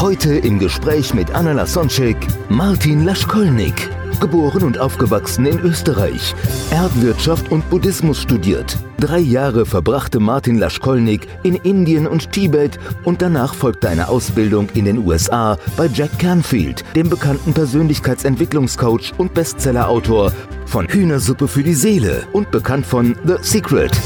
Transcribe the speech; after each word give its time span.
Heute 0.00 0.34
im 0.34 0.58
Gespräch 0.58 1.14
mit 1.14 1.34
Anna 1.34 1.52
Lasonczek, 1.52 2.18
Martin 2.50 3.06
Laschkolnik. 3.06 3.88
Geboren 4.20 4.62
und 4.62 4.76
aufgewachsen 4.76 5.46
in 5.46 5.58
Österreich. 5.60 6.34
Erdwirtschaft 6.70 7.50
und 7.50 7.68
Buddhismus 7.70 8.20
studiert. 8.20 8.76
Drei 9.00 9.18
Jahre 9.20 9.64
verbrachte 9.64 10.20
Martin 10.20 10.58
Laschkolnik 10.58 11.26
in 11.44 11.54
Indien 11.54 12.06
und 12.06 12.30
Tibet 12.30 12.78
und 13.04 13.22
danach 13.22 13.54
folgte 13.54 13.88
eine 13.88 14.08
Ausbildung 14.08 14.68
in 14.74 14.84
den 14.84 14.98
USA 14.98 15.56
bei 15.78 15.86
Jack 15.86 16.18
Canfield, 16.18 16.84
dem 16.94 17.08
bekannten 17.08 17.54
Persönlichkeitsentwicklungscoach 17.54 19.14
und 19.16 19.32
Bestsellerautor 19.32 20.30
von 20.66 20.86
Hühnersuppe 20.88 21.48
für 21.48 21.62
die 21.62 21.74
Seele 21.74 22.26
und 22.34 22.50
bekannt 22.50 22.84
von 22.84 23.16
The 23.24 23.36
Secret. 23.40 23.98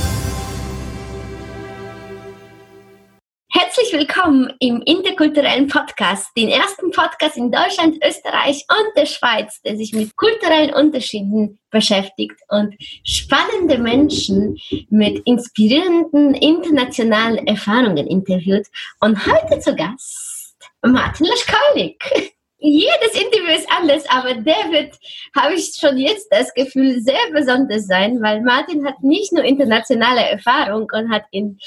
Willkommen 4.31 4.53
im 4.61 4.81
interkulturellen 4.83 5.67
Podcast, 5.67 6.31
den 6.37 6.51
ersten 6.51 6.93
Podcast 6.93 7.37
in 7.37 7.51
Deutschland, 7.51 7.97
Österreich 8.07 8.65
und 8.69 8.97
der 8.97 9.07
Schweiz, 9.07 9.61
der 9.63 9.77
sich 9.77 9.93
mit 9.93 10.15
kulturellen 10.15 10.73
Unterschieden 10.73 11.59
beschäftigt 11.71 12.37
und 12.49 12.77
spannende 13.03 13.79
Menschen 13.79 14.57
mit 14.89 15.21
inspirierenden 15.27 16.35
internationalen 16.35 17.45
Erfahrungen 17.49 18.07
interviewt. 18.07 18.69
Und 19.01 19.19
heute 19.27 19.59
zu 19.59 19.75
Gast 19.75 20.55
Martin 20.83 21.27
Laschkalik. 21.27 22.37
Jedes 22.61 23.15
Interview 23.15 23.57
ist 23.57 23.69
anders, 23.71 24.05
aber 24.11 24.35
der 24.35 24.71
wird, 24.71 24.95
habe 25.35 25.55
ich 25.55 25.73
schon 25.81 25.97
jetzt 25.97 26.29
das 26.31 26.53
Gefühl, 26.53 27.01
sehr 27.01 27.31
besonders 27.33 27.87
sein, 27.87 28.21
weil 28.21 28.43
Martin 28.43 28.87
hat 28.87 29.03
nicht 29.03 29.33
nur 29.33 29.45
internationale 29.45 30.21
Erfahrung 30.21 30.87
und 30.93 31.11
hat 31.11 31.25
in 31.31 31.59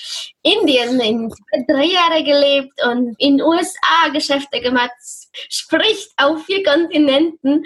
Indien 0.44 1.00
in 1.00 1.30
drei 1.68 1.86
Jahre 1.86 2.24
gelebt 2.24 2.74
und 2.86 3.16
in 3.18 3.42
USA 3.42 4.10
Geschäfte 4.14 4.62
gemacht, 4.62 4.92
spricht 5.50 6.12
auf 6.18 6.46
vier 6.46 6.64
Kontinenten 6.64 7.64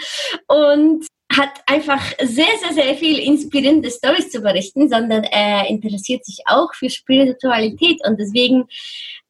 und 0.48 1.06
hat 1.30 1.62
einfach 1.66 2.02
sehr, 2.20 2.46
sehr, 2.64 2.74
sehr 2.74 2.96
viel 2.96 3.20
inspirierende 3.20 3.92
Stories 3.92 4.32
zu 4.32 4.40
berichten, 4.42 4.90
sondern 4.90 5.26
er 5.26 5.68
interessiert 5.68 6.26
sich 6.26 6.40
auch 6.46 6.74
für 6.74 6.90
Spiritualität 6.90 8.00
und 8.08 8.18
deswegen 8.20 8.68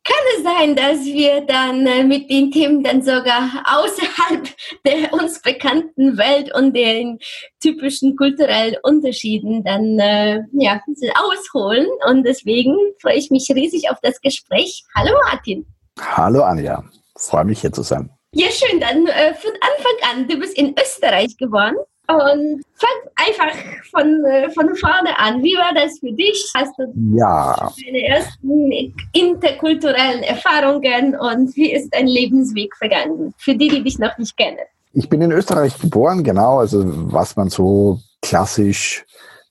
kann 0.07 0.25
es 0.37 0.43
sein, 0.43 0.75
dass 0.75 1.05
wir 1.05 1.41
dann 1.41 1.85
äh, 1.85 2.03
mit 2.03 2.29
den 2.29 2.49
Themen 2.51 2.83
dann 2.83 3.01
sogar 3.01 3.63
außerhalb 3.65 4.47
der 4.85 5.13
uns 5.13 5.41
bekannten 5.41 6.17
Welt 6.17 6.53
und 6.55 6.73
den 6.73 7.19
typischen 7.61 8.15
kulturellen 8.15 8.75
Unterschieden 8.83 9.63
dann 9.63 9.99
äh, 9.99 10.41
ja, 10.53 10.81
ausholen. 11.15 11.87
Und 12.07 12.23
deswegen 12.23 12.75
freue 13.01 13.15
ich 13.15 13.29
mich 13.31 13.49
riesig 13.53 13.89
auf 13.91 13.97
das 14.01 14.21
Gespräch. 14.21 14.83
Hallo 14.95 15.13
Martin. 15.29 15.65
Hallo 15.99 16.43
Anja. 16.43 16.83
Freue 17.17 17.45
mich 17.45 17.61
hier 17.61 17.73
zu 17.73 17.83
sein. 17.83 18.09
Ja, 18.33 18.47
schön. 18.51 18.79
Dann 18.79 19.07
äh, 19.07 19.33
von 19.33 19.51
Anfang 19.61 20.11
an, 20.11 20.27
du 20.27 20.37
bist 20.37 20.57
in 20.57 20.75
Österreich 20.79 21.35
geboren. 21.37 21.75
Und 22.09 22.63
fang 22.75 22.97
einfach 23.17 23.53
von, 23.91 24.23
äh, 24.25 24.49
von 24.51 24.73
vorne 24.75 25.17
an. 25.17 25.43
Wie 25.43 25.55
war 25.55 25.73
das 25.75 25.99
für 25.99 26.11
dich? 26.13 26.49
Hast 26.55 26.71
du 26.77 26.85
Ja, 27.17 27.69
deine 27.85 28.01
ersten 28.07 28.71
interkulturellen 29.11 30.23
Erfahrungen 30.23 31.15
und 31.15 31.53
wie 31.57 31.73
ist 31.73 31.93
dein 31.93 32.07
Lebensweg 32.07 32.73
vergangen? 32.77 33.33
Für 33.37 33.55
die, 33.55 33.67
die 33.67 33.83
dich 33.83 33.99
noch 33.99 34.17
nicht 34.17 34.37
kennen. 34.37 34.57
ich 34.93 35.09
bin 35.09 35.21
in 35.21 35.33
Österreich 35.33 35.77
geboren, 35.79 36.23
genau, 36.23 36.59
also 36.59 36.81
was 37.11 37.35
man 37.35 37.49
so 37.49 37.99
klassisch 38.21 39.03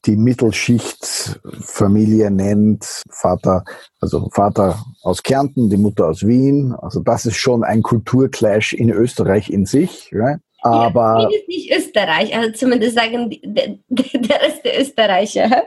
die 0.06 0.16
Mittelschichtfamilie 0.16 2.30
nennt. 2.30 3.02
Vater, 3.10 3.64
also 4.00 4.30
Vater 4.32 4.82
aus 5.02 5.22
Kärnten, 5.22 5.68
die 5.68 5.76
Mutter 5.76 6.06
aus 6.06 6.26
Wien. 6.26 6.74
Also 6.80 7.00
das 7.00 7.26
ist 7.26 7.36
schon 7.36 7.64
ein 7.64 7.82
Kulturclash 7.82 8.72
in 8.72 8.88
Österreich 8.90 9.50
in 9.50 9.66
sich. 9.66 10.10
Ja? 10.12 10.36
Aber 10.66 11.20
ja, 11.20 11.28
ist 11.28 11.48
nicht 11.48 11.72
Österreich, 11.72 12.36
also 12.36 12.52
zumindest 12.52 12.96
sagen 12.96 13.30
die, 13.30 13.40
der, 13.42 13.76
der 13.88 14.40
Rest 14.42 14.64
der 14.64 14.80
Österreicher. 14.80 15.62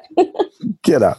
Genau. 0.82 1.14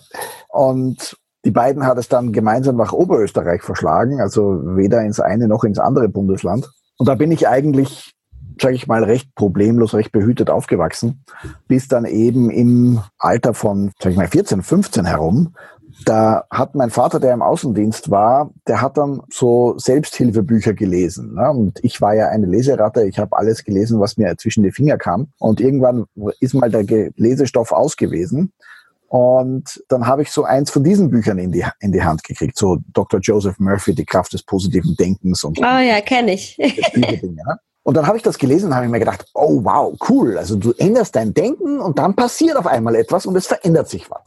Und 0.48 1.16
die 1.44 1.50
beiden 1.50 1.86
hat 1.86 1.98
es 1.98 2.08
dann 2.08 2.32
gemeinsam 2.32 2.76
nach 2.76 2.92
Oberösterreich 2.92 3.62
verschlagen, 3.62 4.20
also 4.20 4.60
weder 4.76 5.02
ins 5.02 5.20
eine 5.20 5.48
noch 5.48 5.64
ins 5.64 5.78
andere 5.78 6.08
Bundesland. 6.08 6.68
Und 6.98 7.08
da 7.08 7.14
bin 7.14 7.32
ich 7.32 7.48
eigentlich, 7.48 8.12
sage 8.60 8.74
ich 8.74 8.86
mal, 8.86 9.04
recht 9.04 9.34
problemlos, 9.34 9.94
recht 9.94 10.12
behütet 10.12 10.50
aufgewachsen, 10.50 11.24
bis 11.66 11.88
dann 11.88 12.04
eben 12.04 12.50
im 12.50 13.00
Alter 13.18 13.54
von, 13.54 13.92
sage 13.98 14.10
ich 14.10 14.16
mal, 14.16 14.28
14, 14.28 14.62
15 14.62 15.06
herum, 15.06 15.54
da 16.04 16.44
hat 16.50 16.74
mein 16.74 16.90
Vater, 16.90 17.20
der 17.20 17.32
im 17.32 17.42
Außendienst 17.42 18.10
war, 18.10 18.50
der 18.66 18.80
hat 18.80 18.96
dann 18.96 19.22
so 19.30 19.74
Selbsthilfebücher 19.78 20.74
gelesen. 20.74 21.34
Ne? 21.34 21.50
Und 21.50 21.78
ich 21.82 22.00
war 22.00 22.14
ja 22.14 22.28
eine 22.28 22.46
Leseratte, 22.46 23.06
ich 23.06 23.18
habe 23.18 23.36
alles 23.36 23.64
gelesen, 23.64 24.00
was 24.00 24.16
mir 24.16 24.36
zwischen 24.36 24.62
die 24.62 24.72
Finger 24.72 24.98
kam. 24.98 25.28
Und 25.38 25.60
irgendwann 25.60 26.06
ist 26.40 26.54
mal 26.54 26.70
der 26.70 27.10
Lesestoff 27.16 27.72
aus 27.72 27.96
gewesen. 27.96 28.52
Und 29.08 29.82
dann 29.88 30.06
habe 30.06 30.22
ich 30.22 30.30
so 30.30 30.44
eins 30.44 30.70
von 30.70 30.84
diesen 30.84 31.10
Büchern 31.10 31.38
in 31.38 31.50
die, 31.50 31.64
in 31.80 31.90
die 31.90 32.02
Hand 32.02 32.22
gekriegt, 32.22 32.56
so 32.56 32.78
Dr. 32.92 33.18
Joseph 33.20 33.58
Murphy, 33.58 33.94
die 33.94 34.04
Kraft 34.04 34.32
des 34.32 34.44
positiven 34.44 34.94
Denkens 34.94 35.42
und 35.42 35.58
Oh 35.58 35.62
ja, 35.62 36.00
kenne 36.00 36.34
ich. 36.34 36.56
Ne? 36.58 37.58
Und 37.82 37.96
dann 37.96 38.06
habe 38.06 38.16
ich 38.16 38.22
das 38.22 38.38
gelesen 38.38 38.68
und 38.68 38.76
habe 38.76 38.86
mir 38.88 38.98
gedacht, 38.98 39.24
oh 39.34 39.64
wow, 39.64 39.96
cool. 40.08 40.38
Also 40.38 40.54
du 40.54 40.72
änderst 40.72 41.16
dein 41.16 41.34
Denken 41.34 41.80
und 41.80 41.98
dann 41.98 42.14
passiert 42.14 42.56
auf 42.56 42.66
einmal 42.66 42.94
etwas 42.94 43.26
und 43.26 43.34
es 43.36 43.46
verändert 43.46 43.88
sich 43.88 44.08
was. 44.10 44.20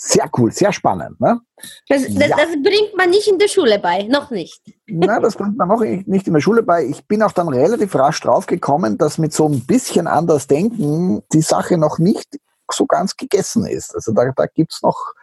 Sehr 0.00 0.30
cool, 0.38 0.52
sehr 0.52 0.72
spannend. 0.72 1.20
Ne? 1.20 1.40
Das, 1.88 2.02
das, 2.04 2.28
Ja. 2.28 2.36
das 2.36 2.50
bringt 2.62 2.96
man 2.96 3.10
nicht 3.10 3.26
in 3.26 3.36
der 3.36 3.48
Schule 3.48 3.80
bei, 3.80 4.04
noch 4.04 4.30
nicht. 4.30 4.62
Na, 4.86 5.18
das 5.18 5.34
bringt 5.34 5.56
man 5.56 5.66
noch 5.66 5.80
nicht 5.80 6.28
in 6.28 6.34
der 6.34 6.40
Schule 6.40 6.62
bei. 6.62 6.84
Ich 6.84 7.04
bin 7.08 7.20
auch 7.20 7.32
dann 7.32 7.48
relativ 7.48 7.96
rasch 7.96 8.20
drauf 8.20 8.46
gekommen, 8.46 8.96
dass 8.96 9.18
mit 9.18 9.32
so 9.32 9.48
ein 9.48 9.66
bisschen 9.66 10.06
anders 10.06 10.46
denken 10.46 11.24
die 11.32 11.40
Sache 11.40 11.78
noch 11.78 11.98
nicht 11.98 12.38
so 12.70 12.86
ganz 12.86 13.16
gegessen 13.16 13.66
ist. 13.66 13.92
Also 13.92 14.12
da, 14.12 14.30
da 14.36 14.46
gibt's 14.46 14.82
noch, 14.82 15.14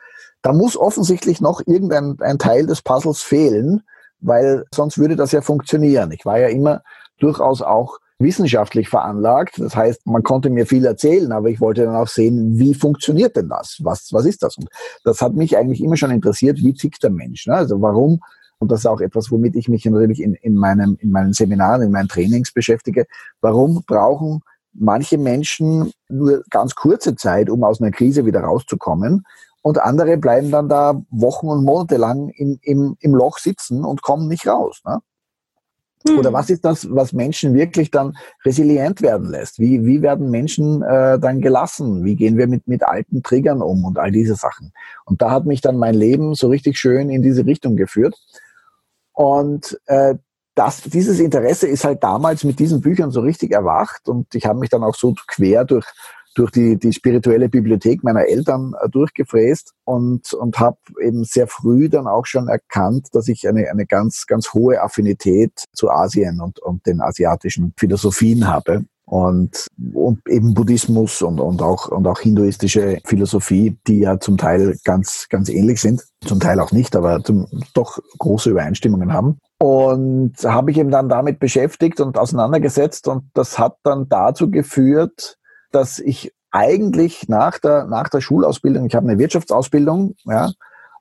da 0.42 0.52
muss 0.52 0.76
offensichtlich 0.76 1.40
noch 1.40 1.62
irgendein 1.66 2.18
ein 2.20 2.38
Teil 2.38 2.68
des 2.68 2.82
Puzzles 2.82 3.22
fehlen, 3.22 3.82
weil 4.20 4.66
sonst 4.74 4.98
würde 4.98 5.16
das 5.16 5.32
ja 5.32 5.40
funktionieren. 5.40 6.12
Ich 6.12 6.26
war 6.26 6.38
ja 6.38 6.50
immer 6.50 6.82
durchaus 7.20 7.62
auch 7.62 8.00
wissenschaftlich 8.20 8.88
veranlagt. 8.88 9.60
Das 9.60 9.76
heißt, 9.76 10.06
man 10.08 10.24
konnte 10.24 10.50
mir 10.50 10.66
viel 10.66 10.86
erzählen, 10.86 11.32
aber 11.32 11.50
ich 11.50 11.60
wollte 11.60 11.86
dann 11.86 11.96
auch 11.96 12.08
sehen, 12.08 12.58
wie 12.58 12.74
funktioniert 12.74 13.36
denn 13.36 13.50
das? 13.50 13.80
Was, 13.84 14.10
was 14.12 14.26
ist 14.26 14.44
das? 14.44 14.58
Und 14.58 14.70
das 15.04 15.22
hat 15.22 15.34
mich 15.34 15.58
eigentlich 15.58 15.84
immer 15.84 15.98
schon 15.98 16.12
interessiert, 16.12 16.60
wie 16.60 16.74
tickt 16.74 17.04
der 17.04 17.10
Mensch? 17.10 17.46
Ne? 17.48 17.56
Also 17.56 17.82
warum 17.82 18.22
und 18.58 18.72
das 18.72 18.80
ist 18.80 18.86
auch 18.86 19.02
etwas, 19.02 19.32
womit 19.32 19.56
ich 19.56 19.68
mich 19.68 19.86
natürlich 19.86 20.22
in, 20.22 20.34
in, 20.36 20.56
meinem, 20.56 20.98
in 21.02 21.12
meinen 21.12 21.34
Seminaren, 21.34 21.82
in 21.82 21.92
meinen 21.92 22.08
Trainings 22.08 22.54
beschäftige. 22.54 23.06
Warum 23.42 23.84
brauchen 23.86 24.42
manche 24.74 25.18
Menschen 25.18 25.92
nur 26.10 26.44
ganz 26.50 26.76
kurze 26.76 27.16
Zeit, 27.16 27.50
um 27.50 27.64
aus 27.64 27.82
einer 27.82 27.92
Krise 27.92 28.26
wieder 28.26 28.42
rauszukommen? 28.42 29.24
Und 29.62 29.80
andere 29.80 30.18
bleiben 30.18 30.52
dann 30.52 30.70
da 30.70 31.02
Wochen 31.10 31.48
und 31.48 31.66
Monate 31.66 31.98
lang 31.98 32.30
im, 32.30 32.60
im, 32.62 32.96
im 33.00 33.16
Loch 33.16 33.40
sitzen 33.40 33.84
und 33.84 34.02
kommen 34.02 34.28
nicht 34.28 34.48
raus. 34.48 34.82
Ne? 34.86 35.00
Hm. 36.08 36.20
Oder 36.20 36.34
was 36.34 36.50
ist 36.50 36.64
das, 36.66 36.88
was 36.92 37.14
Menschen 37.14 37.54
wirklich 37.54 37.92
dann 37.92 38.18
resilient 38.44 39.02
werden 39.02 39.30
lässt? 39.30 39.60
Wie, 39.60 39.86
wie 39.86 40.02
werden 40.02 40.30
Menschen 40.30 40.82
äh, 40.84 41.20
dann 41.20 41.42
gelassen? 41.42 42.04
Wie 42.04 42.16
gehen 42.16 42.38
wir 42.38 42.48
mit, 42.48 42.68
mit 42.68 42.84
alten 42.84 43.24
Triggern 43.24 43.62
um 43.62 43.84
und 43.86 43.98
all 43.98 44.12
diese 44.12 44.36
Sachen? 44.36 44.72
Und 45.06 45.22
da 45.22 45.32
hat 45.32 45.46
mich 45.46 45.62
dann 45.62 45.78
mein 45.78 45.96
Leben 45.96 46.36
so 46.36 46.48
richtig 46.48 46.78
schön 46.78 47.10
in 47.10 47.22
diese 47.22 47.46
Richtung 47.46 47.76
geführt. 47.76 48.16
Und 49.14 49.80
äh, 49.86 50.16
das, 50.56 50.82
dieses 50.84 51.20
Interesse 51.20 51.68
ist 51.68 51.84
halt 51.84 52.04
damals 52.04 52.44
mit 52.44 52.60
diesen 52.60 52.82
Büchern 52.82 53.12
so 53.12 53.20
richtig 53.20 53.52
erwacht 53.52 54.08
und 54.08 54.34
ich 54.36 54.46
habe 54.46 54.60
mich 54.60 54.70
dann 54.70 54.84
auch 54.84 54.96
so 54.96 55.14
quer 55.28 55.66
durch 55.66 55.86
durch 56.36 56.52
die, 56.52 56.78
die 56.78 56.94
spirituelle 56.94 57.50
Bibliothek 57.50 58.04
meiner 58.04 58.26
Eltern 58.28 58.74
äh, 58.80 58.90
durchgefräst 58.90 59.74
und, 59.86 60.34
und 60.34 60.60
habe 60.60 60.78
eben 61.02 61.24
sehr 61.24 61.48
früh 61.48 61.90
dann 61.90 62.08
auch 62.08 62.26
schon 62.26 62.48
erkannt, 62.48 63.08
dass 63.14 63.28
ich 63.28 63.48
eine, 63.48 63.70
eine 63.70 63.86
ganz, 63.86 64.28
ganz 64.28 64.54
hohe 64.54 64.82
Affinität 64.82 65.64
zu 65.74 65.90
Asien 65.90 66.42
und, 66.42 66.60
und 66.60 66.86
den 66.86 67.02
asiatischen 67.02 67.74
Philosophien 67.78 68.48
habe. 68.48 68.86
und, 69.06 69.68
und 69.94 70.20
eben 70.28 70.54
Buddhismus 70.54 71.22
und, 71.22 71.40
und, 71.40 71.62
auch, 71.62 71.88
und 71.90 72.08
auch 72.08 72.20
hinduistische 72.20 73.00
Philosophie, 73.06 73.78
die 73.88 74.00
ja 74.00 74.20
zum 74.20 74.38
Teil 74.38 74.78
ganz, 74.84 75.28
ganz 75.30 75.48
ähnlich 75.50 75.80
sind, 75.80 76.04
zum 76.26 76.40
Teil 76.40 76.60
auch 76.60 76.72
nicht, 76.72 76.96
aber 76.96 77.24
zum, 77.24 77.48
doch 77.74 78.00
große 78.18 78.50
Übereinstimmungen 78.50 79.14
haben. 79.14 79.38
Und 79.60 80.34
habe 80.44 80.72
ich 80.72 80.78
eben 80.78 80.92
dann 80.92 81.08
damit 81.08 81.40
beschäftigt 81.40 82.02
und 82.02 82.18
auseinandergesetzt 82.18 83.08
und 83.08 83.30
das 83.34 83.60
hat 83.60 83.78
dann 83.84 84.10
dazu 84.10 84.50
geführt, 84.50 85.38
dass 85.76 86.00
ich 86.00 86.34
eigentlich 86.52 87.28
nach 87.28 87.60
der, 87.60 87.86
nach 87.86 88.08
der 88.08 88.22
Schulausbildung, 88.22 88.86
ich 88.86 88.96
habe 88.96 89.10
eine 89.10 89.20
Wirtschaftsausbildung, 89.20 90.16
ja, 90.24 90.52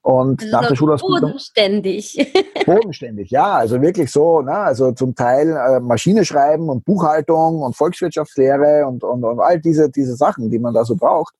und 0.02 0.42
also 0.42 0.52
nach 0.52 0.68
der 0.68 0.74
Schulausbildung. 0.74 1.30
Bodenständig. 1.30 2.34
Bodenständig, 2.66 3.30
ja, 3.30 3.54
also 3.54 3.80
wirklich 3.80 4.10
so, 4.10 4.42
ne, 4.42 4.52
also 4.52 4.92
zum 4.92 5.14
Teil 5.14 5.50
äh, 5.50 5.80
Maschine 5.80 6.24
schreiben 6.24 6.68
und 6.68 6.84
Buchhaltung 6.84 7.62
und 7.62 7.76
Volkswirtschaftslehre 7.76 8.84
und, 8.86 9.04
und, 9.04 9.24
und 9.24 9.40
all 9.40 9.60
diese, 9.60 9.88
diese 9.88 10.16
Sachen, 10.16 10.50
die 10.50 10.58
man 10.58 10.74
da 10.74 10.84
so 10.84 10.96
braucht. 10.96 11.34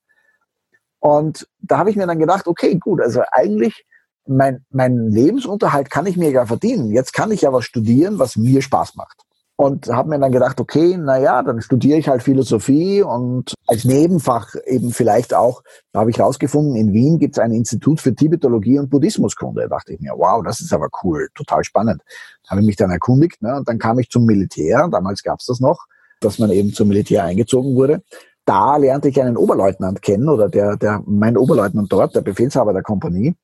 Und 0.99 1.47
da 1.59 1.77
habe 1.77 1.89
ich 1.89 1.95
mir 1.95 2.07
dann 2.07 2.17
gedacht, 2.17 2.47
okay, 2.47 2.75
gut, 2.75 3.01
also 3.01 3.21
eigentlich 3.31 3.85
mein, 4.25 4.65
mein 4.71 5.09
Lebensunterhalt 5.09 5.91
kann 5.91 6.07
ich 6.07 6.17
mir 6.17 6.31
ja 6.31 6.45
verdienen. 6.45 6.91
Jetzt 6.91 7.13
kann 7.13 7.31
ich 7.31 7.41
ja 7.41 7.53
was 7.53 7.65
studieren, 7.65 8.17
was 8.17 8.37
mir 8.37 8.61
Spaß 8.63 8.95
macht 8.95 9.24
und 9.57 9.87
habe 9.87 10.09
mir 10.09 10.19
dann 10.19 10.31
gedacht, 10.31 10.59
okay, 10.59 10.97
na 10.99 11.17
ja, 11.17 11.41
dann 11.41 11.61
studiere 11.61 11.97
ich 11.97 12.09
halt 12.09 12.23
Philosophie 12.23 13.01
und 13.01 13.53
als 13.67 13.85
Nebenfach 13.85 14.53
eben 14.65 14.91
vielleicht 14.91 15.33
auch, 15.33 15.63
da 15.93 16.01
habe 16.01 16.09
ich 16.09 16.19
rausgefunden, 16.19 16.75
in 16.75 16.93
Wien 16.93 17.19
gibt 17.19 17.37
es 17.37 17.39
ein 17.39 17.51
Institut 17.51 18.01
für 18.01 18.13
Tibetologie 18.13 18.79
und 18.79 18.89
Buddhismuskunde. 18.89 19.61
Da 19.63 19.67
dachte 19.67 19.93
ich 19.93 20.01
mir, 20.01 20.11
wow, 20.15 20.43
das 20.43 20.59
ist 20.59 20.73
aber 20.73 20.89
cool, 21.03 21.29
total 21.35 21.63
spannend. 21.63 22.01
Habe 22.47 22.61
ich 22.61 22.67
mich 22.67 22.75
dann 22.75 22.91
erkundigt 22.91 23.41
ne, 23.41 23.55
und 23.55 23.69
dann 23.69 23.79
kam 23.79 23.97
ich 23.99 24.09
zum 24.09 24.25
Militär, 24.25 24.89
damals 24.91 25.23
gab 25.23 25.39
es 25.39 25.45
das 25.45 25.59
noch, 25.61 25.85
dass 26.19 26.37
man 26.37 26.51
eben 26.51 26.73
zum 26.73 26.89
Militär 26.89 27.23
eingezogen 27.23 27.75
wurde. 27.75 28.01
Da 28.45 28.77
lernte 28.77 29.09
ich 29.09 29.19
einen 29.21 29.37
Oberleutnant 29.37 30.01
kennen 30.01 30.29
oder 30.29 30.49
der, 30.49 30.75
der, 30.77 31.01
mein 31.05 31.37
Oberleutnant 31.37 31.91
dort, 31.91 32.13
der 32.13 32.21
Befehlshaber 32.21 32.73
der 32.73 32.83
Kompanie 32.83 33.35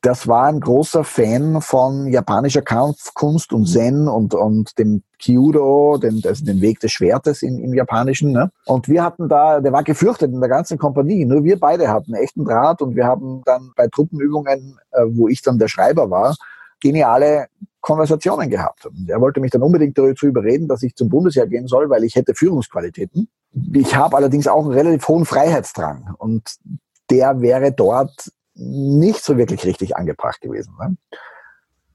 das 0.00 0.28
war 0.28 0.44
ein 0.44 0.60
großer 0.60 1.02
Fan 1.02 1.60
von 1.60 2.06
japanischer 2.06 2.62
Kampfkunst 2.62 3.52
und 3.52 3.66
Zen 3.66 4.06
und, 4.06 4.32
und 4.32 4.78
dem 4.78 5.02
Kyudo, 5.20 5.98
den, 5.98 6.22
also 6.24 6.44
den 6.44 6.60
Weg 6.60 6.78
des 6.80 6.92
Schwertes 6.92 7.42
im, 7.42 7.58
im 7.58 7.74
Japanischen. 7.74 8.30
Ne? 8.30 8.50
Und 8.66 8.88
wir 8.88 9.02
hatten 9.02 9.28
da, 9.28 9.60
der 9.60 9.72
war 9.72 9.82
gefürchtet 9.82 10.32
in 10.32 10.40
der 10.40 10.48
ganzen 10.48 10.78
Kompanie. 10.78 11.24
Nur 11.24 11.42
wir 11.42 11.58
beide 11.58 11.88
hatten 11.88 12.14
echten 12.14 12.44
Draht 12.44 12.80
und 12.80 12.94
wir 12.94 13.06
haben 13.06 13.42
dann 13.44 13.72
bei 13.74 13.88
Truppenübungen, 13.88 14.78
äh, 14.92 15.02
wo 15.08 15.26
ich 15.26 15.42
dann 15.42 15.58
der 15.58 15.68
Schreiber 15.68 16.08
war, 16.10 16.36
geniale 16.80 17.48
Konversationen 17.80 18.50
gehabt. 18.50 18.86
Und 18.86 19.10
er 19.10 19.20
wollte 19.20 19.40
mich 19.40 19.50
dann 19.50 19.62
unbedingt 19.62 19.98
dazu 19.98 20.26
überreden, 20.26 20.68
dass 20.68 20.84
ich 20.84 20.94
zum 20.94 21.08
Bundesheer 21.08 21.48
gehen 21.48 21.66
soll, 21.66 21.90
weil 21.90 22.04
ich 22.04 22.14
hätte 22.14 22.34
Führungsqualitäten. 22.34 23.28
Ich 23.72 23.96
habe 23.96 24.16
allerdings 24.16 24.46
auch 24.46 24.62
einen 24.62 24.74
relativ 24.74 25.08
hohen 25.08 25.24
Freiheitsdrang 25.24 26.14
und 26.18 26.56
der 27.10 27.40
wäre 27.40 27.72
dort 27.72 28.30
nicht 28.58 29.24
so 29.24 29.36
wirklich 29.38 29.64
richtig 29.64 29.96
angebracht 29.96 30.40
gewesen. 30.40 30.74
Ne? 30.80 30.96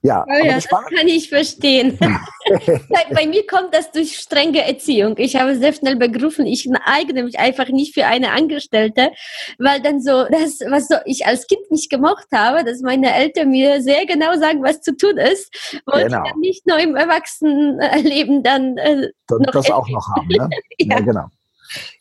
Ja, 0.06 0.26
oh 0.28 0.46
ja 0.46 0.56
das, 0.56 0.68
das 0.68 0.86
kann 0.88 1.08
ich 1.08 1.30
verstehen. 1.30 1.98
bei, 2.00 3.06
bei, 3.14 3.26
mir 3.26 3.48
kommt 3.48 3.74
das 3.74 3.90
durch 3.90 4.18
strenge 4.18 4.68
Erziehung. 4.68 5.16
Ich 5.18 5.38
habe 5.38 5.56
sehr 5.56 5.72
schnell 5.72 5.96
begriffen, 5.96 6.46
ich 6.46 6.70
eigne 6.86 7.24
mich 7.24 7.40
einfach 7.40 7.70
nicht 7.70 7.94
für 7.94 8.06
eine 8.06 8.32
Angestellte, 8.32 9.12
weil 9.60 9.82
dann 9.82 10.02
so 10.02 10.26
das, 10.26 10.60
was 10.70 10.90
so 10.90 10.96
ich 11.06 11.26
als 11.26 11.48
Kind 11.48 11.72
nicht 11.72 11.90
gemocht 11.90 12.28
habe, 12.34 12.66
dass 12.66 12.82
meine 12.82 13.14
Eltern 13.14 13.50
mir 13.52 13.82
sehr 13.82 14.06
genau 14.06 14.36
sagen, 14.38 14.62
was 14.62 14.82
zu 14.82 14.94
tun 14.98 15.18
ist, 15.18 15.82
wollte 15.86 16.08
genau. 16.08 16.24
ich 16.24 16.32
dann 16.32 16.40
nicht 16.42 16.68
nur 16.68 16.80
im 16.80 16.96
Erwachsenenleben 16.98 18.44
dann 18.44 18.78
äh, 18.78 19.08
das, 19.28 19.40
das 19.54 19.72
auch 19.72 19.88
noch 19.88 20.06
haben. 20.18 20.28
Ne? 20.28 20.50
ja. 20.80 20.98
ja, 20.98 21.00
genau. 21.00 21.28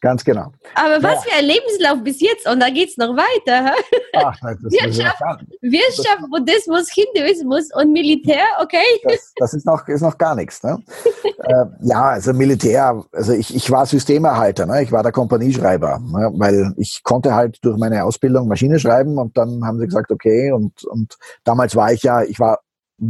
Ganz 0.00 0.24
genau. 0.24 0.52
Aber 0.74 1.02
was 1.02 1.24
für 1.24 1.32
ein 1.36 1.44
Lebenslauf 1.44 2.02
bis 2.02 2.20
jetzt 2.20 2.48
und 2.48 2.60
da 2.60 2.70
geht 2.70 2.90
es 2.90 2.96
noch 2.96 3.16
weiter. 3.16 3.74
Ach, 4.14 4.36
Wirtschaft, 4.42 5.20
Wirtschaft 5.60 6.30
Buddhismus, 6.30 6.90
Hinduismus 6.92 7.68
und 7.74 7.92
Militär, 7.92 8.44
okay? 8.60 8.84
Das, 9.04 9.32
das 9.36 9.54
ist, 9.54 9.66
noch, 9.66 9.86
ist 9.88 10.02
noch 10.02 10.18
gar 10.18 10.34
nichts. 10.34 10.62
Ne? 10.62 10.82
äh, 11.38 11.64
ja, 11.82 12.02
also 12.02 12.32
Militär, 12.32 13.04
also 13.12 13.32
ich, 13.32 13.54
ich 13.54 13.70
war 13.70 13.86
Systemerhalter, 13.86 14.66
ne? 14.66 14.82
ich 14.82 14.92
war 14.92 15.02
der 15.02 15.12
Kompanieschreiber, 15.12 16.00
ne? 16.00 16.30
weil 16.34 16.74
ich 16.76 17.02
konnte 17.02 17.34
halt 17.34 17.58
durch 17.62 17.78
meine 17.78 18.04
Ausbildung 18.04 18.48
Maschine 18.48 18.78
schreiben 18.78 19.18
und 19.18 19.36
dann 19.36 19.64
haben 19.64 19.78
sie 19.78 19.86
gesagt, 19.86 20.10
okay, 20.10 20.52
und, 20.52 20.84
und 20.84 21.16
damals 21.44 21.76
war 21.76 21.92
ich 21.92 22.02
ja, 22.02 22.22
ich 22.22 22.38
war 22.40 22.60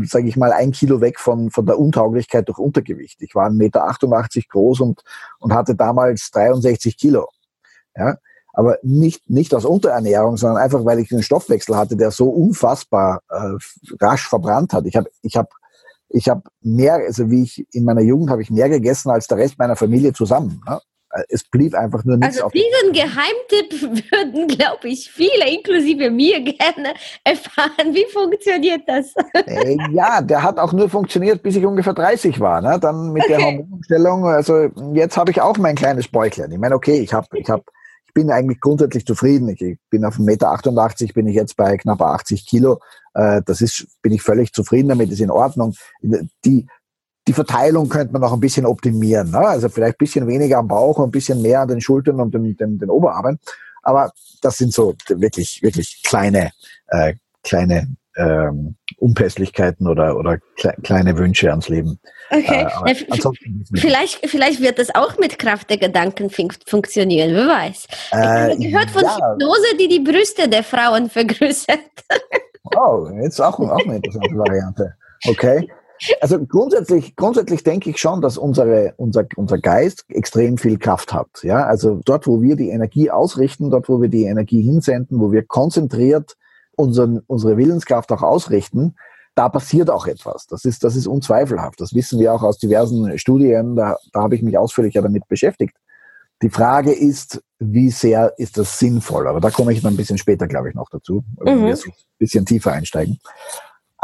sage 0.05 0.29
ich 0.29 0.37
mal, 0.37 0.53
ein 0.53 0.73
Kilo 0.73 1.01
weg 1.01 1.19
von, 1.19 1.51
von 1.51 1.67
der 1.67 1.79
Untauglichkeit 1.79 2.49
durch 2.49 2.59
Untergewicht. 2.59 3.21
Ich 3.21 3.35
war 3.35 3.49
1,88 3.49 3.57
Meter 3.57 4.49
groß 4.49 4.81
und, 4.81 5.03
und 5.39 5.53
hatte 5.53 5.75
damals 5.75 6.31
63 6.31 6.97
Kilo. 6.97 7.29
Ja? 7.97 8.17
Aber 8.55 8.79
nicht, 8.83 9.29
nicht 9.29 9.55
aus 9.55 9.65
Unterernährung, 9.65 10.37
sondern 10.37 10.63
einfach, 10.63 10.85
weil 10.85 10.99
ich 10.99 11.11
einen 11.13 11.23
Stoffwechsel 11.23 11.77
hatte, 11.77 11.97
der 11.97 12.11
so 12.11 12.29
unfassbar 12.29 13.23
äh, 13.29 13.57
rasch 14.01 14.29
verbrannt 14.29 14.73
hat. 14.73 14.87
Ich 14.87 14.97
habe 14.97 15.11
ich 15.23 15.37
hab, 15.37 15.51
ich 16.09 16.29
hab 16.29 16.47
mehr, 16.61 16.95
also 16.95 17.31
wie 17.31 17.43
ich 17.43 17.67
in 17.73 17.85
meiner 17.85 18.03
Jugend 18.03 18.31
habe 18.31 18.43
ich 18.43 18.51
mehr 18.51 18.69
gegessen 18.69 19.11
als 19.11 19.27
der 19.27 19.39
Rest 19.39 19.59
meiner 19.59 19.77
Familie 19.77 20.13
zusammen. 20.13 20.63
Ne? 20.67 20.81
Es 21.29 21.45
blieb 21.45 21.75
einfach 21.75 22.05
nur 22.05 22.17
nichts 22.17 22.37
also 22.37 22.47
auf. 22.47 22.53
Diesen 22.53 22.93
Geheimtipp 22.93 24.11
würden, 24.13 24.49
glaube 24.49 24.89
ich, 24.89 25.11
viele, 25.11 25.49
inklusive 25.49 26.11
mir, 26.11 26.41
gerne 26.41 26.95
erfahren. 27.25 27.93
Wie 27.95 28.07
funktioniert 28.13 28.83
das? 28.87 29.13
Äh, 29.47 29.77
ja, 29.93 30.23
der 30.23 30.43
hat 30.43 30.59
auch 30.59 30.73
nur 30.73 30.89
funktioniert, 30.89 31.43
bis 31.43 31.57
ich 31.57 31.67
ungefähr 31.67 31.93
30 31.93 32.41
war. 32.41 32.61
Ne? 32.61 32.79
Dann 32.81 33.13
mit 33.13 33.25
okay. 33.25 33.37
der 33.37 33.47
Hormonumstellung, 33.47 34.27
also 34.27 34.69
jetzt 34.95 35.17
habe 35.17 35.31
ich 35.31 35.41
auch 35.41 35.59
mein 35.59 35.77
kleines 35.77 36.09
Bäuchlein. 36.09 36.51
Ich 36.51 36.59
meine, 36.59 36.75
okay, 36.75 37.01
ich 37.01 37.13
habe, 37.13 37.27
ich 37.39 37.49
habe, 37.51 37.65
ich 38.07 38.15
bin 38.15 38.31
eigentlich 38.31 38.61
grundsätzlich 38.61 39.07
zufrieden. 39.07 39.49
Ich 39.49 39.79
bin 39.91 40.05
auf 40.05 40.19
1,88 40.19 40.23
Meter, 40.25 41.15
bin 41.15 41.27
ich 41.27 41.35
jetzt 41.35 41.57
bei 41.57 41.77
knapp 41.77 42.01
80 42.01 42.47
Kilo. 42.47 42.81
Äh, 43.15 43.43
das 43.45 43.61
ist, 43.61 43.87
bin 44.01 44.13
ich 44.13 44.23
völlig 44.23 44.53
zufrieden 44.53 44.89
damit, 44.89 45.11
ist 45.11 45.21
in 45.21 45.31
Ordnung. 45.31 45.75
Die, 46.45 46.67
die 47.29 47.33
Verteilung 47.33 47.89
könnte 47.89 48.13
man 48.13 48.23
noch 48.23 48.33
ein 48.33 48.41
bisschen 48.41 48.67
optimieren. 48.67 49.31
Ne? 49.31 49.39
Also 49.39 49.69
vielleicht 49.69 49.95
ein 49.95 50.05
bisschen 50.05 50.27
weniger 50.27 50.59
am 50.59 50.69
Bauch 50.69 50.99
und 50.99 51.09
ein 51.09 51.11
bisschen 51.13 51.41
mehr 51.41 51.61
an 51.61 51.69
den 51.69 51.81
Schultern 51.81 52.21
und 52.21 52.35
den, 52.35 52.57
den, 52.57 52.79
den 52.79 52.91
Oberarmen. 52.91 53.39
Aber 53.83 54.13
das 54.41 54.59
sind 54.59 54.73
so 54.73 54.95
wirklich, 55.09 55.63
wirklich 55.63 56.03
kleine, 56.05 56.51
äh, 56.89 57.15
kleine 57.43 57.89
ähm, 58.17 58.77
Unpässlichkeiten 58.99 59.87
oder, 59.87 60.17
oder 60.17 60.39
kle 60.57 60.75
kleine 60.83 61.17
Wünsche 61.17 61.51
ans 61.51 61.69
Leben. 61.69 61.99
Okay. 62.31 62.67
Äh, 62.87 62.95
vielleicht, 63.75 64.29
vielleicht 64.29 64.61
wird 64.61 64.79
das 64.79 64.95
auch 64.95 65.19
mit 65.19 65.39
Kraft 65.39 65.71
der 65.71 65.79
Gedanken 65.79 66.31
fun 66.31 66.53
funktionieren, 66.67 67.35
wer 67.35 67.47
weiß. 67.47 67.87
Ich 67.89 68.13
habe 68.13 68.53
äh, 68.53 68.57
gehört 68.57 68.91
von 68.91 69.03
ja. 69.03 69.17
Hypnose, 69.17 69.77
die 69.81 69.89
die 69.89 70.01
Brüste 70.01 70.49
der 70.49 70.63
Frauen 70.63 71.09
vergrößert. 71.09 71.79
Oh, 72.77 73.09
jetzt 73.23 73.41
auch, 73.41 73.59
auch 73.59 73.85
eine 73.85 73.97
interessante 73.97 74.35
Variante. 74.37 74.95
Okay. 75.27 75.69
Also 76.21 76.45
grundsätzlich, 76.45 77.17
grundsätzlich 77.17 77.63
denke 77.63 77.91
ich 77.91 77.99
schon, 77.99 78.21
dass 78.21 78.39
unsere, 78.39 78.95
unser, 78.97 79.27
unser 79.37 79.59
Geist 79.59 80.05
extrem 80.09 80.59
viel 80.59 80.79
Kraft 80.79 81.13
hat. 81.13 81.29
Ja, 81.43 81.65
also 81.67 82.01
dort, 82.05 82.27
wo 82.27 82.43
wir 82.43 82.57
die 82.57 82.71
Energie 82.71 83.11
ausrichten, 83.11 83.71
dort, 83.71 83.89
wo 83.89 84.01
wir 84.01 84.09
die 84.09 84.25
Energie 84.25 84.63
hinsenden, 84.63 85.21
wo 85.21 85.33
wir 85.33 85.45
konzentriert 85.45 86.37
unseren, 86.77 87.21
unsere 87.27 87.57
Willenskraft 87.57 88.11
auch 88.13 88.23
ausrichten, 88.23 88.97
da 89.35 89.49
passiert 89.49 89.91
auch 89.91 90.07
etwas. 90.07 90.47
Das 90.47 90.65
ist, 90.65 90.85
das 90.85 90.97
ist 90.97 91.07
unzweifelhaft. 91.07 91.81
Das 91.81 91.95
wissen 91.95 92.21
wir 92.21 92.35
auch 92.35 92.43
aus 92.43 92.59
diversen 92.59 93.19
Studien. 93.19 93.77
Da, 93.77 93.97
da 94.13 94.23
habe 94.23 94.35
ich 94.35 94.43
mich 94.43 94.59
ausführlicher 94.59 95.03
damit 95.03 95.27
beschäftigt. 95.29 95.77
Die 96.43 96.51
Frage 96.51 96.93
ist, 96.93 97.43
wie 97.59 97.91
sehr 97.91 98.35
ist 98.37 98.59
das 98.59 98.79
sinnvoll? 98.79 99.29
Aber 99.29 99.41
da 99.41 99.51
komme 99.51 99.73
ich 99.73 99.81
dann 99.81 99.95
ein 99.95 99.97
bisschen 99.97 100.19
später, 100.19 100.49
glaube 100.49 100.69
ich, 100.69 100.75
noch 100.75 100.91
dazu, 100.91 101.25
wenn 101.39 101.61
mhm. 101.61 101.67
wir 101.67 101.77
so 101.77 101.89
ein 101.89 101.95
bisschen 102.19 102.45
tiefer 102.45 102.73
einsteigen. 102.73 103.21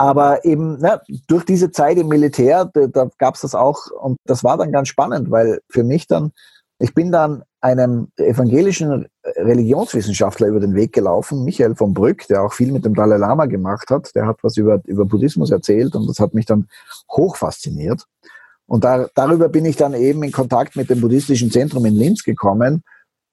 Aber 0.01 0.45
eben 0.45 0.79
ne, 0.79 1.01
durch 1.27 1.45
diese 1.45 1.73
Zeit 1.73 1.99
im 1.99 2.07
Militär, 2.07 2.71
da, 2.73 2.87
da 2.87 3.11
gab 3.19 3.35
es 3.35 3.41
das 3.41 3.57
auch 3.57 3.91
und 3.91 4.17
das 4.27 4.45
war 4.45 4.57
dann 4.57 4.71
ganz 4.71 4.87
spannend, 4.87 5.29
weil 5.33 5.59
für 5.69 5.83
mich 5.83 6.07
dann, 6.07 6.31
ich 6.79 6.95
bin 6.95 7.11
dann 7.11 7.43
einem 7.61 8.07
evangelischen 8.17 9.09
Religionswissenschaftler 9.25 10.47
über 10.47 10.61
den 10.61 10.77
Weg 10.77 10.93
gelaufen, 10.93 11.43
Michael 11.43 11.75
von 11.75 11.95
Brück, 11.95 12.29
der 12.29 12.45
auch 12.45 12.53
viel 12.53 12.71
mit 12.71 12.85
dem 12.85 12.95
Dalai 12.95 13.17
Lama 13.17 13.47
gemacht 13.47 13.91
hat. 13.91 14.15
Der 14.15 14.27
hat 14.27 14.39
was 14.43 14.57
über, 14.57 14.81
über 14.85 15.05
Buddhismus 15.05 15.51
erzählt 15.51 15.97
und 15.97 16.09
das 16.09 16.21
hat 16.21 16.33
mich 16.33 16.47
dann 16.47 16.69
hoch 17.11 17.35
fasziniert. 17.35 18.05
Und 18.67 18.85
da, 18.85 19.09
darüber 19.17 19.49
bin 19.49 19.65
ich 19.65 19.75
dann 19.75 19.95
eben 19.95 20.23
in 20.23 20.31
Kontakt 20.31 20.77
mit 20.77 20.91
dem 20.91 21.01
buddhistischen 21.01 21.51
Zentrum 21.51 21.85
in 21.87 21.97
Linz 21.97 22.23
gekommen 22.23 22.85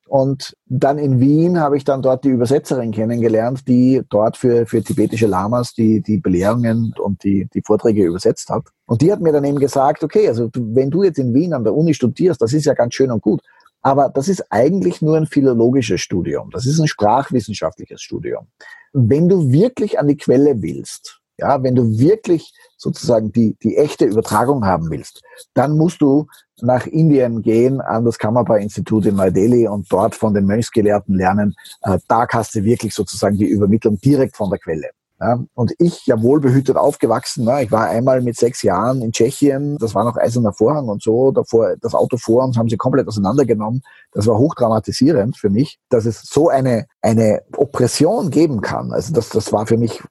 und 0.08 0.56
dann 0.68 1.00
in 1.00 1.20
Wien 1.20 1.60
habe 1.60 1.78
ich 1.78 1.84
dann 1.84 2.02
dort 2.02 2.24
die 2.24 2.30
Übersetzerin 2.30 2.92
kennengelernt, 2.92 3.68
die 3.68 4.04
dort 4.10 4.38
für, 4.38 4.68
für 4.68 4.84
tibetische 4.84 5.26
Lamas 5.26 5.74
die, 5.74 6.02
die 6.02 6.18
Belehrungen 6.18 6.94
und 7.00 7.24
die, 7.24 7.48
die 7.54 7.62
Vorträge 7.62 8.06
übersetzt 8.06 8.50
hat. 8.50 8.68
Und 8.86 9.02
die 9.02 9.12
hat 9.12 9.22
mir 9.22 9.32
dann 9.32 9.44
eben 9.44 9.60
gesagt, 9.60 10.04
okay, 10.04 10.28
also 10.28 10.50
wenn 10.54 10.92
du 10.92 11.04
jetzt 11.04 11.18
in 11.18 11.34
Wien 11.34 11.54
an 11.54 11.64
der 11.64 11.74
Uni 11.74 11.94
studierst, 11.94 12.42
das 12.42 12.54
ist 12.54 12.66
ja 12.66 12.76
ganz 12.76 12.94
schön 12.94 13.12
und 13.12 13.22
gut. 13.22 13.42
Aber 13.82 14.10
das 14.10 14.28
ist 14.28 14.44
eigentlich 14.52 15.02
nur 15.02 15.18
ein 15.18 15.28
philologisches 15.28 16.02
Studium. 16.02 16.50
Das 16.52 16.66
ist 16.66 16.80
ein 16.80 16.88
sprachwissenschaftliches 16.88 18.02
Studium. 18.02 18.48
Wenn 18.94 19.28
du 19.28 19.52
wirklich 19.52 20.00
an 20.00 20.08
die 20.08 20.18
Quelle 20.18 20.62
willst, 20.62 21.20
Ja, 21.38 21.62
wenn 21.64 21.76
du 21.76 21.98
wirklich 21.98 22.54
sozusagen 22.78 23.32
die, 23.32 23.58
die 23.62 23.78
echte 23.78 24.06
Übertragung 24.06 24.66
haben 24.66 24.90
willst, 24.90 25.22
dann 25.54 25.78
musst 25.78 26.02
du 26.02 26.28
nach 26.62 26.88
Indien 26.88 27.42
gehen, 27.42 27.82
an 27.82 28.06
das 28.06 28.18
Kammerbar-Institut 28.18 29.06
in 29.06 29.16
Neu-Delhi 29.16 29.68
und 29.68 29.92
dort 29.92 30.16
von 30.16 30.34
den 30.34 30.46
Mönchsgelehrten 30.46 31.16
lernen. 31.16 31.56
Äh, 31.82 32.00
da 32.08 32.26
hast 32.32 32.56
du 32.56 32.64
wirklich 32.64 32.94
sozusagen 32.94 33.38
die 33.38 33.48
Übermittlung 33.48 34.00
direkt 34.00 34.38
von 34.38 34.50
der 34.50 34.60
Quelle. 34.60 34.92
Ja, 35.20 35.40
und 35.54 35.74
ich, 35.80 36.06
ja 36.08 36.22
wohlbehütet 36.22 36.76
aufgewachsen, 36.76 37.46
ne, 37.46 37.64
ich 37.64 37.72
war 37.72 37.88
einmal 37.88 38.22
mit 38.22 38.36
sechs 38.36 38.64
Jahren 38.64 39.02
in 39.02 39.14
Tschechien, 39.14 39.78
das 39.78 39.96
war 39.96 40.04
noch 40.04 40.18
eiserner 40.18 40.52
Vorhang 40.52 40.90
und 40.90 41.02
so, 41.02 41.32
davor 41.32 41.78
das 41.80 41.96
Auto 41.96 42.18
vor 42.18 42.44
uns 42.44 42.58
haben 42.58 42.68
sie 42.68 42.76
komplett 42.76 43.08
auseinandergenommen. 43.08 43.82
Das 44.12 44.28
war 44.28 44.38
hochdramatisierend 44.38 45.38
für 45.38 45.50
mich, 45.50 45.80
dass 45.88 46.06
es 46.06 46.24
so 46.24 46.50
eine, 46.50 46.88
eine 47.02 47.44
Oppression 47.56 48.30
geben 48.30 48.60
kann. 48.60 48.92
Also 48.92 49.14
das, 49.14 49.30
das 49.30 49.54
war 49.54 49.66
für 49.66 49.78
mich 49.78 50.04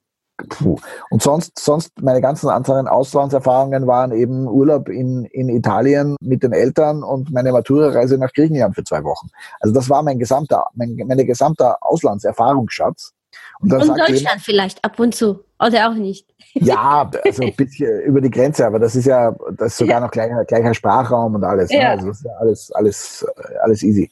Puh. 0.48 0.76
Und 1.10 1.22
sonst, 1.22 1.58
sonst 1.58 1.92
meine 2.00 2.20
ganzen 2.20 2.48
anderen 2.48 2.88
Auslandserfahrungen 2.88 3.86
waren 3.86 4.12
eben 4.12 4.48
Urlaub 4.48 4.88
in, 4.88 5.24
in 5.26 5.48
Italien 5.48 6.16
mit 6.20 6.42
den 6.42 6.52
Eltern 6.52 7.04
und 7.04 7.32
meine 7.32 7.52
Matura-Reise 7.52 8.18
nach 8.18 8.32
Griechenland 8.32 8.74
für 8.74 8.84
zwei 8.84 9.04
Wochen. 9.04 9.28
Also 9.60 9.72
das 9.72 9.88
war 9.88 10.02
mein 10.02 10.18
gesamter, 10.18 10.66
mein, 10.74 10.96
meine 11.06 11.24
gesamter 11.24 11.78
Auslandserfahrungsschatz. 11.80 13.12
Und, 13.60 13.72
und 13.72 13.88
Deutschland 13.88 14.10
jemand, 14.10 14.40
vielleicht 14.40 14.84
ab 14.84 14.98
und 14.98 15.14
zu. 15.14 15.44
Oder 15.60 15.88
auch 15.88 15.94
nicht. 15.94 16.28
Ja, 16.56 17.10
also 17.24 17.42
ein 17.42 17.56
bisschen 17.56 18.02
über 18.02 18.20
die 18.20 18.30
Grenze, 18.30 18.64
aber 18.64 18.78
das 18.78 18.94
ist 18.94 19.06
ja, 19.06 19.34
das 19.56 19.72
ist 19.72 19.78
sogar 19.78 19.96
ja. 19.96 20.00
noch 20.06 20.12
gleicher, 20.12 20.44
gleicher 20.44 20.72
Sprachraum 20.72 21.34
und 21.34 21.42
alles. 21.42 21.68
Ne? 21.68 21.78
Ja. 21.78 21.82
Ne? 21.82 21.90
Also 21.90 22.06
das 22.06 22.16
ist 22.18 22.24
ja 22.24 22.30
alles, 22.38 22.72
alles, 22.72 23.26
alles 23.60 23.82
easy. 23.82 24.08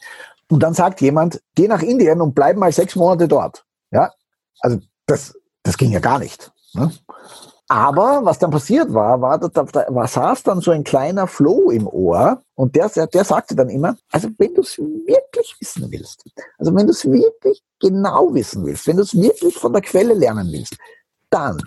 Und 0.51 0.61
dann 0.61 0.75
sagt 0.75 1.01
jemand, 1.01 1.41
geh 1.55 1.69
nach 1.69 1.83
Indien 1.83 2.21
und 2.21 2.35
bleib 2.35 2.57
mal 2.57 2.73
sechs 2.73 2.97
Monate 2.97 3.29
dort. 3.29 3.65
Ja, 3.93 4.11
also 4.59 4.81
das, 5.07 5.35
das 5.63 5.77
ging 5.77 5.93
ja 5.93 6.01
gar 6.01 6.19
nicht. 6.19 6.51
Ne? 6.75 6.91
Aber 7.69 8.21
was 8.25 8.39
dann 8.39 8.51
passiert 8.51 8.93
war, 8.93 9.23
war, 9.23 9.39
da, 9.39 9.49
da, 9.49 9.63
da 9.65 10.07
saß 10.07 10.43
dann 10.43 10.61
so 10.61 10.73
ein 10.73 10.85
kleiner 10.85 11.27
Flow 11.27 11.71
im 11.71 11.87
Ohr 11.87 12.43
und 12.55 12.77
der, 12.77 12.91
der 12.91 13.25
sagte 13.25 13.57
dann 13.57 13.71
immer, 13.71 13.97
also 14.11 14.29
wenn 14.37 14.55
du 14.55 14.61
es 14.61 14.77
wirklich 14.77 15.57
wissen 15.59 15.91
willst, 15.91 16.25
also 16.59 16.75
wenn 16.75 16.87
du 16.87 16.93
es 16.93 17.05
wirklich 17.11 17.63
genau 17.81 18.35
wissen 18.35 18.67
willst, 18.67 18.87
wenn 18.87 18.97
du 18.97 19.03
es 19.03 19.15
wirklich 19.15 19.57
von 19.57 19.73
der 19.73 19.81
Quelle 19.81 20.13
lernen 20.13 20.53
willst, 20.53 20.77
dann, 21.31 21.63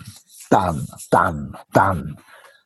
dann, 0.48 0.86
dann, 1.10 1.56
dann. 1.72 2.16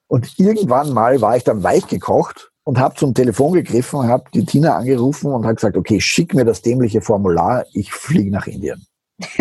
Und 0.07 0.39
irgendwann 0.39 0.93
mal 0.93 1.21
war 1.23 1.37
ich 1.37 1.45
dann 1.45 1.63
weich 1.63 1.87
gekocht 1.87 2.51
und 2.65 2.79
habe 2.79 2.95
zum 2.97 3.15
Telefon 3.15 3.55
gegriffen, 3.55 4.07
habe 4.07 4.25
die 4.35 4.45
Tina 4.45 4.77
angerufen 4.77 5.33
und 5.33 5.45
habe 5.45 5.55
gesagt, 5.55 5.79
okay, 5.79 5.99
schick 5.99 6.35
mir 6.35 6.45
das 6.45 6.61
dämliche 6.61 7.01
Formular, 7.01 7.65
ich 7.73 7.91
fliege 7.91 8.31
nach 8.31 8.47
Indien. 8.47 8.85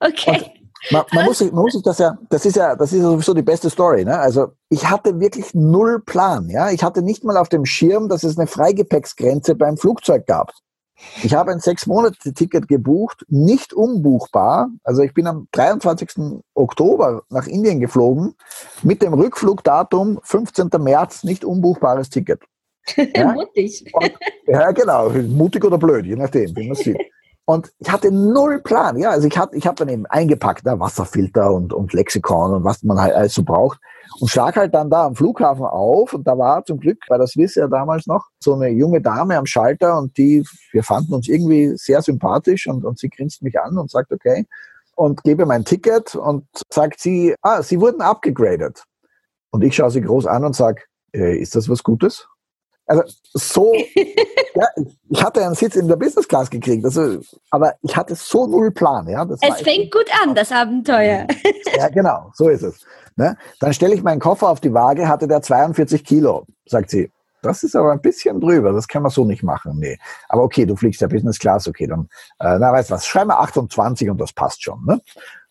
okay. 0.00 0.42
Und 0.42 0.57
man, 0.90 1.04
man, 1.12 1.24
muss 1.24 1.38
sich, 1.38 1.52
man 1.52 1.62
muss 1.62 1.72
sich 1.72 1.82
das 1.82 1.98
ja, 1.98 2.18
das 2.30 2.46
ist 2.46 2.56
ja, 2.56 2.76
das 2.76 2.92
ist 2.92 2.98
ja 2.98 3.04
sowieso 3.04 3.34
die 3.34 3.42
beste 3.42 3.70
Story. 3.70 4.04
Ne? 4.04 4.18
Also 4.18 4.52
ich 4.68 4.88
hatte 4.88 5.18
wirklich 5.20 5.54
null 5.54 6.00
Plan. 6.00 6.48
Ja, 6.48 6.70
ich 6.70 6.82
hatte 6.82 7.02
nicht 7.02 7.24
mal 7.24 7.36
auf 7.36 7.48
dem 7.48 7.64
Schirm, 7.64 8.08
dass 8.08 8.24
es 8.24 8.38
eine 8.38 8.46
Freigepäcksgrenze 8.46 9.54
beim 9.54 9.76
Flugzeug 9.76 10.26
gab. 10.26 10.52
Ich 11.22 11.34
habe 11.34 11.52
ein 11.52 11.60
sechs 11.60 11.86
Monate 11.86 12.34
Ticket 12.34 12.66
gebucht, 12.66 13.24
nicht 13.28 13.72
umbuchbar. 13.72 14.68
Also 14.82 15.02
ich 15.02 15.14
bin 15.14 15.26
am 15.26 15.46
23. 15.52 16.42
Oktober 16.54 17.22
nach 17.30 17.46
Indien 17.46 17.78
geflogen 17.78 18.34
mit 18.82 19.02
dem 19.02 19.14
Rückflugdatum 19.14 20.18
15. 20.22 20.70
März, 20.80 21.22
nicht 21.24 21.44
umbuchbares 21.44 22.10
Ticket. 22.10 22.42
Ja? 23.14 23.32
Mutig. 23.32 23.84
Und, 23.92 24.12
ja, 24.46 24.70
genau. 24.72 25.10
Mutig 25.10 25.62
oder 25.62 25.76
blöd, 25.76 26.06
je 26.06 26.16
nachdem, 26.16 26.56
wie 26.56 26.68
man 26.68 26.74
sieht. 26.74 26.96
Und 27.48 27.72
ich 27.78 27.90
hatte 27.90 28.12
null 28.12 28.60
Plan. 28.60 28.98
Ja, 28.98 29.08
also 29.08 29.26
ich 29.26 29.38
habe 29.38 29.56
ich 29.56 29.66
hab 29.66 29.76
dann 29.76 29.88
eben 29.88 30.04
eingepackt, 30.04 30.66
ne, 30.66 30.78
Wasserfilter 30.78 31.50
und, 31.50 31.72
und 31.72 31.94
Lexikon 31.94 32.52
und 32.52 32.64
was 32.64 32.82
man 32.82 33.00
halt 33.00 33.14
alles 33.14 33.32
so 33.32 33.42
braucht. 33.42 33.80
Und 34.20 34.28
schlag 34.28 34.54
halt 34.56 34.74
dann 34.74 34.90
da 34.90 35.06
am 35.06 35.16
Flughafen 35.16 35.64
auf 35.64 36.12
und 36.12 36.26
da 36.26 36.36
war 36.36 36.62
zum 36.66 36.78
Glück 36.78 36.98
bei 37.08 37.16
der 37.16 37.26
Swiss 37.26 37.54
ja 37.54 37.66
damals 37.66 38.06
noch 38.06 38.26
so 38.38 38.52
eine 38.52 38.68
junge 38.68 39.00
Dame 39.00 39.38
am 39.38 39.46
Schalter 39.46 39.96
und 39.96 40.14
die, 40.18 40.44
wir 40.72 40.82
fanden 40.82 41.14
uns 41.14 41.26
irgendwie 41.26 41.72
sehr 41.76 42.02
sympathisch 42.02 42.66
und, 42.66 42.84
und 42.84 42.98
sie 42.98 43.08
grinst 43.08 43.40
mich 43.40 43.58
an 43.58 43.78
und 43.78 43.90
sagt, 43.90 44.12
okay, 44.12 44.44
und 44.94 45.22
gebe 45.22 45.46
mein 45.46 45.64
Ticket 45.64 46.16
und 46.16 46.44
sagt 46.70 47.00
sie, 47.00 47.34
ah, 47.40 47.62
sie 47.62 47.80
wurden 47.80 48.02
abgegradet. 48.02 48.84
Und 49.52 49.64
ich 49.64 49.74
schaue 49.74 49.90
sie 49.90 50.02
groß 50.02 50.26
an 50.26 50.44
und 50.44 50.54
sage, 50.54 50.82
äh, 51.14 51.38
ist 51.38 51.56
das 51.56 51.70
was 51.70 51.82
Gutes? 51.82 52.28
Also 52.88 53.02
so, 53.34 53.74
ja, 54.54 54.66
ich 55.10 55.22
hatte 55.22 55.44
einen 55.44 55.54
Sitz 55.54 55.76
in 55.76 55.86
der 55.88 55.96
Business 55.96 56.26
Class 56.26 56.48
gekriegt, 56.48 56.84
also, 56.84 57.18
aber 57.50 57.74
ich 57.82 57.94
hatte 57.94 58.14
so 58.14 58.46
null 58.46 58.70
Plan. 58.70 59.06
Ja, 59.08 59.24
das 59.24 59.38
es 59.42 59.60
fängt 59.60 59.92
gut 59.92 60.06
an, 60.22 60.34
das 60.34 60.50
Abenteuer. 60.50 61.26
Ja, 61.76 61.88
genau, 61.90 62.30
so 62.34 62.48
ist 62.48 62.62
es. 62.62 62.84
Ne? 63.16 63.36
Dann 63.60 63.72
stelle 63.72 63.94
ich 63.94 64.02
meinen 64.02 64.20
Koffer 64.20 64.48
auf 64.48 64.60
die 64.60 64.72
Waage, 64.72 65.06
hatte 65.06 65.28
der 65.28 65.42
42 65.42 66.04
Kilo, 66.04 66.46
sagt 66.66 66.90
sie. 66.90 67.10
Das 67.42 67.62
ist 67.62 67.76
aber 67.76 67.92
ein 67.92 68.00
bisschen 68.00 68.40
drüber, 68.40 68.72
das 68.72 68.88
kann 68.88 69.02
man 69.02 69.12
so 69.12 69.24
nicht 69.24 69.42
machen. 69.42 69.78
Nee. 69.78 69.98
Aber 70.28 70.42
okay, 70.42 70.66
du 70.66 70.74
fliegst 70.74 71.00
ja 71.00 71.06
Business 71.06 71.38
Class, 71.38 71.68
okay, 71.68 71.86
dann, 71.86 72.08
äh, 72.40 72.58
na 72.58 72.72
weißt 72.72 72.90
du 72.90 72.94
was, 72.94 73.06
schreib 73.06 73.28
mal 73.28 73.38
28 73.38 74.10
und 74.10 74.20
das 74.20 74.32
passt 74.32 74.62
schon. 74.62 74.84
Ne? 74.84 75.00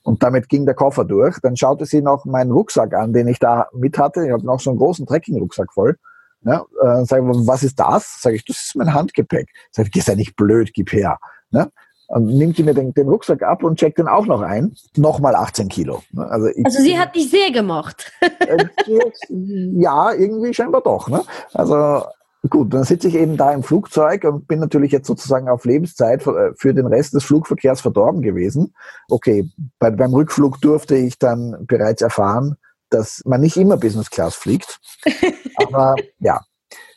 Und 0.04 0.24
damit 0.24 0.50
ging 0.50 0.66
der 0.66 0.76
Koffer 0.76 1.06
durch. 1.06 1.38
Dann 1.42 1.56
schaute 1.56 1.86
sie 1.86 2.02
noch 2.02 2.26
meinen 2.26 2.52
Rucksack 2.52 2.94
an, 2.94 3.14
den 3.14 3.28
ich 3.28 3.40
da 3.40 3.68
mit 3.74 3.98
hatte. 3.98 4.26
Ich 4.26 4.32
habe 4.32 4.46
noch 4.46 4.60
so 4.60 4.70
einen 4.70 4.80
großen 4.80 5.06
Trekking-Rucksack 5.06 5.74
voll. 5.74 5.98
Ne? 6.42 6.64
Äh, 6.82 7.06
sag 7.06 7.22
ich, 7.22 7.48
was 7.48 7.64
ist 7.64 7.80
das? 7.80 8.22
Sag 8.22 8.34
ich, 8.34 8.46
das 8.46 8.58
ist 8.58 8.76
mein 8.76 8.94
Handgepäck. 8.94 9.50
Sag 9.72 9.88
ich, 9.94 10.04
sei 10.04 10.16
nicht 10.16 10.36
blöd, 10.36 10.72
gib 10.74 10.92
her. 10.92 11.18
Ne? 11.52 11.72
Nimmt 12.16 12.58
die 12.58 12.64
mir 12.64 12.74
den, 12.74 12.94
den, 12.94 13.10
Rucksack 13.10 13.44
ab 13.44 13.64
und 13.64 13.78
checkt 13.78 13.98
den 13.98 14.08
auch 14.08 14.26
noch 14.26 14.42
ein. 14.42 14.74
Nochmal 14.96 15.36
18 15.36 15.68
Kilo. 15.68 16.04
Ne? 16.12 16.26
Also, 16.26 16.48
ich, 16.48 16.66
also 16.66 16.82
sie 16.82 16.98
hat 16.98 17.16
dich 17.16 17.30
sehr 17.30 17.52
gemocht. 17.52 18.14
Äh, 18.22 18.66
ja, 19.30 20.14
irgendwie 20.14 20.54
scheinbar 20.54 20.82
doch. 20.82 21.10
Ne? 21.10 21.22
Also 21.54 22.06
gut, 22.50 22.74
dann 22.74 22.84
sitze 22.84 23.10
ich 23.10 23.16
eben 23.16 23.36
da 23.36 23.52
im 23.52 23.64
Flugzeug 23.64 24.24
und 24.24 24.48
bin 24.48 24.60
natürlich 24.60 24.92
jetzt 24.92 25.08
sozusagen 25.08 25.50
auf 25.50 25.66
Lebenszeit 25.66 26.24
für, 26.24 26.56
äh, 26.64 26.74
den 26.74 26.88
Rest 26.88 27.14
des 27.14 27.26
Flugverkehrs 27.26 27.82
verdorben 27.82 28.22
gewesen. 28.22 28.74
Okay, 29.10 29.50
bei, 29.80 29.92
beim 29.92 30.14
Rückflug 30.14 30.62
durfte 30.62 30.96
ich 30.96 31.20
dann 31.20 31.66
bereits 31.68 32.02
erfahren, 32.02 32.56
dass 32.90 33.22
man 33.26 33.42
nicht 33.42 33.58
immer 33.58 33.78
Business 33.78 34.10
Class 34.10 34.36
fliegt. 34.36 34.80
Aber 35.56 35.96
ja. 36.20 36.42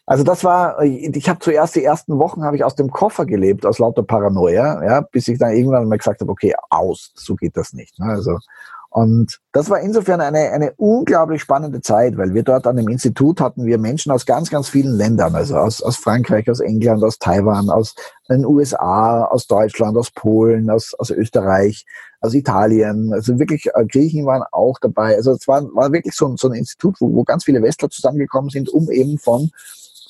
Also 0.06 0.24
das 0.24 0.42
war, 0.42 0.82
ich 0.82 1.28
habe 1.28 1.38
zuerst 1.38 1.76
die 1.76 1.84
ersten 1.84 2.18
Wochen 2.18 2.42
habe 2.42 2.56
ich 2.56 2.64
aus 2.64 2.74
dem 2.74 2.90
Koffer 2.90 3.26
gelebt, 3.26 3.64
aus 3.64 3.78
lauter 3.78 4.02
Paranoia, 4.02 4.82
ja, 4.84 5.00
bis 5.02 5.28
ich 5.28 5.38
dann 5.38 5.52
irgendwann 5.52 5.86
mal 5.86 5.98
gesagt 5.98 6.20
habe, 6.20 6.32
okay, 6.32 6.52
aus, 6.68 7.12
so 7.14 7.36
geht 7.36 7.56
das 7.56 7.72
nicht. 7.74 7.96
Ne? 8.00 8.06
Also 8.06 8.38
und 8.92 9.38
das 9.52 9.70
war 9.70 9.80
insofern 9.80 10.20
eine, 10.20 10.50
eine 10.50 10.72
unglaublich 10.76 11.40
spannende 11.40 11.80
Zeit, 11.80 12.16
weil 12.16 12.34
wir 12.34 12.42
dort 12.42 12.66
an 12.66 12.76
dem 12.76 12.88
Institut 12.88 13.40
hatten 13.40 13.64
wir 13.64 13.78
Menschen 13.78 14.10
aus 14.10 14.26
ganz, 14.26 14.50
ganz 14.50 14.68
vielen 14.68 14.96
Ländern, 14.96 15.36
also 15.36 15.56
aus, 15.56 15.80
aus 15.80 15.96
Frankreich, 15.96 16.50
aus 16.50 16.58
England, 16.58 17.04
aus 17.04 17.20
Taiwan, 17.20 17.70
aus 17.70 17.94
den 18.28 18.44
USA, 18.44 19.24
aus 19.24 19.46
Deutschland, 19.46 19.96
aus 19.96 20.10
Polen, 20.10 20.70
aus, 20.70 20.92
aus 20.94 21.10
Österreich, 21.10 21.86
aus 22.20 22.34
Italien. 22.34 23.12
Also 23.12 23.38
wirklich, 23.38 23.68
äh, 23.72 23.86
Griechen 23.86 24.26
waren 24.26 24.42
auch 24.50 24.80
dabei. 24.80 25.14
Also 25.14 25.32
es 25.32 25.46
war, 25.46 25.62
war 25.72 25.92
wirklich 25.92 26.16
so, 26.16 26.36
so 26.36 26.48
ein 26.48 26.54
Institut, 26.54 26.96
wo, 27.00 27.14
wo 27.14 27.22
ganz 27.22 27.44
viele 27.44 27.62
Westler 27.62 27.90
zusammengekommen 27.90 28.50
sind, 28.50 28.68
um 28.68 28.90
eben 28.90 29.18
von 29.18 29.50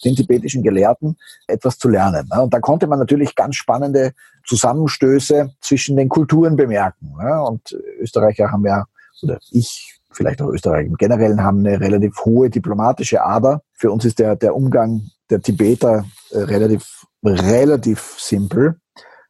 den 0.04 0.16
tibetischen 0.16 0.62
Gelehrten 0.62 1.18
etwas 1.46 1.76
zu 1.76 1.88
lernen. 1.88 2.28
Ne? 2.32 2.42
Und 2.42 2.54
da 2.54 2.60
konnte 2.60 2.86
man 2.86 2.98
natürlich 2.98 3.34
ganz 3.34 3.56
spannende 3.56 4.12
Zusammenstöße 4.50 5.52
zwischen 5.60 5.96
den 5.96 6.08
Kulturen 6.08 6.56
bemerken. 6.56 7.14
Ne? 7.16 7.40
Und 7.40 7.72
Österreicher 8.00 8.50
haben 8.50 8.66
ja, 8.66 8.84
oder 9.22 9.38
ich, 9.52 10.00
vielleicht 10.10 10.42
auch 10.42 10.48
Österreicher 10.48 10.88
im 10.88 10.96
Generellen, 10.96 11.44
haben 11.44 11.60
eine 11.60 11.80
relativ 11.80 12.24
hohe 12.24 12.50
diplomatische 12.50 13.22
Ader. 13.24 13.62
Für 13.74 13.92
uns 13.92 14.04
ist 14.04 14.18
der, 14.18 14.34
der 14.34 14.56
Umgang 14.56 15.02
der 15.30 15.40
Tibeter 15.40 16.04
äh, 16.32 16.38
relativ, 16.38 17.06
relativ 17.24 18.16
simpel. 18.18 18.80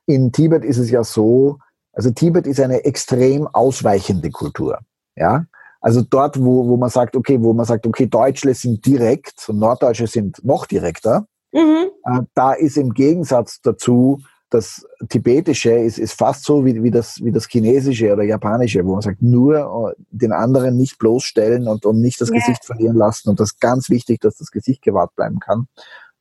In 0.07 0.33
Tibet 0.33 0.65
ist 0.65 0.79
es 0.79 0.91
ja 0.91 1.05
so, 1.05 1.59
also 1.93 2.11
Tibet 2.11 2.47
ist 2.47 2.59
eine 2.59 2.85
extrem 2.85 3.47
ausweichende 3.47 4.31
Kultur. 4.31 4.79
Ja, 5.17 5.45
also 5.83 6.01
dort, 6.01 6.43
wo, 6.43 6.67
wo 6.67 6.79
man 6.79 6.89
sagt, 6.89 7.15
okay, 7.15 7.43
wo 7.43 7.53
man 7.53 7.67
sagt, 7.67 7.87
okay, 7.87 8.07
Deutsche 8.07 8.55
sind 8.55 8.87
direkt 8.87 9.47
und 9.51 9.59
Norddeutsche 9.59 10.07
sind 10.07 10.43
noch 10.43 10.65
direkter, 10.65 11.27
mhm. 11.53 11.91
äh, 12.05 12.21
da 12.33 12.55
ist 12.55 12.79
im 12.79 12.95
Gegensatz 12.95 13.61
dazu 13.61 14.23
das 14.51 14.87
Tibetische 15.09 15.73
ist, 15.73 15.99
ist 15.99 16.13
fast 16.13 16.45
so 16.45 16.65
wie, 16.65 16.83
wie, 16.83 16.91
das, 16.91 17.25
wie 17.25 17.33
das 17.33 17.47
Chinesische 17.49 18.13
oder 18.13 18.25
Japanische, 18.25 18.85
wo 18.85 18.93
man 18.93 19.01
sagt, 19.01 19.23
nur 19.23 19.95
äh, 19.97 20.03
den 20.11 20.33
anderen 20.33 20.77
nicht 20.77 20.99
bloßstellen 20.99 21.69
und, 21.69 21.87
und 21.87 22.01
nicht 22.01 22.21
das 22.21 22.31
ja. 22.31 22.35
Gesicht 22.37 22.65
verlieren 22.65 22.97
lassen. 22.97 23.31
Und 23.31 23.41
das 23.41 23.53
ist 23.53 23.61
ganz 23.61 23.89
wichtig, 23.89 24.21
dass 24.21 24.37
das 24.37 24.51
Gesicht 24.51 24.83
gewahrt 24.83 25.15
bleiben 25.15 25.39
kann. 25.39 25.69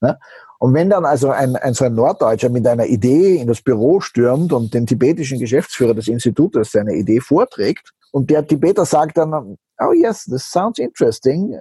Ne? 0.01 0.17
Und 0.59 0.73
wenn 0.73 0.89
dann 0.89 1.05
also 1.05 1.31
ein, 1.31 1.55
ein 1.55 1.73
so 1.73 1.85
ein 1.85 1.95
Norddeutscher 1.95 2.49
mit 2.49 2.67
einer 2.67 2.85
Idee 2.85 3.37
in 3.37 3.47
das 3.47 3.61
Büro 3.61 3.99
stürmt 3.99 4.53
und 4.53 4.73
den 4.73 4.85
tibetischen 4.85 5.39
Geschäftsführer 5.39 5.93
des 5.93 6.07
Institutes 6.07 6.71
seine 6.71 6.93
Idee 6.95 7.19
vorträgt, 7.19 7.91
und 8.11 8.29
der 8.29 8.45
Tibeter 8.45 8.85
sagt 8.85 9.17
dann, 9.17 9.33
oh 9.79 9.93
yes, 9.93 10.25
this 10.25 10.43
sounds 10.43 10.79
interesting, 10.79 11.59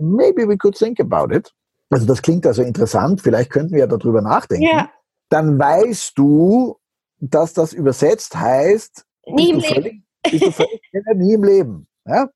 maybe 0.00 0.46
we 0.46 0.56
could 0.56 0.76
think 0.76 1.00
about 1.00 1.34
it. 1.34 1.52
Also 1.90 2.06
das 2.06 2.22
klingt 2.22 2.46
also 2.46 2.62
interessant, 2.62 3.20
vielleicht 3.20 3.50
könnten 3.50 3.74
wir 3.74 3.86
darüber 3.86 4.22
nachdenken. 4.22 4.66
Ja. 4.66 4.90
Dann 5.28 5.58
weißt 5.58 6.16
du, 6.16 6.76
dass 7.20 7.52
das 7.52 7.72
übersetzt 7.72 8.36
heißt, 8.36 9.04
nie 9.26 9.50
im 9.50 9.58
Leben. 9.58 9.74
Völlig, 9.74 10.02
bist 10.22 10.44
du 10.44 10.50
völlig, 10.52 10.80
nie 11.14 11.34
im 11.34 11.44
Leben. 11.44 11.86
Ja? 12.06 12.28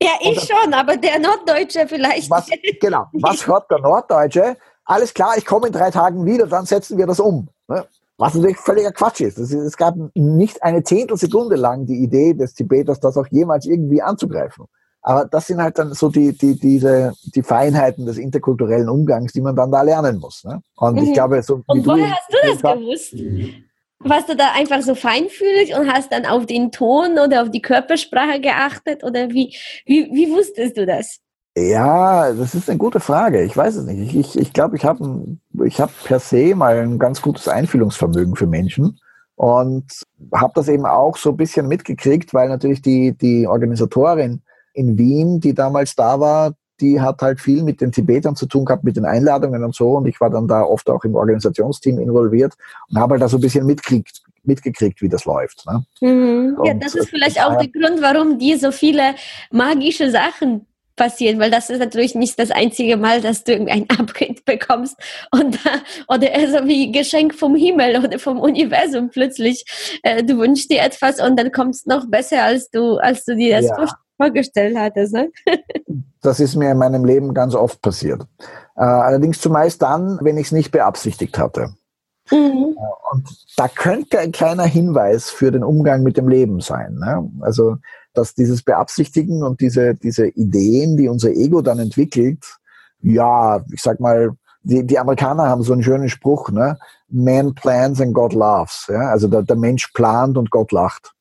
Ja, 0.00 0.12
ich 0.20 0.40
schon, 0.40 0.72
aber 0.72 0.96
der 0.96 1.18
Norddeutsche 1.18 1.86
vielleicht. 1.88 2.30
Was, 2.30 2.48
genau, 2.80 3.06
was 3.12 3.46
hört 3.46 3.70
der 3.70 3.80
Norddeutsche? 3.80 4.56
Alles 4.84 5.12
klar, 5.12 5.36
ich 5.36 5.44
komme 5.44 5.66
in 5.66 5.72
drei 5.72 5.90
Tagen 5.90 6.24
wieder, 6.24 6.46
dann 6.46 6.66
setzen 6.66 6.96
wir 6.98 7.06
das 7.06 7.18
um. 7.18 7.48
Ne? 7.68 7.84
Was 8.18 8.34
natürlich 8.34 8.56
völliger 8.56 8.92
Quatsch 8.92 9.20
ist. 9.20 9.38
ist. 9.38 9.52
Es 9.52 9.76
gab 9.76 9.94
nicht 10.14 10.62
eine 10.62 10.82
Zehntelsekunde 10.82 11.56
lang 11.56 11.84
die 11.84 12.02
Idee 12.02 12.32
des 12.32 12.54
Tibeters, 12.54 13.00
das 13.00 13.16
auch 13.16 13.26
jemals 13.30 13.66
irgendwie 13.66 14.00
anzugreifen. 14.00 14.66
Aber 15.06 15.24
das 15.24 15.46
sind 15.46 15.62
halt 15.62 15.78
dann 15.78 15.94
so 15.94 16.08
die, 16.08 16.36
die, 16.36 16.58
diese, 16.58 17.12
die 17.26 17.44
Feinheiten 17.44 18.06
des 18.06 18.18
interkulturellen 18.18 18.88
Umgangs, 18.88 19.32
die 19.32 19.40
man 19.40 19.54
dann 19.54 19.70
da 19.70 19.82
lernen 19.82 20.18
muss. 20.18 20.42
Ne? 20.42 20.60
Und 20.74 20.96
mhm. 20.96 21.04
ich 21.04 21.12
glaube, 21.12 21.40
so. 21.44 21.62
Und 21.68 21.86
woher 21.86 22.10
hast 22.10 22.28
du 22.28 22.36
das 22.42 22.60
gewusst? 22.60 23.14
Warst 24.00 24.28
du 24.28 24.34
da 24.34 24.50
einfach 24.56 24.82
so 24.82 24.96
feinfühlig 24.96 25.76
und 25.78 25.92
hast 25.92 26.10
dann 26.10 26.26
auf 26.26 26.46
den 26.46 26.72
Ton 26.72 27.20
oder 27.24 27.42
auf 27.42 27.52
die 27.52 27.62
Körpersprache 27.62 28.40
geachtet? 28.40 29.04
Oder 29.04 29.30
wie, 29.30 29.56
wie, 29.86 30.10
wie 30.12 30.28
wusstest 30.32 30.76
du 30.76 30.86
das? 30.86 31.20
Ja, 31.56 32.32
das 32.32 32.56
ist 32.56 32.68
eine 32.68 32.78
gute 32.78 32.98
Frage. 32.98 33.44
Ich 33.44 33.56
weiß 33.56 33.76
es 33.76 33.86
nicht. 33.86 34.12
Ich 34.12 34.12
glaube, 34.12 34.26
ich, 34.26 34.40
ich, 34.40 34.52
glaub, 34.52 34.74
ich 34.74 34.84
habe 34.84 35.38
ich 35.64 35.80
hab 35.80 35.90
per 36.02 36.18
se 36.18 36.56
mal 36.56 36.78
ein 36.78 36.98
ganz 36.98 37.22
gutes 37.22 37.46
Einfühlungsvermögen 37.46 38.34
für 38.34 38.48
Menschen 38.48 38.98
und 39.36 39.84
habe 40.34 40.52
das 40.56 40.66
eben 40.66 40.84
auch 40.84 41.16
so 41.16 41.30
ein 41.30 41.36
bisschen 41.36 41.68
mitgekriegt, 41.68 42.34
weil 42.34 42.48
natürlich 42.48 42.82
die, 42.82 43.16
die 43.16 43.46
Organisatorin 43.46 44.42
in 44.76 44.98
Wien, 44.98 45.40
die 45.40 45.54
damals 45.54 45.94
da 45.94 46.20
war, 46.20 46.52
die 46.80 47.00
hat 47.00 47.22
halt 47.22 47.40
viel 47.40 47.62
mit 47.62 47.80
den 47.80 47.90
Tibetern 47.90 48.36
zu 48.36 48.46
tun 48.46 48.66
gehabt, 48.66 48.84
mit 48.84 48.96
den 48.96 49.06
Einladungen 49.06 49.64
und 49.64 49.74
so. 49.74 49.92
Und 49.92 50.06
ich 50.06 50.20
war 50.20 50.30
dann 50.30 50.46
da 50.46 50.62
oft 50.62 50.88
auch 50.90 51.04
im 51.04 51.14
Organisationsteam 51.14 51.98
involviert 51.98 52.54
und 52.90 52.98
habe 52.98 53.12
halt 53.12 53.22
da 53.22 53.28
so 53.28 53.38
ein 53.38 53.40
bisschen 53.40 53.64
mitkriegt, 53.64 54.22
mitgekriegt, 54.42 55.00
wie 55.00 55.08
das 55.08 55.24
läuft. 55.24 55.64
Ne? 55.66 55.84
Mhm. 56.00 56.58
Ja, 56.64 56.74
das 56.74 56.94
ist 56.94 57.08
vielleicht 57.08 57.42
auch 57.42 57.56
der 57.56 57.68
Grund, 57.68 58.02
warum 58.02 58.38
die 58.38 58.56
so 58.56 58.72
viele 58.72 59.14
magische 59.50 60.10
Sachen 60.10 60.66
passieren, 60.96 61.38
weil 61.38 61.50
das 61.50 61.70
ist 61.70 61.78
natürlich 61.78 62.14
nicht 62.14 62.38
das 62.38 62.50
einzige 62.50 62.96
Mal, 62.96 63.20
dass 63.20 63.44
du 63.44 63.52
ein 63.54 63.88
Upgrade 63.98 64.40
bekommst 64.44 64.96
und 65.30 65.58
oder 66.08 66.28
so 66.48 66.66
wie 66.66 66.90
Geschenk 66.90 67.34
vom 67.34 67.54
Himmel 67.54 68.02
oder 68.02 68.18
vom 68.18 68.38
Universum 68.38 69.10
plötzlich. 69.10 69.64
Äh, 70.02 70.24
du 70.24 70.38
wünschst 70.38 70.70
dir 70.70 70.82
etwas 70.82 71.20
und 71.20 71.38
dann 71.38 71.52
kommt 71.52 71.74
es 71.74 71.86
noch 71.86 72.06
besser, 72.06 72.44
als 72.44 72.70
du, 72.70 72.96
als 72.96 73.24
du 73.24 73.36
dir 73.36 73.56
das 73.56 73.66
ja. 73.66 73.76
Vorgestellt 74.16 74.76
hattest. 74.76 75.14
Ne? 75.14 75.30
das 76.22 76.40
ist 76.40 76.56
mir 76.56 76.72
in 76.72 76.78
meinem 76.78 77.04
Leben 77.04 77.34
ganz 77.34 77.54
oft 77.54 77.80
passiert. 77.82 78.26
Äh, 78.76 78.82
allerdings 78.82 79.40
zumeist 79.40 79.82
dann, 79.82 80.18
wenn 80.22 80.36
ich 80.38 80.46
es 80.46 80.52
nicht 80.52 80.70
beabsichtigt 80.70 81.38
hatte. 81.38 81.74
Mhm. 82.30 82.76
Äh, 82.76 83.12
und 83.12 83.28
da 83.56 83.68
könnte 83.68 84.18
ein 84.18 84.32
kleiner 84.32 84.64
Hinweis 84.64 85.30
für 85.30 85.50
den 85.50 85.62
Umgang 85.62 86.02
mit 86.02 86.16
dem 86.16 86.28
Leben 86.28 86.60
sein. 86.60 86.94
Ne? 86.94 87.30
Also 87.40 87.76
dass 88.16 88.34
dieses 88.34 88.62
Beabsichtigen 88.62 89.42
und 89.42 89.60
diese, 89.60 89.94
diese 89.94 90.28
Ideen, 90.28 90.96
die 90.96 91.08
unser 91.08 91.30
Ego 91.30 91.62
dann 91.62 91.78
entwickelt, 91.78 92.44
ja, 93.02 93.60
ich 93.72 93.82
sag 93.82 94.00
mal, 94.00 94.32
die, 94.62 94.84
die 94.84 94.98
Amerikaner 94.98 95.48
haben 95.48 95.62
so 95.62 95.72
einen 95.72 95.82
schönen 95.82 96.08
Spruch, 96.08 96.50
ne? 96.50 96.78
Man 97.08 97.54
plans 97.54 98.00
and 98.00 98.14
God 98.14 98.32
laughs. 98.32 98.86
Ja? 98.88 99.10
Also 99.10 99.28
der, 99.28 99.42
der 99.42 99.54
Mensch 99.54 99.88
plant 99.92 100.36
und 100.36 100.50
Gott 100.50 100.72
lacht. 100.72 101.12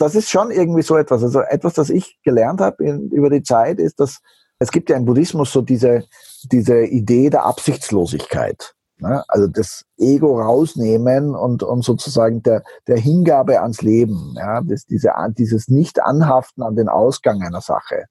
Das 0.00 0.14
ist 0.14 0.30
schon 0.30 0.50
irgendwie 0.50 0.80
so 0.80 0.96
etwas. 0.96 1.22
Also 1.22 1.40
etwas, 1.40 1.74
das 1.74 1.90
ich 1.90 2.18
gelernt 2.22 2.62
habe 2.62 2.82
über 3.12 3.28
die 3.28 3.42
Zeit, 3.42 3.78
ist, 3.78 4.00
dass 4.00 4.20
es 4.58 4.70
gibt 4.70 4.88
ja 4.88 4.96
im 4.96 5.04
Buddhismus 5.04 5.52
so 5.52 5.60
diese, 5.60 6.04
diese 6.50 6.84
Idee 6.84 7.28
der 7.28 7.44
Absichtslosigkeit. 7.44 8.74
Ne? 8.96 9.22
Also 9.28 9.46
das 9.46 9.84
Ego 9.98 10.40
rausnehmen 10.40 11.34
und, 11.34 11.62
und 11.62 11.84
sozusagen 11.84 12.42
der, 12.42 12.62
der 12.86 12.96
Hingabe 12.96 13.60
ans 13.60 13.82
Leben, 13.82 14.34
ja? 14.38 14.62
das, 14.62 14.86
diese, 14.86 15.12
dieses 15.36 15.68
Nicht-Anhaften 15.68 16.62
an 16.62 16.76
den 16.76 16.88
Ausgang 16.88 17.42
einer 17.42 17.60
Sache. 17.60 18.06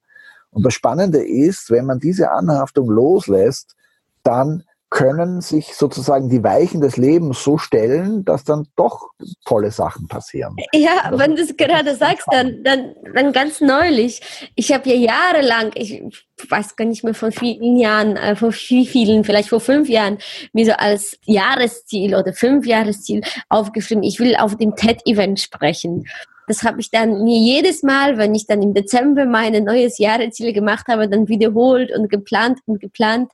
Und 0.51 0.63
das 0.65 0.75
Spannende 0.75 1.25
ist, 1.25 1.72
wenn 1.72 1.86
man 1.86 2.00
diese 2.00 2.31
Anhaftung 2.31 2.88
loslässt, 2.89 3.75
dann 4.22 4.63
können 4.89 5.41
sich 5.41 5.75
sozusagen 5.75 6.29
die 6.29 6.43
Weichen 6.43 6.81
des 6.81 6.98
Lebens 6.98 7.43
so 7.43 7.58
stellen, 7.58 8.25
dass 8.25 8.43
dann 8.43 8.67
doch 8.75 9.10
tolle 9.46 9.72
Sachen 9.72 10.08
passieren. 10.08 10.55
Ja, 10.74 11.12
wenn 11.13 11.36
du 11.36 11.43
es 11.43 11.55
gerade 11.55 11.96
sagst, 11.96 12.25
dann, 12.31 12.63
dann, 12.63 12.96
dann 13.13 13.31
ganz 13.31 13.62
neulich. 13.62 14.50
Ich 14.55 14.72
habe 14.74 14.89
ja 14.89 14.96
jahrelang, 14.96 15.72
ich 15.75 16.01
weiß 16.50 16.75
gar 16.75 16.86
nicht 16.86 17.03
mehr 17.03 17.13
von 17.13 17.31
vielen 17.31 17.77
Jahren, 17.77 18.17
äh, 18.17 18.36
vor 18.36 18.52
wie 18.52 18.88
vielen, 18.88 19.23
vielleicht 19.23 19.49
vor 19.49 19.60
fünf 19.60 19.89
Jahren, 19.89 20.17
mir 20.54 20.65
so 20.65 20.71
als 20.73 21.17
Jahresziel 21.25 22.15
oder 22.15 22.34
fünf 22.34 22.65
Jahresziel 22.65 23.21
aufgeschrieben, 23.49 24.04
ich 24.04 24.19
will 24.19 24.36
auf 24.36 24.58
dem 24.58 24.75
TED-Event 24.75 25.39
sprechen. 25.39 26.06
Das 26.49 26.63
habe 26.63 26.81
ich 26.81 26.89
dann 26.89 27.23
mir 27.23 27.38
jedes 27.38 27.83
Mal, 27.83 28.17
wenn 28.17 28.33
ich 28.33 28.47
dann 28.47 28.63
im 28.63 28.73
Dezember 28.73 29.25
meine 29.25 29.62
neues 29.62 29.99
Jahresziel 29.99 30.51
gemacht 30.51 30.88
habe, 30.88 31.07
dann 31.07 31.27
wiederholt 31.27 31.95
und 31.95 32.09
geplant 32.09 32.57
und 32.65 32.81
geplant. 32.81 33.31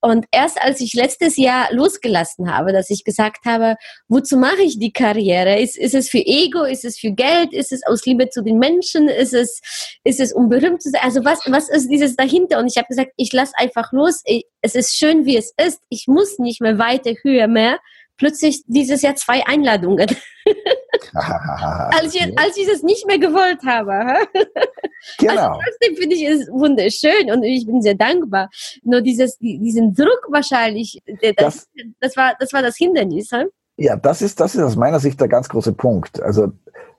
Und 0.00 0.26
erst 0.32 0.60
als 0.60 0.80
ich 0.80 0.94
letztes 0.94 1.36
Jahr 1.36 1.72
losgelassen 1.72 2.52
habe, 2.52 2.72
dass 2.72 2.90
ich 2.90 3.04
gesagt 3.04 3.44
habe, 3.44 3.76
wozu 4.08 4.36
mache 4.36 4.62
ich 4.62 4.80
die 4.80 4.92
Karriere? 4.92 5.60
Ist, 5.60 5.78
ist 5.78 5.94
es 5.94 6.08
für 6.08 6.18
Ego? 6.18 6.64
Ist 6.64 6.84
es 6.84 6.98
für 6.98 7.12
Geld? 7.12 7.52
Ist 7.52 7.70
es 7.70 7.86
aus 7.86 8.04
Liebe 8.04 8.28
zu 8.30 8.42
den 8.42 8.58
Menschen? 8.58 9.08
Ist 9.08 9.32
es, 9.32 9.60
ist 10.02 10.18
es 10.18 10.32
um 10.32 10.48
berühmt 10.48 10.82
zu 10.82 10.90
sein? 10.90 11.02
Also 11.04 11.24
was, 11.24 11.38
was 11.46 11.68
ist 11.68 11.88
dieses 11.88 12.16
dahinter? 12.16 12.58
Und 12.58 12.66
ich 12.66 12.78
habe 12.78 12.88
gesagt, 12.88 13.12
ich 13.16 13.32
lasse 13.32 13.52
einfach 13.58 13.92
los. 13.92 14.24
Es 14.60 14.74
ist 14.74 14.96
schön, 14.96 15.24
wie 15.24 15.36
es 15.36 15.54
ist. 15.56 15.80
Ich 15.88 16.08
muss 16.08 16.40
nicht 16.40 16.60
mehr 16.60 16.78
weiter, 16.78 17.12
höher, 17.22 17.46
mehr 17.46 17.78
plötzlich 18.16 18.62
dieses 18.66 19.02
Jahr 19.02 19.14
zwei 19.14 19.46
Einladungen. 19.46 20.08
als, 21.14 22.14
ich, 22.14 22.38
als 22.38 22.56
ich 22.56 22.68
es 22.68 22.82
nicht 22.82 23.06
mehr 23.06 23.18
gewollt 23.18 23.60
habe. 23.64 24.26
genau. 25.18 25.32
Also 25.32 25.60
trotzdem 25.64 25.96
finde 25.96 26.16
ich 26.16 26.24
es 26.24 26.48
wunderschön 26.48 27.30
und 27.30 27.42
ich 27.42 27.66
bin 27.66 27.82
sehr 27.82 27.94
dankbar. 27.94 28.48
Nur 28.82 29.00
dieses, 29.00 29.38
diesen 29.38 29.94
Druck 29.94 30.26
wahrscheinlich, 30.28 31.02
das, 31.36 31.68
das, 32.00 32.16
war, 32.16 32.34
das 32.38 32.52
war 32.52 32.62
das 32.62 32.76
Hindernis. 32.76 33.30
Ja, 33.76 33.96
das 33.96 34.22
ist, 34.22 34.40
das 34.40 34.54
ist 34.54 34.62
aus 34.62 34.76
meiner 34.76 35.00
Sicht 35.00 35.20
der 35.20 35.28
ganz 35.28 35.48
große 35.48 35.72
Punkt. 35.72 36.22
Also, 36.22 36.52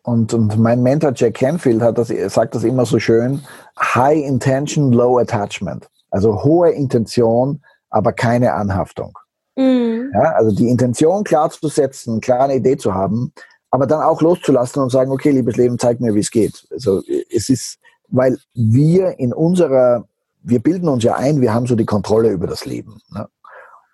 und, 0.03 0.33
und 0.33 0.57
mein 0.57 0.81
Mentor 0.81 1.13
Jack 1.15 1.35
Canfield 1.35 1.81
hat 1.81 1.97
das, 1.97 2.07
sagt 2.33 2.55
das 2.55 2.63
immer 2.63 2.85
so 2.85 2.99
schön, 2.99 3.41
High 3.79 4.25
Intention, 4.25 4.91
Low 4.91 5.19
Attachment. 5.19 5.87
Also 6.09 6.43
hohe 6.43 6.71
Intention, 6.71 7.61
aber 7.89 8.13
keine 8.13 8.53
Anhaftung. 8.53 9.17
Mhm. 9.55 10.11
Ja, 10.13 10.33
also 10.33 10.55
die 10.55 10.69
Intention 10.69 11.23
klar 11.23 11.49
zu 11.49 11.67
setzen, 11.67 12.21
klar 12.21 12.41
eine 12.41 12.55
Idee 12.55 12.77
zu 12.77 12.93
haben, 12.93 13.33
aber 13.71 13.87
dann 13.87 14.01
auch 14.01 14.21
loszulassen 14.21 14.83
und 14.83 14.91
sagen, 14.91 15.11
okay, 15.11 15.31
liebes 15.31 15.55
Leben, 15.55 15.79
zeig 15.79 15.99
mir, 16.01 16.13
wie 16.13 16.19
es 16.19 16.29
geht. 16.29 16.67
Also 16.71 17.01
es 17.33 17.49
ist, 17.49 17.79
weil 18.09 18.37
wir 18.53 19.17
in 19.17 19.33
unserer, 19.33 20.05
wir 20.43 20.59
bilden 20.59 20.89
uns 20.89 21.03
ja 21.03 21.15
ein, 21.15 21.39
wir 21.39 21.53
haben 21.53 21.65
so 21.65 21.75
die 21.75 21.85
Kontrolle 21.85 22.29
über 22.29 22.47
das 22.47 22.65
Leben. 22.65 22.99
Ne? 23.09 23.27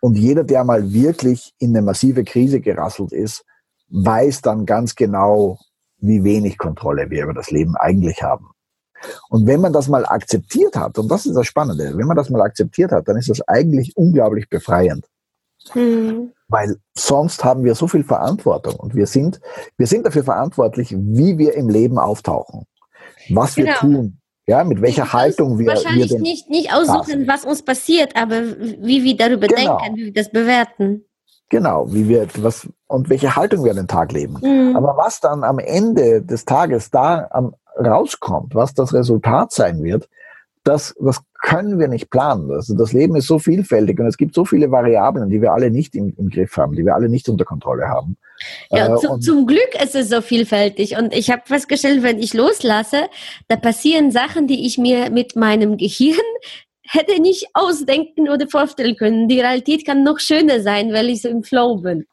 Und 0.01 0.17
jeder, 0.17 0.43
der 0.43 0.63
mal 0.63 0.91
wirklich 0.91 1.53
in 1.59 1.75
eine 1.75 1.85
massive 1.85 2.23
Krise 2.23 2.59
gerasselt 2.59 3.11
ist, 3.11 3.45
weiß 3.89 4.41
dann 4.41 4.65
ganz 4.65 4.95
genau, 4.95 5.59
wie 5.99 6.23
wenig 6.23 6.57
Kontrolle 6.57 7.09
wir 7.09 7.23
über 7.23 7.33
das 7.33 7.51
Leben 7.51 7.75
eigentlich 7.75 8.21
haben. 8.23 8.49
Und 9.29 9.45
wenn 9.45 9.61
man 9.61 9.73
das 9.73 9.87
mal 9.87 10.05
akzeptiert 10.05 10.75
hat, 10.75 10.97
und 10.97 11.09
das 11.09 11.27
ist 11.27 11.35
das 11.35 11.45
Spannende, 11.45 11.95
wenn 11.95 12.07
man 12.07 12.17
das 12.17 12.31
mal 12.31 12.41
akzeptiert 12.41 12.91
hat, 12.91 13.07
dann 13.07 13.17
ist 13.17 13.29
das 13.29 13.47
eigentlich 13.47 13.95
unglaublich 13.95 14.49
befreiend. 14.49 15.05
Mhm. 15.75 16.31
Weil 16.49 16.77
sonst 16.93 17.43
haben 17.43 17.63
wir 17.63 17.75
so 17.75 17.87
viel 17.87 18.03
Verantwortung 18.03 18.75
und 18.75 18.95
wir 18.95 19.07
sind, 19.07 19.41
wir 19.77 19.87
sind 19.87 20.05
dafür 20.05 20.23
verantwortlich, 20.23 20.95
wie 20.97 21.37
wir 21.37 21.55
im 21.55 21.69
Leben 21.69 21.99
auftauchen, 21.99 22.65
was 23.29 23.55
genau. 23.55 23.67
wir 23.67 23.75
tun, 23.75 24.17
ja, 24.47 24.63
mit 24.63 24.81
welcher 24.81 25.11
Haltung 25.11 25.59
wir 25.59 25.67
wahrscheinlich 25.67 26.11
wir 26.11 26.19
nicht 26.19 26.49
nicht 26.49 26.73
aussuchen, 26.73 27.27
was 27.27 27.43
uns 27.43 27.63
passiert, 27.63 28.15
aber 28.15 28.41
wie 28.41 29.03
wir 29.03 29.17
darüber 29.17 29.47
genau. 29.47 29.77
denken, 29.77 29.97
wie 29.97 30.05
wir 30.05 30.13
das 30.13 30.29
bewerten. 30.29 31.03
Genau, 31.49 31.91
wie 31.93 32.07
wir 32.07 32.27
was 32.37 32.67
und 32.87 33.09
welche 33.09 33.35
Haltung 33.35 33.63
wir 33.63 33.71
an 33.71 33.77
den 33.77 33.87
Tag 33.87 34.11
leben. 34.11 34.37
Mhm. 34.41 34.75
Aber 34.75 34.95
was 34.97 35.19
dann 35.19 35.43
am 35.43 35.59
Ende 35.59 36.21
des 36.21 36.45
Tages 36.45 36.91
da 36.91 37.27
am, 37.31 37.55
rauskommt, 37.77 38.55
was 38.55 38.73
das 38.73 38.93
Resultat 38.93 39.51
sein 39.51 39.83
wird, 39.83 40.09
das, 40.67 40.93
das 40.99 41.21
können 41.41 41.79
wir 41.79 41.87
nicht 41.87 42.09
planen. 42.09 42.51
Also 42.51 42.75
das 42.75 42.91
Leben 42.91 43.15
ist 43.15 43.27
so 43.27 43.39
vielfältig 43.39 43.99
und 43.99 44.05
es 44.05 44.17
gibt 44.17 44.35
so 44.35 44.43
viele 44.43 44.69
Variablen, 44.69 45.29
die 45.29 45.41
wir 45.41 45.53
alle 45.53 45.71
nicht 45.71 45.95
im, 45.95 46.13
im 46.17 46.29
Griff 46.29 46.57
haben, 46.57 46.75
die 46.75 46.85
wir 46.85 46.93
alle 46.93 47.07
nicht 47.07 47.29
unter 47.29 47.45
Kontrolle 47.45 47.87
haben. 47.87 48.17
Ja, 48.71 48.93
äh, 48.93 48.97
zu, 48.97 49.17
zum 49.17 49.47
Glück 49.47 49.81
ist 49.81 49.95
es 49.95 50.09
so 50.09 50.21
vielfältig. 50.21 50.97
Und 50.97 51.13
ich 51.13 51.31
habe 51.31 51.43
festgestellt, 51.45 52.03
wenn 52.03 52.19
ich 52.19 52.33
loslasse, 52.33 53.07
da 53.47 53.55
passieren 53.55 54.11
Sachen, 54.11 54.47
die 54.47 54.65
ich 54.65 54.77
mir 54.77 55.09
mit 55.09 55.35
meinem 55.35 55.77
Gehirn 55.77 56.17
hätte 56.83 57.21
nicht 57.21 57.47
ausdenken 57.53 58.29
oder 58.29 58.47
vorstellen 58.47 58.97
können. 58.97 59.27
Die 59.27 59.39
Realität 59.39 59.85
kann 59.85 60.03
noch 60.03 60.19
schöner 60.19 60.61
sein, 60.61 60.91
weil 60.91 61.09
ich 61.09 61.21
so 61.21 61.29
im 61.29 61.43
Flow 61.43 61.77
bin. 61.77 62.05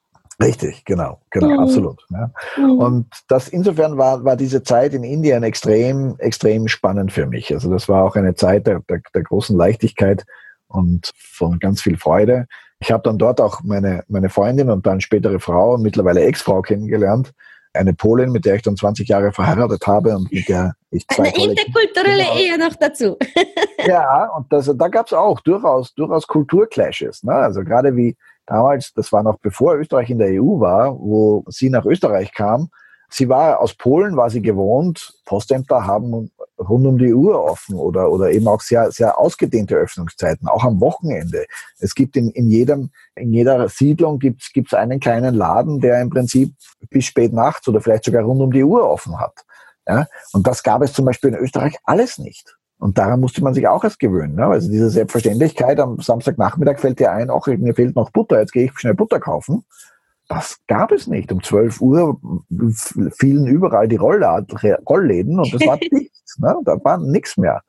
Richtig, 0.44 0.84
genau, 0.84 1.20
genau, 1.30 1.48
mhm. 1.48 1.58
absolut. 1.60 2.04
Ja. 2.10 2.30
Mhm. 2.58 2.78
Und 2.78 3.06
das 3.28 3.48
insofern 3.48 3.96
war, 3.96 4.24
war 4.24 4.36
diese 4.36 4.62
Zeit 4.62 4.92
in 4.92 5.02
Indien 5.02 5.42
extrem, 5.42 6.16
extrem 6.18 6.68
spannend 6.68 7.12
für 7.12 7.26
mich. 7.26 7.52
Also 7.52 7.70
das 7.70 7.88
war 7.88 8.04
auch 8.04 8.14
eine 8.14 8.34
Zeit 8.34 8.66
der, 8.66 8.80
der, 8.88 9.00
der 9.14 9.22
großen 9.22 9.56
Leichtigkeit 9.56 10.24
und 10.68 11.10
von 11.16 11.58
ganz 11.58 11.80
viel 11.80 11.96
Freude. 11.96 12.46
Ich 12.78 12.92
habe 12.92 13.02
dann 13.04 13.16
dort 13.16 13.40
auch 13.40 13.62
meine, 13.62 14.04
meine 14.08 14.28
Freundin 14.28 14.68
und 14.68 14.86
dann 14.86 15.00
spätere 15.00 15.40
Frau 15.40 15.74
und 15.74 15.82
mittlerweile 15.82 16.22
Ex-Frau 16.22 16.60
kennengelernt. 16.60 17.32
eine 17.72 17.94
Polin, 17.94 18.30
mit 18.30 18.44
der 18.44 18.56
ich 18.56 18.62
dann 18.62 18.76
20 18.76 19.08
Jahre 19.08 19.32
verheiratet 19.32 19.86
habe 19.86 20.14
und 20.14 20.30
mit 20.30 20.48
der 20.48 20.74
ich 20.90 21.08
zwei 21.08 21.24
Eine 21.24 21.50
interkulturelle 21.50 22.22
genau. 22.22 22.36
Ehe 22.36 22.58
noch 22.58 22.76
dazu. 22.76 23.16
ja, 23.86 24.26
und 24.36 24.52
das, 24.52 24.70
da 24.76 24.88
gab 24.88 25.06
es 25.06 25.14
auch 25.14 25.40
durchaus, 25.40 25.94
durchaus 25.94 26.26
Kulturclashes. 26.26 27.22
Ne? 27.22 27.32
Also 27.32 27.64
gerade 27.64 27.96
wie 27.96 28.14
damals, 28.46 28.92
das 28.94 29.12
war 29.12 29.22
noch 29.22 29.38
bevor 29.38 29.76
Österreich 29.76 30.10
in 30.10 30.18
der 30.18 30.42
EU 30.42 30.60
war, 30.60 30.98
wo 30.98 31.44
sie 31.48 31.70
nach 31.70 31.84
Österreich 31.84 32.32
kam, 32.32 32.70
sie 33.08 33.28
war 33.28 33.60
aus 33.60 33.74
Polen, 33.74 34.16
war 34.16 34.30
sie 34.30 34.42
gewohnt, 34.42 35.14
Postämter 35.24 35.86
haben 35.86 36.30
rund 36.58 36.86
um 36.86 36.98
die 36.98 37.12
Uhr 37.12 37.42
offen 37.42 37.76
oder, 37.76 38.10
oder 38.10 38.30
eben 38.30 38.46
auch 38.48 38.60
sehr, 38.60 38.90
sehr 38.90 39.18
ausgedehnte 39.18 39.74
Öffnungszeiten, 39.76 40.48
auch 40.48 40.64
am 40.64 40.80
Wochenende. 40.80 41.46
Es 41.78 41.94
gibt 41.94 42.16
in, 42.16 42.30
in 42.30 42.48
jedem, 42.48 42.90
in 43.14 43.32
jeder 43.32 43.68
Siedlung 43.68 44.18
gibt's 44.18 44.52
gibt's 44.52 44.74
einen 44.74 45.00
kleinen 45.00 45.34
Laden, 45.34 45.80
der 45.80 46.00
im 46.00 46.10
Prinzip 46.10 46.54
bis 46.90 47.06
spät 47.06 47.32
nachts 47.32 47.66
oder 47.68 47.80
vielleicht 47.80 48.04
sogar 48.04 48.24
rund 48.24 48.40
um 48.40 48.52
die 48.52 48.64
Uhr 48.64 48.88
offen 48.88 49.18
hat. 49.18 49.44
Ja? 49.86 50.06
Und 50.32 50.46
das 50.46 50.62
gab 50.62 50.82
es 50.82 50.92
zum 50.92 51.04
Beispiel 51.04 51.30
in 51.30 51.36
Österreich 51.36 51.76
alles 51.84 52.18
nicht. 52.18 52.56
Und 52.78 52.98
daran 52.98 53.20
musste 53.20 53.42
man 53.42 53.54
sich 53.54 53.66
auch 53.68 53.84
erst 53.84 53.98
gewöhnen. 53.98 54.34
Ne? 54.34 54.46
Also 54.46 54.70
diese 54.70 54.90
Selbstverständlichkeit, 54.90 55.80
am 55.80 56.00
Samstagnachmittag 56.00 56.78
fällt 56.78 56.98
dir 56.98 57.12
ein, 57.12 57.30
ach, 57.30 57.46
mir 57.46 57.74
fehlt 57.74 57.96
noch 57.96 58.10
Butter, 58.10 58.40
jetzt 58.40 58.52
gehe 58.52 58.64
ich 58.64 58.78
schnell 58.78 58.94
Butter 58.94 59.20
kaufen. 59.20 59.64
Das 60.28 60.58
gab 60.66 60.90
es 60.90 61.06
nicht. 61.06 61.30
Um 61.32 61.42
12 61.42 61.80
Uhr 61.80 62.18
fielen 63.18 63.46
überall 63.46 63.88
die 63.88 63.96
Rollläden 63.96 65.38
und 65.38 65.54
es 65.54 65.66
war 65.66 65.78
nichts. 65.90 66.38
Ne? 66.38 66.56
Da 66.64 66.76
war 66.82 66.98
nichts 66.98 67.36
mehr. 67.36 67.62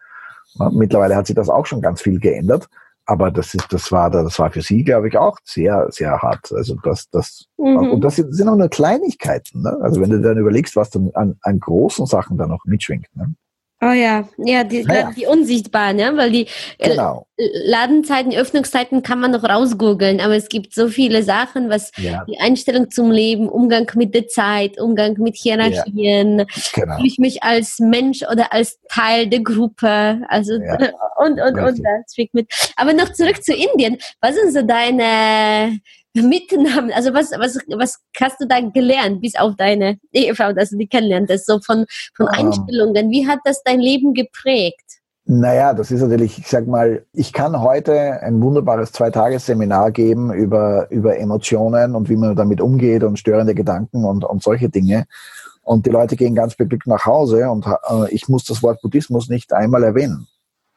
Mittlerweile 0.72 1.16
hat 1.16 1.28
sich 1.28 1.36
das 1.36 1.50
auch 1.50 1.66
schon 1.66 1.82
ganz 1.82 2.02
viel 2.02 2.20
geändert. 2.20 2.70
Aber 3.08 3.30
das 3.30 3.54
ist, 3.54 3.72
das 3.72 3.92
war, 3.92 4.10
das 4.10 4.40
war 4.40 4.50
für 4.52 4.62
sie, 4.62 4.84
glaube 4.84 5.10
ich, 5.10 5.18
auch 5.18 5.38
sehr, 5.44 5.88
sehr 5.92 6.18
hart. 6.18 6.52
Also 6.52 6.76
das, 6.84 7.08
das, 7.12 7.46
mhm. 7.58 7.92
und 7.92 8.02
das 8.02 8.16
sind, 8.16 8.34
sind 8.34 8.48
auch 8.48 8.56
nur 8.56 8.70
Kleinigkeiten. 8.70 9.62
Ne? 9.62 9.78
Also 9.82 10.02
wenn 10.02 10.10
du 10.10 10.22
dann 10.22 10.38
überlegst, 10.38 10.76
was 10.76 10.90
dann 10.90 11.12
an, 11.14 11.36
an 11.42 11.60
großen 11.60 12.08
Sachen 12.08 12.38
da 12.38 12.48
noch 12.48 12.66
mitschwingt. 12.66 13.08
Ne? 13.16 13.36
Oh 13.82 13.92
ja, 13.92 14.28
ja, 14.38 14.64
die, 14.64 14.84
naja. 14.84 15.12
die 15.16 15.26
unsichtbaren, 15.26 16.00
ja, 16.00 16.16
weil 16.16 16.32
die 16.32 16.48
äh, 16.78 16.90
genau. 16.90 17.28
Ladenzeiten, 17.38 18.34
Öffnungszeiten 18.34 19.04
kann 19.04 19.20
man 19.20 19.32
noch 19.32 19.44
rausgoogeln, 19.44 20.22
aber 20.22 20.36
es 20.36 20.48
gibt 20.48 20.74
so 20.74 20.88
viele 20.88 21.24
Sachen, 21.24 21.70
was 21.70 21.92
ja. 21.98 22.24
die 22.24 22.40
Einstellung 22.40 22.90
zum 22.90 23.12
Leben, 23.12 23.50
Umgang 23.50 23.92
mit 23.96 24.16
der 24.16 24.28
Zeit, 24.28 24.80
Umgang 24.80 25.18
mit 25.20 25.36
Hierarchien, 25.36 26.40
ja. 26.40 26.46
genau. 26.74 26.98
ich 27.04 27.18
mich 27.18 27.44
als 27.44 27.80
Mensch 27.80 28.22
oder 28.22 28.54
als 28.54 28.80
Teil 28.90 29.28
der 29.28 29.42
Gruppe, 29.42 30.22
also 30.30 30.54
ja. 30.54 30.78
und 31.18 31.42
und 31.42 31.60
und 31.60 31.82
das 31.84 32.16
mit. 32.32 32.48
Aber 32.78 32.94
noch 32.94 33.12
zurück 33.12 33.44
zu 33.44 33.54
Indien. 33.54 33.98
Was 34.22 34.36
sind 34.36 34.54
so 34.54 34.62
deine 34.62 35.80
mitgenommen? 36.24 36.92
Also 36.94 37.14
was, 37.14 37.32
was, 37.32 37.58
was 37.68 38.00
hast 38.20 38.40
du 38.40 38.48
da 38.48 38.60
gelernt, 38.62 39.22
bis 39.22 39.36
auf 39.36 39.56
deine 39.56 39.98
Ehefrau, 40.12 40.54
dass 40.54 40.70
du 40.70 40.78
die 40.78 40.88
kennenlernt 40.88 41.30
hast, 41.30 41.46
so 41.46 41.60
von, 41.60 41.86
von 42.16 42.28
ähm. 42.28 42.48
Einstellungen? 42.48 43.12
Wie 43.12 43.28
hat 43.28 43.40
das 43.44 43.62
dein 43.64 43.80
Leben 43.80 44.14
geprägt? 44.14 44.82
Naja, 45.28 45.74
das 45.74 45.90
ist 45.90 46.02
natürlich, 46.02 46.38
ich 46.38 46.48
sag 46.48 46.68
mal, 46.68 47.04
ich 47.12 47.34
kann 47.34 47.60
heute 47.60 48.22
ein 48.22 48.40
wunderbares 48.44 48.92
Zweitagesseminar 48.92 49.90
geben 49.90 50.32
über, 50.32 50.86
über 50.92 51.18
Emotionen 51.18 51.96
und 51.96 52.10
wie 52.10 52.16
man 52.16 52.36
damit 52.36 52.62
umgeht 52.62 53.04
und 53.04 53.18
störende 53.18 53.56
Gedanken 53.56 54.06
und, 54.06 54.24
und 54.24 54.44
solche 54.44 54.70
Dinge. 54.70 55.08
Und 55.64 55.88
die 55.88 55.90
Leute 55.90 56.16
gehen 56.16 56.36
ganz 56.36 56.56
beglückt 56.56 56.86
nach 56.86 57.08
Hause 57.08 57.50
und 57.50 57.66
äh, 57.66 58.12
ich 58.12 58.30
muss 58.30 58.46
das 58.46 58.62
Wort 58.62 58.82
Buddhismus 58.84 59.28
nicht 59.28 59.52
einmal 59.52 59.84
erwähnen. 59.84 60.28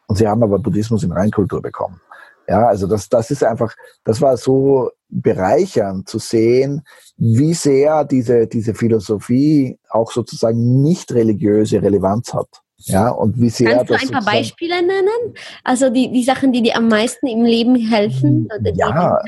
Und 0.07 0.17
sie 0.17 0.27
haben 0.27 0.43
aber 0.43 0.59
Buddhismus 0.59 1.03
in 1.03 1.13
Reinkultur 1.13 1.61
bekommen. 1.61 2.01
Ja, 2.49 2.67
also 2.67 2.87
das, 2.87 3.11
das 3.11 3.31
ist 3.31 3.45
einfach, 3.45 3.75
das 4.05 4.23
war 4.23 4.39
so 4.39 4.91
bereichernd 5.11 6.09
zu 6.09 6.19
sehen, 6.19 6.83
wie 7.19 7.53
sehr 7.53 8.05
diese, 8.05 8.47
diese 8.47 8.75
Philosophie 8.75 9.79
auch 9.91 10.11
sozusagen 10.11 10.81
nicht 10.81 11.13
religiöse 11.13 11.83
Relevanz 11.83 12.33
hat. 12.33 12.49
Ja, 12.85 13.11
und 13.11 13.39
wie 13.39 13.51
sehr 13.51 13.85
Kannst 13.85 13.91
du 13.91 13.95
ein 13.95 14.25
paar 14.25 14.33
Beispiele 14.33 14.77
nennen? 14.77 15.35
Also 15.65 15.91
die, 15.91 16.11
die 16.11 16.23
Sachen, 16.23 16.53
die 16.53 16.63
dir 16.63 16.77
am 16.77 16.89
meisten 16.89 17.27
im 17.27 17.43
Leben 17.43 17.75
helfen? 17.75 18.47
Oder 18.47 18.73
ja, 18.75 19.19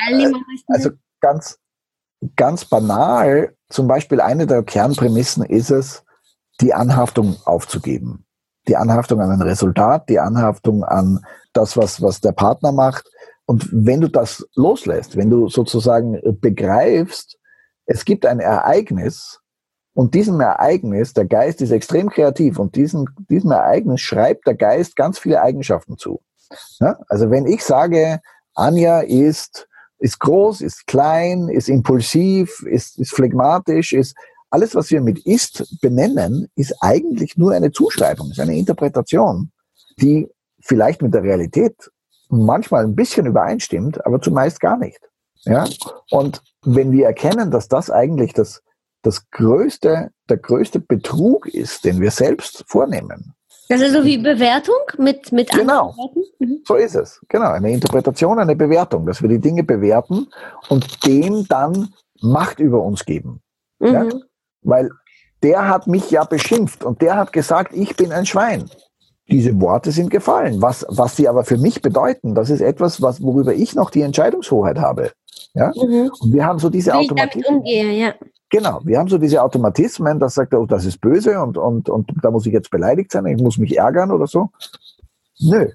also 0.69 0.91
ganz, 1.21 1.59
ganz 2.37 2.65
banal, 2.65 3.55
zum 3.69 3.87
Beispiel 3.87 4.21
eine 4.21 4.47
der 4.47 4.63
Kernprämissen 4.63 5.45
ist 5.45 5.71
es, 5.71 6.05
die 6.61 6.73
Anhaftung 6.73 7.37
aufzugeben. 7.45 8.25
Die 8.69 8.77
Anhaftung 8.77 9.21
an 9.21 9.31
ein 9.31 9.43
Resultat, 9.43 10.09
die 10.09 10.21
Anhaftung 10.21 10.85
an 10.85 11.21
das, 11.53 11.77
was, 11.77 12.01
was 12.03 12.21
der 12.21 12.33
Partner 12.33 12.73
macht. 12.73 13.11
Und 13.47 13.69
wenn 13.73 14.01
du 14.01 14.09
das 14.09 14.47
loslässt, 14.55 15.17
wenn 15.17 15.31
du 15.31 15.49
sozusagen 15.49 16.21
begreifst, 16.41 17.39
es 17.87 18.05
gibt 18.05 18.25
ein 18.25 18.39
Ereignis 18.39 19.41
und 19.95 20.15
diesem 20.15 20.41
Ereignis, 20.41 21.13
der 21.13 21.27
Geist 21.27 21.61
ist 21.61 21.73
extrem 21.73 22.09
kreativ 22.09 22.59
und 22.59 22.77
diesem, 22.77 23.07
diesem 23.29 23.51
Ereignis 23.51 24.01
schreibt 24.01 24.47
der 24.47 24.55
Geist 24.55 24.95
ganz 24.95 25.19
viele 25.19 25.43
Eigenschaften 25.43 25.99
zu. 25.99 26.21
Ja? 26.79 26.99
Also 27.09 27.31
wenn 27.31 27.47
ich 27.47 27.65
sage, 27.65 28.21
Anja 28.55 29.01
ist, 29.01 29.67
ist 29.99 30.21
groß, 30.21 30.61
ist 30.61 30.87
klein, 30.87 31.49
ist 31.49 31.69
impulsiv, 31.69 32.63
ist, 32.63 32.99
ist 32.99 33.13
phlegmatisch, 33.13 33.93
ist 33.93 34.17
alles, 34.51 34.75
was 34.75 34.91
wir 34.91 35.01
mit 35.01 35.25
ist 35.27 35.79
benennen, 35.81 36.49
ist 36.57 36.75
eigentlich 36.81 37.37
nur 37.37 37.53
eine 37.53 37.71
Zuschreibung, 37.71 38.31
ist 38.31 38.41
eine 38.41 38.57
Interpretation, 38.57 39.53
die 40.01 40.29
vielleicht 40.71 41.03
mit 41.03 41.13
der 41.13 41.25
Realität 41.25 41.91
manchmal 42.29 42.85
ein 42.85 42.95
bisschen 42.95 43.27
übereinstimmt, 43.27 44.07
aber 44.07 44.21
zumeist 44.21 44.61
gar 44.61 44.79
nicht. 44.79 45.01
Ja? 45.43 45.67
Und 46.11 46.43
wenn 46.65 46.93
wir 46.93 47.07
erkennen, 47.07 47.51
dass 47.51 47.67
das 47.67 47.91
eigentlich 47.91 48.33
das, 48.35 48.63
das 49.03 49.29
größte, 49.31 50.13
der 50.29 50.37
größte 50.37 50.79
Betrug 50.79 51.49
ist, 51.49 51.85
den 51.85 52.01
wir 52.01 52.13
selbst 52.13 52.65
vornehmen. 52.69 53.35
Das 53.69 53.81
ist 53.81 53.95
so 53.95 54.05
wie 54.05 54.19
Bewertung 54.19 54.81
mit, 54.97 55.33
mit 55.33 55.51
Genau, 55.51 55.93
mhm. 56.39 56.63
so 56.65 56.77
ist 56.77 56.95
es. 56.95 57.21
Genau, 57.29 57.51
eine 57.51 57.73
Interpretation, 57.73 58.39
eine 58.39 58.55
Bewertung, 58.55 59.07
dass 59.07 59.23
wir 59.23 59.29
die 59.29 59.41
Dinge 59.41 59.65
bewerten 59.65 60.29
und 60.69 61.05
dem 61.05 61.49
dann 61.49 61.93
Macht 62.21 62.61
über 62.61 62.81
uns 62.83 63.05
geben. 63.05 63.41
Mhm. 63.81 63.93
Ja? 63.93 64.09
Weil 64.63 64.91
der 65.43 65.69
hat 65.69 65.89
mich 65.89 66.13
ja 66.13 66.23
beschimpft 66.23 66.85
und 66.85 67.03
der 67.03 67.17
hat 67.17 67.33
gesagt, 67.33 67.73
ich 67.75 67.97
bin 67.97 68.13
ein 68.13 68.27
Schwein 68.27 68.71
diese 69.31 69.61
Worte 69.61 69.93
sind 69.93 70.11
gefallen. 70.11 70.61
Was, 70.61 70.85
was 70.89 71.17
sie 71.17 71.29
aber 71.29 71.45
für 71.45 71.57
mich 71.57 71.83
bedeuten, 71.83 72.35
das 72.35 72.51
ist 72.51 72.61
etwas, 72.61 73.01
was, 73.01 73.23
worüber 73.23 73.55
ich 73.55 73.75
noch 73.75 73.91
die 73.91 74.03
Entscheidungshoheit 74.03 74.79
habe. 74.79 75.13
Ja? 75.55 75.73
Mhm. 75.75 76.11
Und 76.21 76.33
wir 76.33 76.45
haben 76.45 76.59
so 76.59 76.69
diese 76.71 76.95
Automatismen. 76.95 77.59
Umgehe, 77.59 77.93
ja. 77.93 78.15
Genau, 78.51 78.81
wir 78.85 78.99
haben 78.99 79.09
so 79.09 79.19
diese 79.19 79.43
Automatismen, 79.43 80.19
das 80.19 80.35
sagt, 80.35 80.55
oh, 80.55 80.67
das 80.67 80.85
ist 80.85 81.01
böse 81.01 81.41
und, 81.41 81.57
und, 81.57 81.89
und 81.89 82.11
da 82.21 82.33
muss 82.33 82.47
ich 82.47 82.53
jetzt 82.53 82.71
beleidigt 82.71 83.13
sein, 83.13 83.25
ich 83.27 83.41
muss 83.41 83.59
mich 83.59 83.77
ärgern 83.77 84.11
oder 84.11 84.27
so. 84.27 84.51
Nö. 85.39 85.71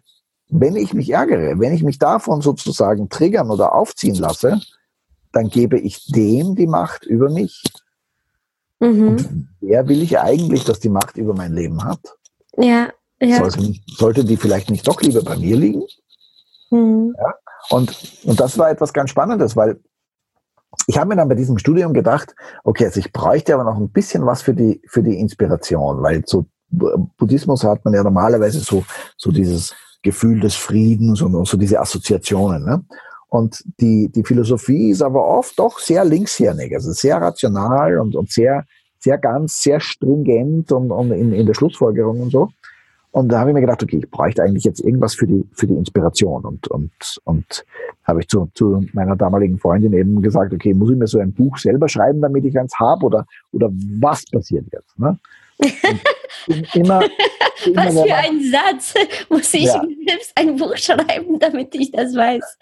Wenn 0.49 0.75
ich 0.75 0.93
mich 0.93 1.09
ärgere, 1.09 1.57
wenn 1.57 1.73
ich 1.73 1.83
mich 1.83 1.97
davon 1.97 2.41
sozusagen 2.41 3.09
triggern 3.09 3.49
oder 3.49 3.73
aufziehen 3.73 4.15
lasse, 4.15 4.59
dann 5.31 5.49
gebe 5.49 5.79
ich 5.79 6.05
dem 6.07 6.55
die 6.55 6.67
Macht 6.67 7.05
über 7.05 7.29
mich. 7.29 7.63
Mhm. 8.79 9.07
Und 9.07 9.47
wer 9.61 9.87
will 9.87 10.03
ich 10.03 10.19
eigentlich, 10.19 10.65
dass 10.65 10.79
die 10.79 10.89
Macht 10.89 11.17
über 11.17 11.33
mein 11.33 11.53
Leben 11.53 11.83
hat? 11.83 11.99
Ja, 12.57 12.89
ja. 13.21 13.37
Sollte, 13.37 13.73
sollte, 13.87 14.25
die 14.25 14.37
vielleicht 14.37 14.69
nicht 14.69 14.87
doch 14.87 15.01
lieber 15.01 15.23
bei 15.23 15.37
mir 15.37 15.55
liegen? 15.55 15.83
Mhm. 16.69 17.15
Ja? 17.17 17.35
Und, 17.69 17.95
und 18.23 18.39
das 18.39 18.57
war 18.57 18.69
etwas 18.69 18.93
ganz 18.93 19.09
Spannendes, 19.09 19.55
weil 19.55 19.79
ich 20.87 20.97
habe 20.97 21.09
mir 21.09 21.15
dann 21.15 21.29
bei 21.29 21.35
diesem 21.35 21.57
Studium 21.57 21.93
gedacht, 21.93 22.35
okay, 22.63 22.85
also 22.85 22.99
ich 22.99 23.11
bräuchte 23.11 23.53
aber 23.53 23.63
noch 23.63 23.77
ein 23.77 23.89
bisschen 23.89 24.25
was 24.25 24.41
für 24.41 24.53
die, 24.53 24.81
für 24.87 25.01
die 25.01 25.19
Inspiration, 25.19 26.01
weil 26.03 26.23
so 26.25 26.45
Buddhismus 26.69 27.63
hat 27.63 27.85
man 27.85 27.93
ja 27.93 28.03
normalerweise 28.03 28.59
so, 28.59 28.83
so 29.17 29.31
dieses 29.31 29.73
Gefühl 30.01 30.39
des 30.39 30.55
Friedens 30.55 31.21
und 31.21 31.47
so 31.47 31.57
diese 31.57 31.79
Assoziationen. 31.79 32.65
Ne? 32.65 32.83
Und 33.27 33.63
die, 33.79 34.09
die 34.09 34.23
Philosophie 34.23 34.91
ist 34.91 35.01
aber 35.01 35.25
oft 35.25 35.57
doch 35.57 35.79
sehr 35.79 36.05
linkshirnig, 36.05 36.73
also 36.73 36.91
sehr 36.91 37.17
rational 37.17 37.97
und, 37.99 38.15
und 38.15 38.31
sehr, 38.31 38.65
sehr 38.99 39.17
ganz, 39.17 39.61
sehr 39.61 39.79
stringent 39.79 40.71
und, 40.71 40.91
und 40.91 41.11
in, 41.11 41.33
in 41.33 41.45
der 41.45 41.53
Schlussfolgerung 41.53 42.21
und 42.21 42.31
so. 42.31 42.49
Und 43.15 43.29
da 43.29 43.39
habe 43.39 43.49
ich 43.49 43.53
mir 43.53 43.61
gedacht, 43.61 43.81
okay, 43.81 43.99
ich 44.03 44.11
bräuchte 44.11 44.43
eigentlich 44.43 44.65
jetzt 44.65 44.81
irgendwas 44.81 45.15
für 45.15 45.25
die, 45.25 45.47
für 45.53 45.67
die 45.67 45.75
Inspiration. 45.75 46.43
Und, 46.43 46.67
und, 46.67 46.91
und 47.23 47.65
habe 48.03 48.19
ich 48.19 48.27
zu, 48.27 48.49
zu 48.55 48.83
meiner 48.91 49.15
damaligen 49.15 49.57
Freundin 49.57 49.93
eben 49.93 50.21
gesagt, 50.21 50.53
okay, 50.53 50.73
muss 50.73 50.91
ich 50.91 50.97
mir 50.97 51.07
so 51.07 51.19
ein 51.19 51.31
Buch 51.31 51.57
selber 51.57 51.87
schreiben, 51.87 52.19
damit 52.19 52.43
ich 52.43 52.59
eins 52.59 52.77
habe? 52.77 53.05
Oder, 53.05 53.25
oder 53.53 53.69
was 54.01 54.25
passiert 54.25 54.65
jetzt? 54.73 54.99
Ne? 54.99 55.17
Immer, 56.73 57.03
immer, 57.63 57.85
Was 57.85 58.01
für 58.01 58.15
ein 58.15 58.41
Satz. 58.51 58.93
Muss 59.29 59.53
ich 59.53 59.63
ja. 59.63 59.81
selbst 60.05 60.33
ein 60.35 60.57
Buch 60.57 60.75
schreiben, 60.75 61.39
damit 61.39 61.73
ich 61.73 61.93
das 61.93 62.13
weiß. 62.13 62.57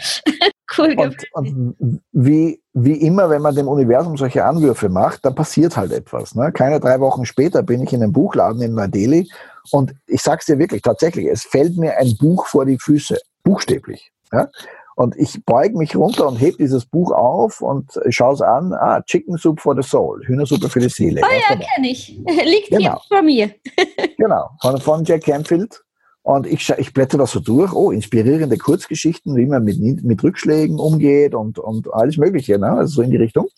Cool. 0.78 0.95
Und, 0.97 1.17
und, 1.34 2.02
wie, 2.12 2.62
wie 2.73 3.02
immer, 3.02 3.30
wenn 3.30 3.41
man 3.41 3.56
dem 3.56 3.67
Universum 3.67 4.17
solche 4.17 4.45
Anwürfe 4.45 4.89
macht, 4.89 5.26
dann 5.26 5.36
passiert 5.36 5.78
halt 5.78 5.91
etwas. 5.91 6.36
Ne? 6.36 6.52
Keine 6.52 6.80
drei 6.80 6.99
Wochen 6.99 7.26
später 7.26 7.63
bin 7.63 7.82
ich 7.82 7.93
in 7.93 8.02
einem 8.02 8.13
Buchladen 8.13 8.62
in 8.62 8.73
Neu-Delhi 8.73 9.30
und 9.71 9.93
ich 10.08 10.21
sag's 10.21 10.45
dir 10.45 10.60
wirklich, 10.60 10.82
tatsächlich, 10.82 11.28
es 11.28 11.43
fällt 11.43 11.78
mir 11.78 11.97
ein 11.97 12.15
Buch 12.17 12.47
vor 12.47 12.65
die 12.65 12.78
Füße, 12.78 13.17
buchstäblich. 13.43 14.12
Ja? 14.32 14.49
Und 14.95 15.15
ich 15.17 15.43
beug 15.45 15.73
mich 15.73 15.95
runter 15.95 16.28
und 16.28 16.36
heb 16.36 16.58
dieses 16.58 16.86
Buch 16.86 17.12
auf 17.12 17.62
und 17.62 17.99
schaue 18.10 18.36
es 18.36 18.41
an. 18.41 18.73
Ah, 18.73 19.02
Chicken 19.02 19.38
Soup 19.38 19.60
for 19.60 19.76
the 19.76 19.82
Soul, 19.82 20.21
Hühnersuppe 20.26 20.69
für 20.69 20.80
die 20.80 20.89
Seele. 20.89 21.21
Oh 21.23 21.34
ja, 21.34 21.56
kenne 21.56 21.89
ich. 21.89 22.10
Liegt 22.45 22.69
genau. 22.69 22.80
hier 22.80 22.99
vor 23.08 23.21
mir. 23.23 23.52
genau, 24.17 24.52
von, 24.62 24.80
von 24.80 25.04
Jack 25.04 25.23
Canfield. 25.23 25.82
Und 26.23 26.47
ich, 26.47 26.69
ich 26.77 26.93
blätter 26.93 27.17
das 27.17 27.31
so 27.31 27.41
durch, 27.41 27.73
oh, 27.73 27.91
inspirierende 27.91 28.57
Kurzgeschichten, 28.57 29.36
wie 29.36 29.45
man 29.45 29.65
mit, 29.65 30.03
mit 30.03 30.23
Rückschlägen 30.23 30.79
umgeht 30.79 31.36
und, 31.36 31.59
und 31.59 31.93
alles 31.93 32.15
Mögliche, 32.15 32.57
ne? 32.57 32.71
also 32.71 32.95
so 32.95 33.01
in 33.01 33.12
die 33.12 33.17
Richtung. 33.17 33.49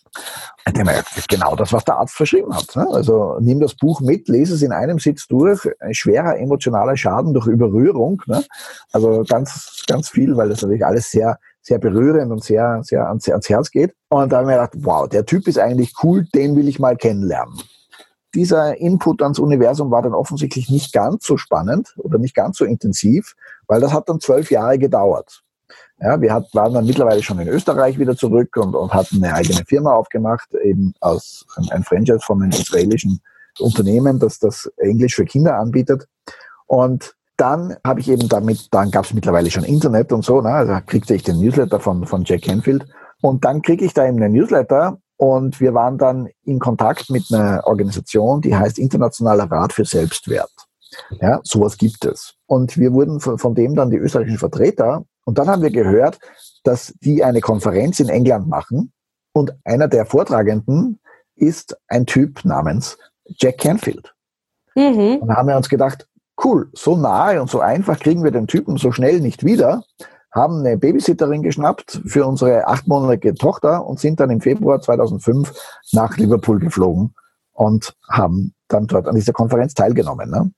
Ich 0.66 0.72
denke 0.72 0.92
genau 1.28 1.54
das, 1.54 1.72
was 1.72 1.84
der 1.84 1.96
Arzt 1.96 2.16
verschrieben 2.16 2.52
hat. 2.52 2.74
Ne? 2.74 2.84
Also 2.90 3.36
nimm 3.38 3.60
das 3.60 3.76
Buch 3.76 4.00
mit, 4.00 4.28
lese 4.28 4.54
es 4.54 4.62
in 4.62 4.72
einem 4.72 4.98
Sitz 4.98 5.28
durch, 5.28 5.60
ein 5.78 5.94
schwerer 5.94 6.38
emotionaler 6.38 6.96
Schaden 6.96 7.34
durch 7.34 7.46
Überrührung. 7.46 8.20
Ne? 8.26 8.42
Also 8.90 9.22
ganz, 9.28 9.84
ganz 9.86 10.08
viel, 10.08 10.36
weil 10.36 10.48
das 10.48 10.62
natürlich 10.62 10.84
alles 10.84 11.08
sehr, 11.08 11.38
sehr 11.62 11.78
berührend 11.78 12.32
und 12.32 12.42
sehr, 12.42 12.80
sehr 12.82 13.06
ans, 13.06 13.28
ans 13.28 13.48
Herz 13.48 13.70
geht. 13.70 13.94
Und 14.08 14.32
da 14.32 14.38
habe 14.38 14.46
ich 14.46 14.56
mir 14.56 14.60
gedacht, 14.60 14.84
wow, 14.84 15.08
der 15.08 15.24
Typ 15.24 15.46
ist 15.46 15.58
eigentlich 15.60 15.92
cool, 16.02 16.26
den 16.34 16.56
will 16.56 16.66
ich 16.66 16.80
mal 16.80 16.96
kennenlernen 16.96 17.60
dieser 18.36 18.76
Input 18.76 19.22
ans 19.22 19.38
Universum 19.38 19.90
war 19.90 20.02
dann 20.02 20.14
offensichtlich 20.14 20.70
nicht 20.70 20.92
ganz 20.92 21.26
so 21.26 21.36
spannend 21.38 21.94
oder 21.96 22.18
nicht 22.18 22.34
ganz 22.34 22.58
so 22.58 22.64
intensiv, 22.64 23.34
weil 23.66 23.80
das 23.80 23.92
hat 23.92 24.08
dann 24.08 24.20
zwölf 24.20 24.50
Jahre 24.50 24.78
gedauert. 24.78 25.42
Ja, 25.98 26.20
wir 26.20 26.32
hat, 26.32 26.54
waren 26.54 26.74
dann 26.74 26.86
mittlerweile 26.86 27.22
schon 27.22 27.38
in 27.38 27.48
Österreich 27.48 27.98
wieder 27.98 28.16
zurück 28.16 28.56
und, 28.56 28.74
und 28.74 28.92
hatten 28.92 29.24
eine 29.24 29.34
eigene 29.34 29.64
Firma 29.64 29.94
aufgemacht, 29.94 30.52
eben 30.62 30.92
aus 31.00 31.46
ein 31.70 31.82
Franchise 31.82 32.20
von 32.20 32.42
einem 32.42 32.52
israelischen 32.52 33.20
Unternehmen, 33.58 34.18
das 34.18 34.38
das 34.38 34.70
Englisch 34.76 35.14
für 35.14 35.24
Kinder 35.24 35.58
anbietet. 35.58 36.06
Und 36.66 37.16
dann 37.38 37.76
habe 37.84 38.00
ich 38.00 38.10
eben 38.10 38.28
damit, 38.28 38.68
dann 38.72 38.90
gab 38.90 39.06
es 39.06 39.14
mittlerweile 39.14 39.50
schon 39.50 39.64
Internet 39.64 40.12
und 40.12 40.24
so, 40.24 40.42
ne? 40.42 40.50
also 40.50 40.78
kriegte 40.86 41.14
ich 41.14 41.22
den 41.22 41.40
Newsletter 41.40 41.80
von, 41.80 42.06
von 42.06 42.24
Jack 42.24 42.42
Canfield. 42.42 42.86
Und 43.22 43.46
dann 43.46 43.62
kriege 43.62 43.84
ich 43.84 43.94
da 43.94 44.06
eben 44.06 44.22
einen 44.22 44.34
Newsletter 44.34 44.98
und 45.16 45.60
wir 45.60 45.74
waren 45.74 45.98
dann 45.98 46.28
in 46.44 46.58
Kontakt 46.58 47.10
mit 47.10 47.24
einer 47.32 47.66
Organisation, 47.66 48.40
die 48.40 48.54
heißt 48.54 48.78
Internationaler 48.78 49.50
Rat 49.50 49.72
für 49.72 49.84
Selbstwert. 49.84 50.50
Ja, 51.20 51.40
sowas 51.42 51.76
gibt 51.78 52.04
es. 52.04 52.34
Und 52.46 52.76
wir 52.76 52.92
wurden 52.92 53.20
von, 53.20 53.38
von 53.38 53.54
dem 53.54 53.74
dann 53.74 53.90
die 53.90 53.96
österreichischen 53.96 54.38
Vertreter. 54.38 55.04
Und 55.24 55.38
dann 55.38 55.48
haben 55.48 55.62
wir 55.62 55.70
gehört, 55.70 56.18
dass 56.64 56.94
die 57.00 57.24
eine 57.24 57.40
Konferenz 57.40 58.00
in 58.00 58.08
England 58.08 58.48
machen. 58.48 58.92
Und 59.32 59.54
einer 59.64 59.88
der 59.88 60.06
Vortragenden 60.06 61.00
ist 61.34 61.76
ein 61.88 62.06
Typ 62.06 62.44
namens 62.44 62.98
Jack 63.38 63.58
Canfield. 63.58 64.14
Mhm. 64.74 65.18
Und 65.20 65.28
da 65.28 65.36
haben 65.36 65.48
wir 65.48 65.56
uns 65.56 65.68
gedacht, 65.68 66.06
cool, 66.42 66.70
so 66.74 66.96
nahe 66.96 67.40
und 67.40 67.50
so 67.50 67.60
einfach 67.60 67.98
kriegen 67.98 68.22
wir 68.22 68.30
den 68.30 68.46
Typen 68.46 68.76
so 68.76 68.92
schnell 68.92 69.20
nicht 69.20 69.44
wieder 69.44 69.82
haben 70.36 70.60
eine 70.60 70.76
Babysitterin 70.76 71.42
geschnappt 71.42 72.02
für 72.04 72.26
unsere 72.26 72.66
achtmonatige 72.66 73.34
Tochter 73.34 73.86
und 73.86 73.98
sind 73.98 74.20
dann 74.20 74.30
im 74.30 74.40
Februar 74.40 74.80
2005 74.80 75.52
nach 75.92 76.16
Liverpool 76.18 76.60
geflogen 76.60 77.14
und 77.52 77.96
haben 78.10 78.54
dann 78.68 78.86
dort 78.86 79.08
an 79.08 79.14
dieser 79.14 79.32
Konferenz 79.32 79.74
teilgenommen. 79.74 80.30
Ne? 80.30 80.52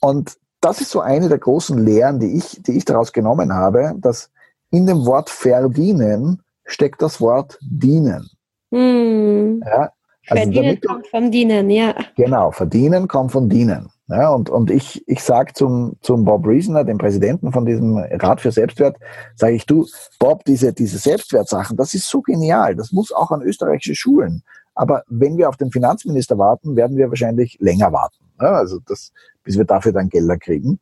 Und 0.00 0.36
das 0.60 0.80
ist 0.80 0.90
so 0.90 1.00
eine 1.00 1.28
der 1.28 1.38
großen 1.38 1.78
Lehren, 1.78 2.18
die 2.18 2.36
ich, 2.36 2.60
die 2.62 2.72
ich 2.72 2.84
daraus 2.84 3.12
genommen 3.12 3.54
habe, 3.54 3.94
dass 3.98 4.30
in 4.70 4.86
dem 4.86 5.06
Wort 5.06 5.30
verdienen 5.30 6.42
steckt 6.64 7.00
das 7.00 7.20
Wort 7.20 7.58
dienen. 7.62 8.28
Hm. 8.72 9.62
Ja, 9.64 9.90
also 10.28 10.42
verdienen 10.42 10.78
du, 10.80 10.88
kommt 10.88 11.06
vom 11.06 11.30
Dienen, 11.30 11.70
ja. 11.70 11.94
Genau, 12.16 12.50
verdienen 12.50 13.06
kommt 13.06 13.32
von 13.32 13.48
dienen. 13.48 13.90
Ja, 14.08 14.30
und, 14.30 14.50
und 14.50 14.70
ich, 14.70 15.02
ich 15.08 15.22
sage 15.22 15.54
zum, 15.54 15.96
zum 16.02 16.24
Bob 16.24 16.46
Reasoner, 16.46 16.84
dem 16.84 16.98
Präsidenten 16.98 17.52
von 17.52 17.64
diesem 17.64 17.96
Rat 17.96 18.42
für 18.42 18.52
Selbstwert, 18.52 18.98
sage 19.34 19.54
ich, 19.54 19.64
du, 19.64 19.86
Bob, 20.18 20.44
diese, 20.44 20.74
diese 20.74 20.98
Selbstwertsachen, 20.98 21.76
das 21.78 21.94
ist 21.94 22.08
so 22.08 22.20
genial, 22.20 22.76
das 22.76 22.92
muss 22.92 23.12
auch 23.12 23.30
an 23.30 23.40
österreichische 23.40 23.94
Schulen. 23.94 24.42
Aber 24.74 25.04
wenn 25.08 25.38
wir 25.38 25.48
auf 25.48 25.56
den 25.56 25.70
Finanzminister 25.70 26.36
warten, 26.36 26.76
werden 26.76 26.98
wir 26.98 27.08
wahrscheinlich 27.08 27.56
länger 27.60 27.92
warten. 27.92 28.24
Ja, 28.40 28.52
also 28.52 28.78
das, 28.86 29.12
bis 29.42 29.56
wir 29.56 29.64
dafür 29.64 29.92
dann 29.92 30.10
Gelder 30.10 30.36
kriegen. 30.36 30.80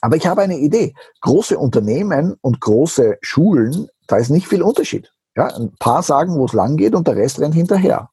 Aber 0.00 0.16
ich 0.16 0.26
habe 0.26 0.42
eine 0.42 0.58
Idee. 0.58 0.94
Große 1.20 1.58
Unternehmen 1.58 2.36
und 2.40 2.60
große 2.60 3.18
Schulen, 3.20 3.88
da 4.06 4.16
ist 4.16 4.30
nicht 4.30 4.46
viel 4.46 4.62
Unterschied. 4.62 5.12
Ja, 5.36 5.48
ein 5.54 5.72
paar 5.78 6.02
sagen, 6.02 6.36
wo 6.36 6.46
es 6.46 6.52
lang 6.52 6.76
geht 6.76 6.94
und 6.94 7.06
der 7.06 7.16
Rest 7.16 7.40
rennt 7.40 7.54
hinterher. 7.54 8.10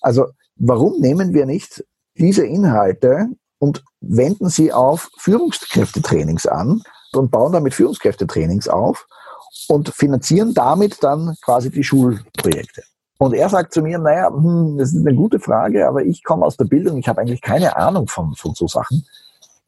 Also 0.00 0.28
warum 0.56 1.00
nehmen 1.00 1.32
wir 1.32 1.46
nicht 1.46 1.84
diese 2.16 2.46
Inhalte 2.46 3.28
und 3.58 3.82
wenden 4.00 4.48
sie 4.48 4.72
auf 4.72 5.10
Führungskräftetrainings 5.18 6.46
an 6.46 6.82
und 7.12 7.30
bauen 7.30 7.52
damit 7.52 7.74
Führungskräftetrainings 7.74 8.68
auf 8.68 9.06
und 9.68 9.94
finanzieren 9.94 10.54
damit 10.54 11.02
dann 11.02 11.36
quasi 11.42 11.70
die 11.70 11.84
Schulprojekte. 11.84 12.82
Und 13.18 13.32
er 13.34 13.48
sagt 13.48 13.72
zu 13.72 13.80
mir, 13.82 13.98
naja, 13.98 14.28
hm, 14.28 14.76
das 14.76 14.92
ist 14.92 15.06
eine 15.06 15.14
gute 15.14 15.38
Frage, 15.38 15.86
aber 15.86 16.04
ich 16.04 16.22
komme 16.24 16.44
aus 16.44 16.56
der 16.56 16.64
Bildung, 16.64 16.98
ich 16.98 17.08
habe 17.08 17.20
eigentlich 17.20 17.40
keine 17.40 17.76
Ahnung 17.76 18.08
von, 18.08 18.34
von 18.34 18.54
so 18.54 18.66
Sachen. 18.66 19.06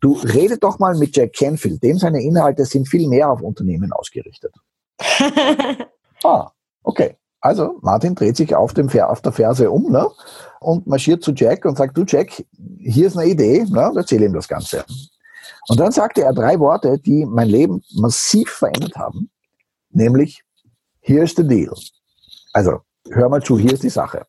Du 0.01 0.15
rede 0.15 0.59
doch 0.59 0.79
mal 0.79 0.97
mit 0.97 1.17
Jack 1.17 1.33
Canfield, 1.33 1.83
dem 1.83 1.99
seine 1.99 2.23
Inhalte 2.23 2.65
sind 2.65 2.89
viel 2.89 3.09
mehr 3.09 3.31
auf 3.31 3.41
Unternehmen 3.41 3.93
ausgerichtet. 3.93 4.53
ah, 6.25 6.51
okay. 6.83 7.17
Also 7.47 7.79
Martin 7.81 8.17
dreht 8.17 8.37
sich 8.37 8.57
auf, 8.57 8.75
dem, 8.75 8.89
auf 8.89 9.21
der 9.21 9.31
Ferse 9.31 9.71
um 9.71 9.93
ne? 9.93 10.09
und 10.59 10.89
marschiert 10.89 11.23
zu 11.23 11.31
Jack 11.31 11.65
und 11.65 11.79
sagt, 11.79 11.97
du 11.97 12.03
Jack, 12.05 12.45
hier 12.81 13.07
ist 13.07 13.17
eine 13.17 13.31
Idee, 13.31 13.65
ne? 13.69 13.93
erzähle 13.95 14.27
ihm 14.27 14.33
das 14.33 14.49
Ganze. 14.49 14.85
Und 15.69 15.79
dann 15.79 15.93
sagte 15.93 16.23
er 16.23 16.33
drei 16.33 16.59
Worte, 16.59 16.99
die 16.99 17.25
mein 17.25 17.49
Leben 17.49 17.85
massiv 17.95 18.51
verändert 18.51 18.97
haben, 18.97 19.31
nämlich, 19.91 20.43
here's 20.99 21.37
the 21.37 21.47
deal. 21.47 21.73
Also, 22.53 22.81
hör 23.11 23.29
mal 23.29 23.41
zu, 23.41 23.57
hier 23.57 23.75
ist 23.75 23.85
die 23.85 23.91
Sache. 23.91 24.27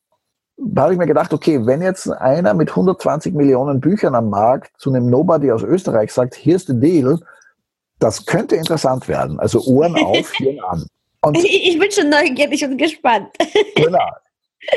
Da 0.56 0.84
habe 0.84 0.94
ich 0.94 1.00
mir 1.00 1.08
gedacht, 1.08 1.34
okay, 1.34 1.66
wenn 1.66 1.82
jetzt 1.82 2.08
einer 2.12 2.54
mit 2.54 2.70
120 2.70 3.34
Millionen 3.34 3.80
Büchern 3.80 4.14
am 4.14 4.30
Markt 4.30 4.80
zu 4.80 4.92
einem 4.92 5.10
Nobody 5.10 5.52
aus 5.52 5.64
Österreich 5.64 6.14
sagt, 6.14 6.36
here's 6.36 6.68
the 6.68 6.80
deal, 6.80 7.20
das 7.98 8.28
könnte 8.28 8.56
interessant 8.58 9.08
werden. 9.08 9.40
Also 9.40 9.64
Ohren 9.64 9.96
auf, 10.06 10.32
Hirn 10.34 10.60
an. 10.60 10.86
Und 11.28 11.38
ich 11.44 11.78
bin 11.80 11.92
schon 11.92 12.10
neugierig 12.10 12.64
und 12.64 12.78
gespannt. 12.78 13.30
Genau. 13.76 14.10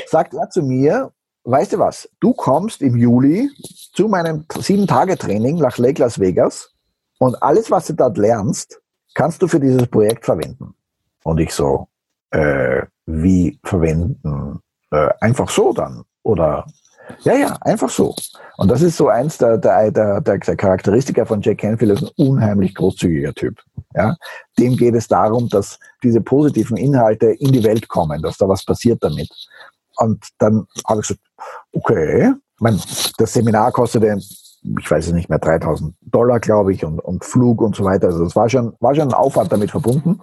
Sagt 0.07 0.35
er 0.35 0.49
zu 0.51 0.63
mir, 0.63 1.13
weißt 1.45 1.73
du 1.73 1.79
was, 1.79 2.09
du 2.21 2.33
kommst 2.33 2.83
im 2.83 2.97
Juli 2.97 3.49
zu 3.93 4.09
meinem 4.09 4.45
Sieben-Tage-Training 4.53 5.57
nach 5.57 5.79
Lake 5.79 6.01
Las 6.01 6.19
Vegas 6.19 6.73
und 7.19 7.41
alles, 7.43 7.71
was 7.71 7.87
du 7.87 7.95
dort 7.95 8.19
lernst, 8.19 8.81
kannst 9.15 9.43
du 9.43 9.49
für 9.49 9.61
dieses 9.61 9.87
Projekt 9.87 10.25
verwenden. 10.25 10.75
Und 11.25 11.39
ich 11.39 11.53
so, 11.53 11.89
äh, 12.31 12.83
wie 13.07 13.59
verwenden? 13.65 14.61
Äh, 14.91 15.09
einfach 15.21 15.51
so 15.51 15.73
dann? 15.73 16.05
Oder 16.23 16.67
ja, 17.21 17.35
ja, 17.35 17.57
einfach 17.63 17.91
so. 17.91 18.15
Und 18.57 18.71
das 18.71 18.83
ist 18.83 18.97
so 18.97 19.09
eins 19.09 19.39
der, 19.39 19.59
der, 19.59 19.91
der, 19.91 20.21
der, 20.21 20.39
der 20.39 20.57
Charakteristika 20.57 21.25
von 21.25 21.41
Jack 21.41 21.59
Canfield, 21.59 21.93
ist 21.93 22.03
ein 22.03 22.29
unheimlich 22.29 22.75
großzügiger 22.75 23.35
Typ. 23.35 23.61
Ja, 23.95 24.17
dem 24.59 24.77
geht 24.77 24.95
es 24.95 25.09
darum, 25.09 25.49
dass 25.49 25.79
diese 26.03 26.21
positiven 26.21 26.77
Inhalte 26.77 27.27
in 27.27 27.53
die 27.53 27.65
Welt 27.65 27.89
kommen, 27.89 28.23
dass 28.23 28.39
da 28.39 28.49
was 28.49 28.65
passiert 28.65 29.03
damit. 29.03 29.29
Und 29.97 30.25
dann 30.39 30.67
habe 30.89 31.01
ich 31.01 31.09
gesagt, 31.09 31.27
okay, 31.73 32.33
ich 32.55 32.61
meine, 32.61 32.79
das 33.19 33.33
Seminar 33.33 33.73
kostete, 33.73 34.17
ich 34.79 34.91
weiß 34.91 35.07
es 35.07 35.13
nicht 35.13 35.29
mehr, 35.29 35.39
3000 35.39 35.95
Dollar, 36.03 36.39
glaube 36.39 36.73
ich, 36.73 36.85
und, 36.85 37.01
und 37.01 37.25
Flug 37.25 37.63
und 37.63 37.75
so 37.75 37.85
weiter. 37.85 38.09
Also 38.09 38.25
das 38.25 38.37
war 38.37 38.49
schon, 38.49 38.75
war 38.81 38.95
schon 38.95 39.09
ein 39.09 39.15
Aufwand 39.15 39.51
damit 39.51 39.71
verbunden. 39.71 40.21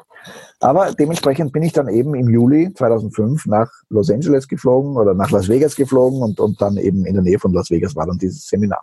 Aber 0.60 0.94
dementsprechend 0.94 1.52
bin 1.52 1.64
ich 1.64 1.74
dann 1.74 1.88
eben 1.88 2.16
im 2.16 2.30
Juli 2.30 2.74
2005 2.74 3.46
nach 3.48 3.70
Los 3.90 4.10
Angeles 4.10 4.48
geflogen 4.48 4.96
oder 4.98 5.14
nach 5.14 5.32
Las 5.32 5.48
Vegas 5.48 5.76
geflogen 5.76 6.22
und, 6.22 6.40
und 6.40 6.62
dann 6.62 6.78
eben 6.78 7.06
in 7.06 7.14
der 7.14 7.24
Nähe 7.24 7.40
von 7.40 7.54
Las 7.54 7.70
Vegas 7.70 7.96
war 7.96 8.06
dann 8.06 8.18
dieses 8.18 8.48
Seminar. 8.48 8.82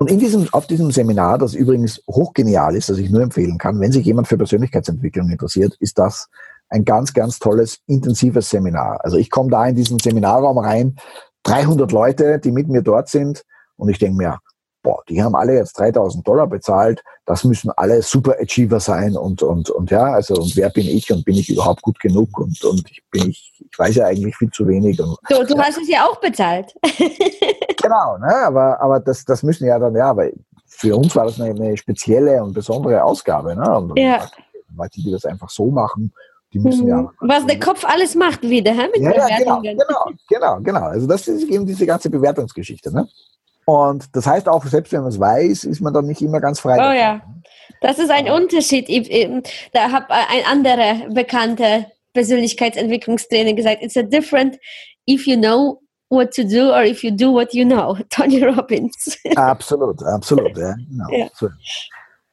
Und 0.00 0.10
in 0.10 0.18
diesem, 0.18 0.48
auf 0.52 0.66
diesem 0.66 0.90
Seminar, 0.90 1.36
das 1.36 1.52
übrigens 1.52 2.02
hochgenial 2.08 2.74
ist, 2.74 2.88
das 2.88 2.96
ich 2.96 3.10
nur 3.10 3.20
empfehlen 3.20 3.58
kann, 3.58 3.78
wenn 3.80 3.92
sich 3.92 4.06
jemand 4.06 4.28
für 4.28 4.38
Persönlichkeitsentwicklung 4.38 5.28
interessiert, 5.28 5.76
ist 5.78 5.98
das 5.98 6.30
ein 6.70 6.86
ganz, 6.86 7.12
ganz 7.12 7.38
tolles, 7.38 7.80
intensives 7.86 8.48
Seminar. 8.48 9.04
Also 9.04 9.18
ich 9.18 9.28
komme 9.28 9.50
da 9.50 9.66
in 9.66 9.76
diesen 9.76 9.98
Seminarraum 9.98 10.56
rein, 10.56 10.96
300 11.42 11.92
Leute, 11.92 12.38
die 12.38 12.50
mit 12.50 12.68
mir 12.68 12.80
dort 12.80 13.10
sind 13.10 13.44
und 13.76 13.90
ich 13.90 13.98
denke 13.98 14.16
mir, 14.16 14.38
boah, 14.82 15.02
die 15.08 15.22
haben 15.22 15.34
alle 15.34 15.54
jetzt 15.54 15.78
3000 15.78 16.26
Dollar 16.26 16.46
bezahlt, 16.46 17.02
das 17.26 17.44
müssen 17.44 17.70
alle 17.76 18.02
Super 18.02 18.36
Achiever 18.40 18.80
sein 18.80 19.16
und, 19.16 19.42
und, 19.42 19.70
und 19.70 19.90
ja, 19.90 20.04
also, 20.04 20.34
und 20.34 20.56
wer 20.56 20.70
bin 20.70 20.86
ich 20.86 21.12
und 21.12 21.24
bin 21.24 21.36
ich 21.36 21.50
überhaupt 21.50 21.82
gut 21.82 22.00
genug 22.00 22.38
und, 22.38 22.62
und 22.64 22.90
ich 22.90 23.02
bin 23.10 23.30
ich, 23.30 23.62
ich 23.70 23.78
weiß 23.78 23.96
ja 23.96 24.06
eigentlich 24.06 24.36
viel 24.36 24.50
zu 24.50 24.66
wenig. 24.66 25.00
Und, 25.00 25.16
du, 25.28 25.44
du 25.44 25.54
ja. 25.54 25.64
hast 25.64 25.78
es 25.78 25.88
ja 25.88 26.06
auch 26.06 26.20
bezahlt. 26.20 26.74
genau, 27.82 28.18
ne, 28.18 28.34
aber, 28.46 28.80
aber 28.80 29.00
das, 29.00 29.24
das 29.24 29.42
müssen 29.42 29.66
ja 29.66 29.78
dann, 29.78 29.94
ja, 29.94 30.16
weil 30.16 30.34
für 30.66 30.96
uns 30.96 31.14
war 31.14 31.26
das 31.26 31.40
eine, 31.40 31.50
eine 31.50 31.76
spezielle 31.76 32.42
und 32.42 32.54
besondere 32.54 33.02
Ausgabe, 33.04 33.54
ne, 33.54 33.78
und, 33.78 33.98
ja. 33.98 34.26
Leute, 34.76 35.00
die 35.00 35.10
das 35.10 35.24
einfach 35.24 35.50
so 35.50 35.70
machen, 35.70 36.12
die 36.52 36.58
müssen 36.58 36.86
ja. 36.86 37.02
Mhm. 37.02 37.10
Was 37.20 37.46
der 37.46 37.60
Kopf 37.60 37.84
alles 37.84 38.14
macht 38.14 38.42
wieder, 38.42 38.72
hä? 38.72 38.88
mit 38.92 39.02
ja, 39.02 39.28
ja, 39.28 39.38
genau, 39.38 39.60
genau, 39.60 40.04
genau, 40.28 40.60
genau. 40.60 40.82
Also 40.86 41.06
das 41.06 41.28
ist 41.28 41.44
eben 41.44 41.64
diese 41.64 41.86
ganze 41.86 42.10
Bewertungsgeschichte. 42.10 42.92
Ne? 42.92 43.08
Und 43.70 44.16
das 44.16 44.26
heißt 44.26 44.48
auch, 44.48 44.64
selbst 44.66 44.92
wenn 44.92 45.02
man 45.02 45.10
es 45.10 45.20
weiß, 45.20 45.62
ist 45.62 45.80
man 45.80 45.94
dann 45.94 46.06
nicht 46.06 46.20
immer 46.22 46.40
ganz 46.40 46.58
frei. 46.58 46.74
Oh 46.74 46.92
ja. 46.92 47.22
Das 47.80 48.00
ist 48.00 48.10
ein 48.10 48.28
Unterschied. 48.28 48.88
Da 49.72 49.92
hat 49.92 50.10
ein 50.10 50.44
anderer 50.44 51.08
bekannter 51.10 51.86
Persönlichkeitsentwicklungstrainer 52.12 53.52
gesagt, 53.52 53.80
it's 53.80 53.96
a 53.96 54.02
different 54.02 54.58
if 55.08 55.24
you 55.24 55.36
know 55.36 55.80
what 56.08 56.34
to 56.34 56.42
do 56.42 56.72
or 56.72 56.82
if 56.82 57.04
you 57.04 57.12
do 57.12 57.32
what 57.32 57.54
you 57.54 57.64
know. 57.64 57.96
Tony 58.10 58.42
Robbins. 58.42 59.16
Absolut, 59.36 60.02
absolut. 60.02 60.58
Ja, 60.58 60.74
genau. 60.74 61.08
ja. 61.12 61.28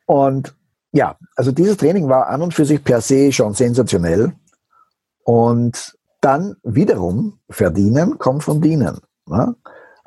Und 0.08 0.56
ja, 0.92 1.18
also 1.36 1.52
dieses 1.52 1.78
Training 1.78 2.10
war 2.10 2.30
an 2.30 2.42
und 2.42 2.56
für 2.56 2.66
sich 2.66 2.84
per 2.84 3.00
se 3.02 3.32
schon 3.32 3.54
sensationell. 3.54 4.34
Und 5.24 5.96
dann 6.20 6.56
wiederum 6.64 7.38
verdienen 7.48 8.18
kommt 8.18 8.44
von 8.44 8.60
dienen. 8.60 8.98
Ne? 9.28 9.56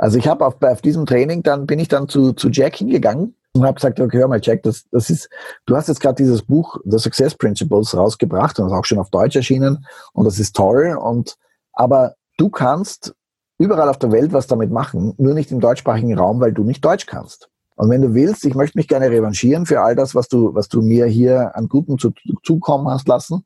Also 0.01 0.17
ich 0.17 0.27
habe 0.27 0.47
auf, 0.47 0.63
auf 0.63 0.81
diesem 0.81 1.05
Training, 1.05 1.43
dann 1.43 1.67
bin 1.67 1.79
ich 1.79 1.89
dann 1.89 2.09
zu, 2.09 2.33
zu 2.33 2.49
Jack 2.49 2.77
hingegangen 2.77 3.35
und 3.53 3.65
habe 3.65 3.75
gesagt, 3.75 4.01
okay, 4.01 4.17
hör 4.17 4.29
mal, 4.29 4.41
Jack, 4.43 4.63
das, 4.63 4.85
das 4.91 5.11
ist, 5.11 5.29
du 5.67 5.77
hast 5.77 5.89
jetzt 5.89 6.01
gerade 6.01 6.15
dieses 6.15 6.41
Buch 6.41 6.79
The 6.87 6.99
Success 6.99 7.35
Principles 7.35 7.95
rausgebracht 7.95 8.59
und 8.59 8.69
ist 8.69 8.73
auch 8.73 8.87
schon 8.87 8.99
auf 8.99 9.11
Deutsch 9.11 9.37
erschienen 9.37 9.85
und 10.15 10.25
das 10.25 10.39
ist 10.39 10.57
toll. 10.57 10.97
Und 10.99 11.37
aber 11.75 12.15
du 12.39 12.49
kannst 12.49 13.15
überall 13.59 13.91
auf 13.91 13.99
der 13.99 14.11
Welt 14.11 14.33
was 14.33 14.47
damit 14.47 14.71
machen, 14.71 15.13
nur 15.19 15.35
nicht 15.35 15.53
im 15.53 15.61
deutschsprachigen 15.61 16.19
Raum, 16.19 16.41
weil 16.41 16.55
du 16.55 16.65
nicht 16.65 16.83
Deutsch 16.83 17.05
kannst. 17.05 17.51
Und 17.77 17.91
wenn 17.91 18.01
du 18.01 18.15
willst, 18.15 18.47
ich 18.47 18.55
möchte 18.55 18.79
mich 18.79 18.89
gerne 18.89 19.11
revanchieren 19.11 19.67
für 19.67 19.83
all 19.83 19.95
das, 19.95 20.15
was 20.15 20.29
du, 20.29 20.55
was 20.55 20.69
du 20.69 20.81
mir 20.81 21.05
hier 21.05 21.55
an 21.57 21.69
Guten 21.69 21.99
zu, 21.99 22.13
zukommen 22.43 22.89
hast 22.89 23.07
lassen, 23.07 23.45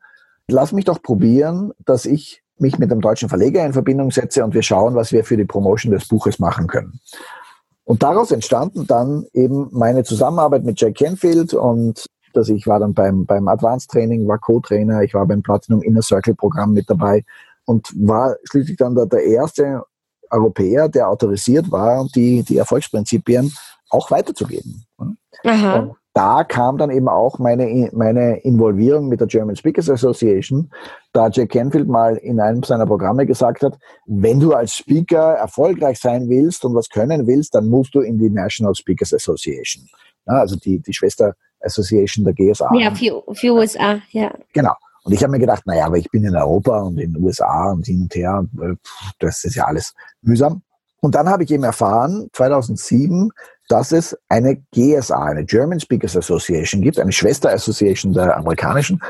lass 0.48 0.70
mich 0.70 0.84
doch 0.84 1.02
probieren, 1.02 1.72
dass 1.84 2.06
ich 2.06 2.43
mich 2.58 2.78
mit 2.78 2.90
dem 2.90 3.00
deutschen 3.00 3.28
Verleger 3.28 3.64
in 3.64 3.72
Verbindung 3.72 4.10
setze 4.10 4.44
und 4.44 4.54
wir 4.54 4.62
schauen, 4.62 4.94
was 4.94 5.12
wir 5.12 5.24
für 5.24 5.36
die 5.36 5.44
Promotion 5.44 5.92
des 5.92 6.08
Buches 6.08 6.38
machen 6.38 6.66
können. 6.66 7.00
Und 7.84 8.02
daraus 8.02 8.30
entstanden 8.30 8.86
dann 8.86 9.26
eben 9.32 9.68
meine 9.72 10.04
Zusammenarbeit 10.04 10.64
mit 10.64 10.80
Jack 10.80 10.96
Canfield 10.96 11.52
und 11.52 12.06
dass 12.32 12.48
ich 12.48 12.66
war 12.66 12.80
dann 12.80 12.94
beim, 12.94 13.26
beim 13.26 13.46
Advanced 13.48 13.90
Training, 13.90 14.26
war 14.26 14.38
Co-Trainer, 14.38 15.02
ich 15.02 15.14
war 15.14 15.26
beim 15.26 15.42
Platinum 15.42 15.82
Inner 15.82 16.02
Circle 16.02 16.34
Programm 16.34 16.72
mit 16.72 16.88
dabei 16.90 17.24
und 17.64 17.88
war 17.96 18.36
schließlich 18.44 18.76
dann 18.76 18.94
der, 18.94 19.06
der 19.06 19.24
erste 19.24 19.82
Europäer, 20.30 20.88
der 20.88 21.08
autorisiert 21.08 21.70
war, 21.70 22.08
die, 22.14 22.42
die 22.42 22.58
Erfolgsprinzipien 22.58 23.52
auch 23.90 24.10
weiterzugeben. 24.10 24.84
Aha. 25.44 25.78
Und 25.78 25.96
da 26.14 26.44
kam 26.44 26.78
dann 26.78 26.90
eben 26.90 27.08
auch 27.08 27.40
meine, 27.40 27.90
meine 27.92 28.36
Involvierung 28.38 29.08
mit 29.08 29.20
der 29.20 29.26
German 29.26 29.56
Speakers 29.56 29.90
Association, 29.90 30.70
da 31.12 31.28
Jack 31.28 31.50
Canfield 31.50 31.88
mal 31.88 32.16
in 32.16 32.40
einem 32.40 32.62
seiner 32.62 32.86
Programme 32.86 33.26
gesagt 33.26 33.62
hat, 33.62 33.76
wenn 34.06 34.38
du 34.38 34.52
als 34.52 34.76
Speaker 34.76 35.34
erfolgreich 35.34 35.98
sein 35.98 36.28
willst 36.28 36.64
und 36.64 36.74
was 36.74 36.88
können 36.88 37.26
willst, 37.26 37.56
dann 37.56 37.68
musst 37.68 37.94
du 37.96 38.00
in 38.00 38.18
die 38.18 38.30
National 38.30 38.74
Speakers 38.76 39.12
Association. 39.12 39.88
Ja, 40.26 40.34
also 40.34 40.56
die, 40.56 40.78
die 40.78 40.94
Schwester 40.94 41.34
Association 41.60 42.24
der 42.24 42.34
GSA. 42.34 42.70
Ja, 42.78 42.94
für, 42.94 43.22
für 43.32 43.52
USA, 43.52 43.98
ja. 44.10 44.32
Genau. 44.52 44.74
Und 45.02 45.12
ich 45.12 45.22
habe 45.22 45.32
mir 45.32 45.40
gedacht, 45.40 45.66
naja, 45.66 45.86
aber 45.86 45.98
ich 45.98 46.10
bin 46.10 46.24
in 46.24 46.36
Europa 46.36 46.80
und 46.80 46.98
in 46.98 47.12
den 47.12 47.22
USA 47.22 47.72
und 47.72 47.84
hin 47.84 48.02
und 48.02 48.14
her, 48.14 48.46
das 49.18 49.44
ist 49.44 49.56
ja 49.56 49.64
alles 49.64 49.94
mühsam. 50.22 50.62
Und 51.00 51.14
dann 51.14 51.28
habe 51.28 51.44
ich 51.44 51.50
eben 51.50 51.64
erfahren, 51.64 52.30
2007, 52.32 53.30
dass 53.68 53.92
es 53.92 54.16
eine 54.28 54.56
GSA, 54.72 55.24
eine 55.24 55.44
German 55.44 55.80
Speakers 55.80 56.16
Association 56.16 56.82
gibt, 56.82 56.98
eine 56.98 57.12
Schwester-Association 57.12 58.12
der 58.12 58.36
amerikanischen. 58.36 59.02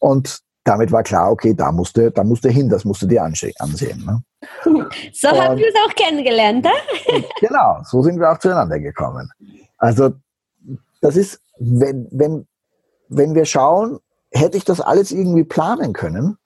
Und 0.00 0.40
damit 0.64 0.90
war 0.92 1.02
klar, 1.02 1.30
okay, 1.30 1.54
da 1.54 1.72
musste, 1.72 2.10
da 2.10 2.24
musste 2.24 2.48
hin, 2.48 2.68
das 2.68 2.84
musste 2.84 3.06
dir 3.06 3.22
ansehen. 3.22 4.04
Ne? 4.04 4.22
So 5.12 5.28
und, 5.28 5.40
haben 5.40 5.56
wir 5.56 5.68
es 5.68 5.74
auch 5.86 5.94
kennengelernt, 5.94 6.64
ne? 6.64 6.70
Genau, 7.40 7.78
so 7.84 8.02
sind 8.02 8.18
wir 8.18 8.30
auch 8.30 8.38
zueinander 8.38 8.78
gekommen. 8.78 9.30
Also, 9.78 10.12
das 11.00 11.16
ist, 11.16 11.40
wenn, 11.58 12.08
wenn, 12.10 12.46
wenn 13.08 13.34
wir 13.34 13.44
schauen, 13.44 13.98
hätte 14.32 14.56
ich 14.56 14.64
das 14.64 14.80
alles 14.80 15.12
irgendwie 15.12 15.44
planen 15.44 15.92
können, 15.92 16.36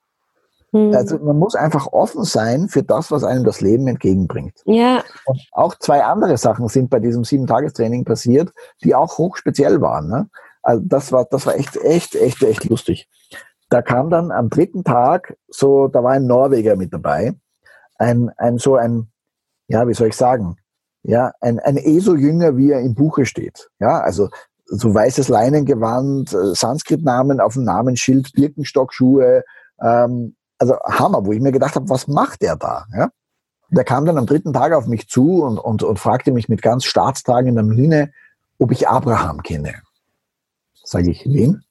Mhm. 0.73 0.95
Also 0.95 1.19
man 1.19 1.39
muss 1.39 1.55
einfach 1.55 1.89
offen 1.93 2.25
sein 2.25 2.69
für 2.69 2.83
das, 2.83 3.11
was 3.11 3.25
einem 3.25 3.45
das 3.45 3.61
Leben 3.61 3.89
entgegenbringt. 3.89 4.61
Ja. 4.67 5.03
Und 5.27 5.41
auch 5.53 5.75
zwei 5.79 6.05
andere 6.05 6.37
Sachen 6.37 6.69
sind 6.69 6.91
bei 6.91 7.01
diesem 7.01 7.25
Sieben-Tagestraining 7.25 8.05
passiert, 8.05 8.53
die 8.85 8.95
auch 8.95 9.19
hochspeziell 9.19 9.81
waren. 9.81 10.09
Ne? 10.09 10.31
Also 10.63 10.83
das 10.85 11.13
war, 11.13 11.27
das 11.31 11.47
war 11.47 11.57
echt, 11.57 11.77
echt, 11.77 12.15
echt, 12.15 12.43
echt 12.43 12.65
lustig. 12.65 13.09
Da 13.69 13.83
kam 13.83 14.11
dann 14.11 14.31
am 14.31 14.49
dritten 14.49 14.85
Tag 14.85 15.37
so, 15.49 15.89
da 15.89 16.03
war 16.03 16.13
ein 16.13 16.27
Norweger 16.27 16.77
mit 16.77 16.93
dabei, 16.93 17.35
ein, 17.99 18.31
ein 18.37 18.59
so 18.59 18.77
ein, 18.77 19.11
ja, 19.69 19.87
wie 19.87 19.95
soll 19.95 20.09
ich 20.09 20.17
sagen, 20.17 20.57
ja, 21.03 21.33
ein, 21.41 21.59
ein 21.61 21.77
ESO-Jünger, 21.77 22.57
wie 22.57 22.73
er 22.73 22.81
im 22.81 22.95
Buche 22.95 23.27
steht. 23.27 23.71
Ja, 23.79 24.01
also 24.01 24.29
so 24.67 24.95
weißes 24.95 25.29
Leinengewand, 25.29 26.33
äh, 26.33 26.55
Sanskrit-Namen 26.55 27.41
auf 27.41 27.55
dem 27.55 27.65
Namensschild, 27.65 28.33
Birkenstockschuhe, 28.35 29.45
ähm, 29.83 30.37
also 30.61 30.77
Hammer, 30.85 31.25
wo 31.25 31.33
ich 31.33 31.41
mir 31.41 31.53
gedacht 31.53 31.75
habe, 31.75 31.89
was 31.89 32.07
macht 32.07 32.43
der 32.43 32.55
da? 32.55 32.87
Ja? 32.95 33.11
Der 33.71 33.85
kam 33.85 34.05
dann 34.05 34.19
am 34.19 34.27
dritten 34.27 34.53
Tag 34.53 34.73
auf 34.73 34.87
mich 34.87 35.09
zu 35.09 35.43
und, 35.43 35.59
und, 35.59 35.83
und 35.83 35.99
fragte 35.99 36.33
mich 36.33 36.49
mit 36.49 36.61
ganz 36.61 36.85
staatstragender 36.85 37.63
Miene, 37.63 38.13
ob 38.59 38.71
ich 38.71 38.89
Abraham 38.89 39.43
kenne. 39.43 39.75
Sage 40.85 41.11
ich, 41.11 41.25
wen? 41.25 41.65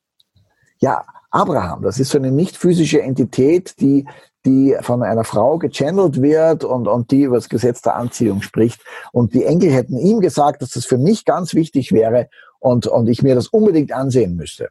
Ja, 0.79 1.05
Abraham, 1.29 1.83
das 1.83 1.99
ist 1.99 2.09
so 2.09 2.17
eine 2.17 2.31
nicht 2.31 2.57
physische 2.57 3.01
Entität, 3.01 3.79
die, 3.79 4.07
die 4.45 4.75
von 4.81 5.03
einer 5.03 5.23
Frau 5.23 5.59
gechannelt 5.59 6.21
wird 6.21 6.63
und, 6.63 6.87
und 6.87 7.11
die 7.11 7.23
über 7.23 7.35
das 7.35 7.49
Gesetz 7.49 7.81
der 7.81 7.95
Anziehung 7.95 8.41
spricht. 8.41 8.81
Und 9.11 9.33
die 9.35 9.43
Engel 9.43 9.71
hätten 9.71 9.97
ihm 9.97 10.21
gesagt, 10.21 10.61
dass 10.61 10.71
das 10.71 10.85
für 10.85 10.97
mich 10.97 11.25
ganz 11.25 11.53
wichtig 11.53 11.91
wäre 11.91 12.29
und, 12.59 12.87
und 12.87 13.07
ich 13.07 13.21
mir 13.21 13.35
das 13.35 13.47
unbedingt 13.47 13.91
ansehen 13.91 14.35
müsste. 14.35 14.69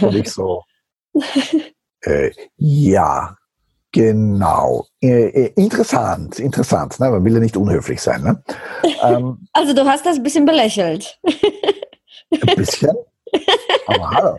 Und 0.00 0.14
ich 0.14 0.30
so, 0.30 0.62
äh, 2.02 2.30
ja, 2.56 3.36
Genau. 3.92 4.86
Äh, 5.00 5.28
äh, 5.28 5.52
interessant, 5.56 6.38
interessant. 6.38 7.00
Ne? 7.00 7.10
Man 7.10 7.24
will 7.24 7.34
ja 7.34 7.40
nicht 7.40 7.56
unhöflich 7.56 8.00
sein. 8.02 8.22
Ne? 8.22 8.42
Ähm, 9.02 9.48
also 9.52 9.72
du 9.72 9.84
hast 9.84 10.04
das 10.04 10.16
ein 10.16 10.22
bisschen 10.22 10.44
belächelt. 10.44 11.18
Ein 12.30 12.56
bisschen? 12.56 12.92
Aber 13.86 14.10
hallo. 14.10 14.36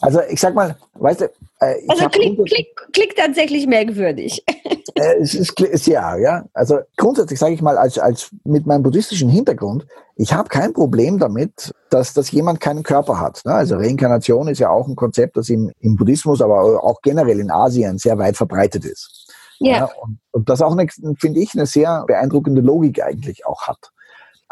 Also 0.00 0.20
ich 0.30 0.40
sag 0.40 0.54
mal, 0.54 0.76
weißt 0.94 1.22
du, 1.22 1.30
äh, 1.60 1.74
also 1.88 2.08
klingt, 2.08 2.44
klingt, 2.46 2.68
klingt 2.92 3.16
tatsächlich 3.16 3.66
merkwürdig. 3.66 4.44
Äh, 4.96 5.20
es 5.20 5.34
ist, 5.34 5.58
ist 5.60 5.86
ja, 5.86 6.16
ja. 6.16 6.44
Also 6.52 6.80
grundsätzlich 6.96 7.38
sage 7.38 7.54
ich 7.54 7.62
mal, 7.62 7.78
als, 7.78 7.96
als 7.96 8.30
mit 8.42 8.66
meinem 8.66 8.82
buddhistischen 8.82 9.28
Hintergrund, 9.28 9.86
ich 10.16 10.32
habe 10.32 10.48
kein 10.48 10.72
Problem 10.72 11.18
damit, 11.20 11.72
dass, 11.90 12.12
dass 12.12 12.32
jemand 12.32 12.60
keinen 12.60 12.82
Körper 12.82 13.20
hat. 13.20 13.40
Ne? 13.44 13.54
Also 13.54 13.76
Reinkarnation 13.76 14.48
ist 14.48 14.58
ja 14.58 14.68
auch 14.68 14.88
ein 14.88 14.96
Konzept, 14.96 15.36
das 15.36 15.48
im, 15.48 15.70
im 15.80 15.94
Buddhismus, 15.94 16.42
aber 16.42 16.82
auch 16.82 17.02
generell 17.02 17.38
in 17.38 17.52
Asien 17.52 17.98
sehr 17.98 18.18
weit 18.18 18.36
verbreitet 18.36 18.84
ist. 18.84 19.32
Ja. 19.60 19.72
ja 19.72 19.90
und, 20.02 20.18
und 20.32 20.48
das 20.48 20.60
auch, 20.60 20.76
finde 21.18 21.40
ich, 21.40 21.54
eine 21.54 21.66
sehr 21.66 22.04
beeindruckende 22.08 22.60
Logik 22.60 23.00
eigentlich 23.00 23.46
auch 23.46 23.68
hat. 23.68 23.92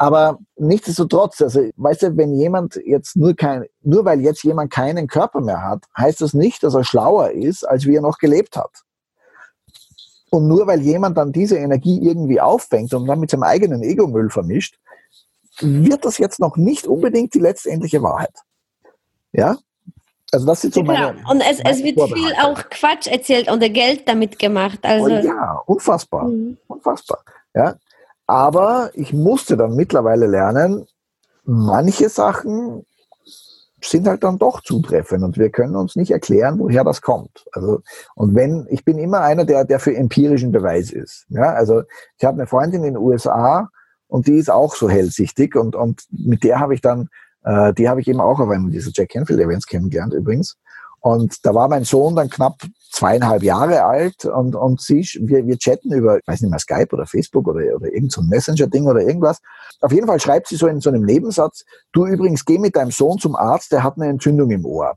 Aber 0.01 0.39
nichtsdestotrotz, 0.57 1.43
also 1.43 1.69
weißt 1.77 2.03
du, 2.03 2.17
wenn 2.17 2.33
jemand 2.33 2.77
jetzt 2.87 3.17
nur 3.17 3.35
kein, 3.35 3.65
nur 3.83 4.05
weil 4.05 4.21
jetzt 4.21 4.45
jemand 4.45 4.71
keinen 4.71 5.09
Körper 5.09 5.41
mehr 5.41 5.61
hat, 5.65 5.83
heißt 5.97 6.21
das 6.21 6.35
nicht, 6.35 6.63
dass 6.63 6.75
er 6.75 6.85
schlauer 6.85 7.33
ist, 7.33 7.65
als 7.65 7.85
wie 7.85 7.97
er 7.97 8.01
noch 8.01 8.19
gelebt 8.19 8.57
hat. 8.57 8.71
Und 10.31 10.47
nur 10.47 10.69
weil 10.69 10.83
jemand 10.83 11.19
dann 11.19 11.33
diese 11.33 11.59
Energie 11.59 12.01
irgendwie 12.01 12.41
auffängt 12.41 12.95
und 12.95 13.07
dann 13.07 13.19
mit 13.19 13.31
seinem 13.31 13.43
eigenen 13.43 13.83
Ego-Müll 13.83 14.31
vermischt, 14.31 14.79
wird 15.61 16.05
das 16.05 16.19
jetzt 16.19 16.39
noch 16.39 16.57
nicht 16.57 16.87
unbedingt 16.87 17.35
die 17.35 17.41
letztendliche 17.41 18.01
Wahrheit. 18.01 18.35
Ja? 19.33 19.57
Also 20.31 20.47
das 20.47 20.61
sind 20.61 20.75
so 20.75 20.85
meine. 20.85 21.15
Genau. 21.15 21.31
Und 21.33 21.41
es, 21.41 21.59
es 21.59 21.83
wird 21.83 22.01
viel 22.13 22.35
auch 22.41 22.63
Quatsch 22.71 23.09
erzählt 23.09 23.51
und 23.51 23.61
Geld 23.75 24.07
damit 24.07 24.39
gemacht. 24.39 24.79
Also 24.83 25.07
oh 25.07 25.09
ja, 25.09 25.61
unfassbar. 25.67 26.29
Mhm. 26.29 26.57
Unfassbar. 26.69 27.19
Ja? 27.53 27.75
Aber 28.29 28.91
ich 28.93 29.15
musste 29.15 29.57
dann 29.57 29.75
mittlerweile 29.75 30.27
lernen, 30.27 30.87
manche 31.45 32.11
Sachen 32.11 32.85
sind 33.81 34.07
halt 34.07 34.23
dann 34.23 34.39
doch 34.39 34.61
zutreffend 34.61 35.25
und 35.25 35.39
wir 35.39 35.51
können 35.51 35.77
uns 35.77 35.97
nicht 35.97 36.11
erklären, 36.11 36.59
woher 36.59 36.85
das 36.85 37.01
kommt. 37.01 37.47
Also, 37.53 37.81
und 38.15 38.35
wenn, 38.35 38.67
ich 38.69 38.85
bin 38.85 38.99
immer 38.99 39.21
einer, 39.21 39.47
der, 39.47 39.65
der 39.65 39.81
für 39.81 39.97
empirischen 39.97 40.53
Beweis 40.53 40.91
ist. 40.91 41.25
Ja, 41.31 41.55
also 41.55 41.83
ich 42.19 42.25
habe 42.25 42.35
eine 42.35 42.47
Freundin 42.47 42.85
in 42.85 42.95
den 42.95 43.03
USA 43.03 43.71
und 44.09 44.27
die 44.27 44.37
ist 44.37 44.51
auch 44.51 44.75
so 44.75 44.91
hellsichtig 44.91 45.57
und, 45.57 45.75
und 45.75 46.03
mit 46.11 46.45
der 46.45 46.61
habe 46.61 46.75
ich 46.75 46.83
dann, 46.83 47.09
äh, 47.45 47.73
die 47.73 47.89
habe 47.89 48.03
ich 48.03 48.09
eben 48.09 48.21
auch 48.21 48.41
auf 48.41 48.51
einem 48.51 48.71
dieser 48.71 48.91
Jack 48.93 49.11
Canfield 49.11 49.41
Events 49.41 49.67
kennengelernt 49.67 50.13
übrigens. 50.13 50.59
Und 51.01 51.47
da 51.47 51.55
war 51.55 51.69
mein 51.69 51.85
Sohn 51.85 52.15
dann 52.15 52.29
knapp 52.29 52.61
zweieinhalb 52.91 53.43
Jahre 53.43 53.85
alt 53.85 54.25
und, 54.25 54.55
und 54.55 54.81
sie, 54.81 55.07
wir, 55.21 55.47
wir 55.47 55.59
chatten 55.59 55.93
über, 55.93 56.19
ich 56.19 56.27
weiß 56.27 56.41
nicht 56.41 56.51
mehr, 56.51 56.59
Skype 56.59 56.89
oder 56.93 57.07
Facebook 57.07 57.47
oder, 57.47 57.61
oder 57.77 57.93
irgend 57.93 58.13
so 58.13 58.23
Messenger-Ding 58.23 58.87
oder 58.87 59.01
irgendwas. 59.01 59.41
Auf 59.81 59.93
jeden 59.93 60.07
Fall 60.07 60.21
schreibt 60.21 60.49
sie 60.49 60.57
so 60.57 60.67
in 60.67 60.81
so 60.81 60.91
einem 60.91 61.05
Nebensatz, 61.05 61.65
du 61.93 62.07
übrigens 62.07 62.45
geh 62.45 62.59
mit 62.59 62.77
deinem 62.77 62.91
Sohn 62.91 63.19
zum 63.19 63.37
Arzt, 63.37 63.73
der 63.73 63.83
hat 63.83 63.97
eine 63.97 64.09
Entzündung 64.09 64.51
im 64.51 64.65
Ohr. 64.65 64.97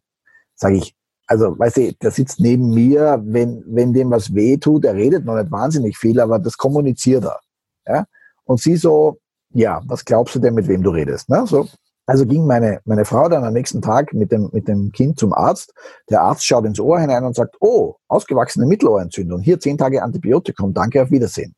Sag 0.55 0.73
ich, 0.73 0.95
also, 1.27 1.57
weißt 1.57 1.77
du, 1.77 1.93
der 1.93 2.11
sitzt 2.11 2.39
neben 2.39 2.73
mir, 2.73 3.21
wenn, 3.23 3.63
wenn 3.67 3.93
dem 3.93 4.11
was 4.11 4.33
weh 4.33 4.57
tut, 4.57 4.85
er 4.85 4.95
redet 4.95 5.25
noch 5.25 5.35
nicht 5.35 5.51
wahnsinnig 5.51 5.97
viel, 5.97 6.19
aber 6.19 6.39
das 6.39 6.57
kommuniziert 6.57 7.23
er. 7.23 7.39
Ja? 7.87 8.05
Und 8.43 8.59
sie 8.59 8.75
so, 8.75 9.19
ja, 9.53 9.81
was 9.85 10.03
glaubst 10.03 10.35
du 10.35 10.39
denn, 10.39 10.53
mit 10.53 10.67
wem 10.67 10.83
du 10.83 10.89
redest? 10.89 11.29
Ne? 11.29 11.45
So, 11.47 11.67
Also 12.11 12.25
ging 12.25 12.45
meine, 12.45 12.81
meine 12.83 13.05
Frau 13.05 13.29
dann 13.29 13.45
am 13.45 13.53
nächsten 13.53 13.81
Tag 13.81 14.11
mit 14.11 14.33
dem, 14.33 14.49
mit 14.51 14.67
dem 14.67 14.91
Kind 14.91 15.17
zum 15.17 15.31
Arzt. 15.31 15.73
Der 16.09 16.21
Arzt 16.21 16.45
schaut 16.45 16.65
ins 16.65 16.77
Ohr 16.77 16.99
hinein 16.99 17.23
und 17.23 17.37
sagt, 17.37 17.55
oh, 17.61 17.95
ausgewachsene 18.09 18.65
Mittelohrentzündung, 18.65 19.39
hier 19.39 19.61
zehn 19.61 19.77
Tage 19.77 20.03
Antibiotikum, 20.03 20.73
danke, 20.73 21.01
auf 21.01 21.09
Wiedersehen. 21.09 21.55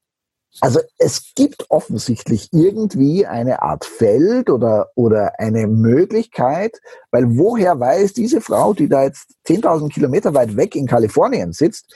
Also 0.62 0.80
es 1.00 1.32
gibt 1.34 1.72
offensichtlich 1.72 2.50
irgendwie 2.52 3.26
eine 3.26 3.64
Art 3.64 3.84
Feld 3.84 4.52
oder, 4.52 4.90
oder 4.94 5.40
eine 5.40 5.66
Möglichkeit, 5.66 6.80
weil 7.10 7.36
woher 7.36 7.80
weiß 7.80 8.14
diese 8.14 8.40
Frau, 8.40 8.76
die 8.76 8.88
da 8.88 9.02
jetzt 9.06 9.32
10.000 9.48 9.92
Kilometer 9.92 10.36
weit 10.36 10.56
weg 10.56 10.76
in 10.76 10.86
Kalifornien 10.86 11.52
sitzt, 11.52 11.96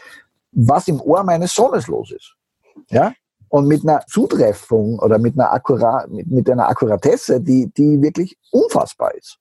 was 0.51 0.87
im 0.87 0.99
Ohr 0.99 1.23
meines 1.23 1.53
Sohnes 1.53 1.85
los 1.85 2.11
ist? 2.11 2.33
Ja? 2.89 3.13
Und 3.49 3.67
mit 3.67 3.83
einer 3.83 4.01
Zutreffung 4.07 4.99
oder 4.99 5.17
mit 5.19 5.39
einer, 5.39 5.51
Akkura 5.53 6.05
mit, 6.09 6.27
mit 6.27 6.49
einer 6.49 6.67
Akkuratesse, 6.67 7.41
die, 7.41 7.71
die 7.75 8.01
wirklich 8.01 8.37
unfassbar 8.51 9.13
ist. 9.15 9.37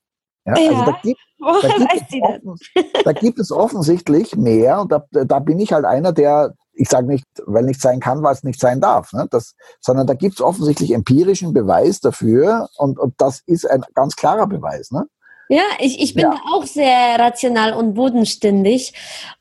Ja, 0.46 0.54
Ja. 0.54 0.70
Also 0.70 0.84
da 0.84 0.98
gibt, 1.02 1.20
da, 1.40 1.68
gibt 1.68 2.22
offen, 2.22 2.58
da 3.04 3.12
gibt 3.12 3.38
es 3.38 3.52
offensichtlich 3.52 4.36
mehr 4.36 4.80
und 4.80 4.92
da, 4.92 5.04
da 5.10 5.38
bin 5.40 5.58
ich 5.58 5.72
halt 5.72 5.84
einer, 5.84 6.12
der, 6.12 6.54
ich 6.72 6.88
sage 6.88 7.06
nicht, 7.08 7.26
weil 7.46 7.64
nicht 7.64 7.80
sein 7.80 8.00
kann, 8.00 8.22
weil 8.22 8.34
es 8.34 8.44
nicht 8.44 8.60
sein 8.60 8.80
darf, 8.80 9.12
ne? 9.12 9.26
das, 9.30 9.54
sondern 9.80 10.06
da 10.06 10.14
gibt 10.14 10.34
es 10.34 10.40
offensichtlich 10.40 10.92
empirischen 10.92 11.52
Beweis 11.52 12.00
dafür 12.00 12.68
und, 12.76 12.98
und 12.98 13.14
das 13.18 13.42
ist 13.46 13.68
ein 13.68 13.84
ganz 13.94 14.14
klarer 14.14 14.46
Beweis. 14.46 14.92
Ne? 14.92 15.06
Ja, 15.48 15.62
ich, 15.78 16.00
ich 16.02 16.14
bin 16.14 16.24
Ja. 16.24 16.40
auch 16.52 16.64
sehr 16.64 17.18
rational 17.18 17.72
und 17.74 17.94
bodenständig. 17.94 18.92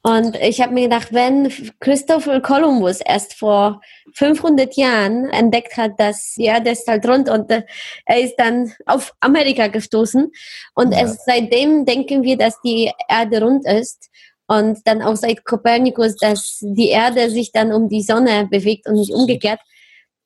Und 0.04 0.36
ich 0.36 0.62
habe 0.62 0.74
mir 0.74 0.84
gedacht, 0.84 1.08
wenn 1.14 1.52
Christopher 1.80 2.42
Columbus 2.42 3.02
erst 3.02 3.34
vor 3.34 3.82
500 4.14 4.76
Jahren 4.76 5.30
entdeckt 5.30 5.78
hat, 5.78 6.00
dass 6.00 6.36
die 6.38 6.44
Erde 6.46 6.70
ist 6.72 6.88
halt 6.88 7.08
rund 7.08 7.28
und 7.30 7.50
äh, 7.50 7.64
er 8.06 8.20
ist 8.22 8.36
dann 8.38 8.72
auf 8.86 9.14
Amerika 9.20 9.68
gestoßen. 9.68 10.32
Und 10.76 10.92
Ja. 10.94 11.02
es, 11.02 11.18
seitdem 11.26 11.86
denken 11.86 12.22
wir, 12.24 12.38
dass 12.38 12.60
die 12.62 12.92
Erde 13.10 13.42
rund 13.42 13.66
ist. 13.68 14.10
Und 14.48 14.86
dann 14.86 15.02
auch 15.02 15.16
seit 15.16 15.44
Kopernikus, 15.44 16.18
dass 16.18 16.60
die 16.62 16.90
Erde 16.90 17.32
sich 17.32 17.52
dann 17.52 17.74
um 17.74 17.90
die 17.90 18.04
Sonne 18.04 18.48
bewegt 18.48 18.88
und 18.88 18.94
nicht 18.94 19.12
umgekehrt. 19.12 19.60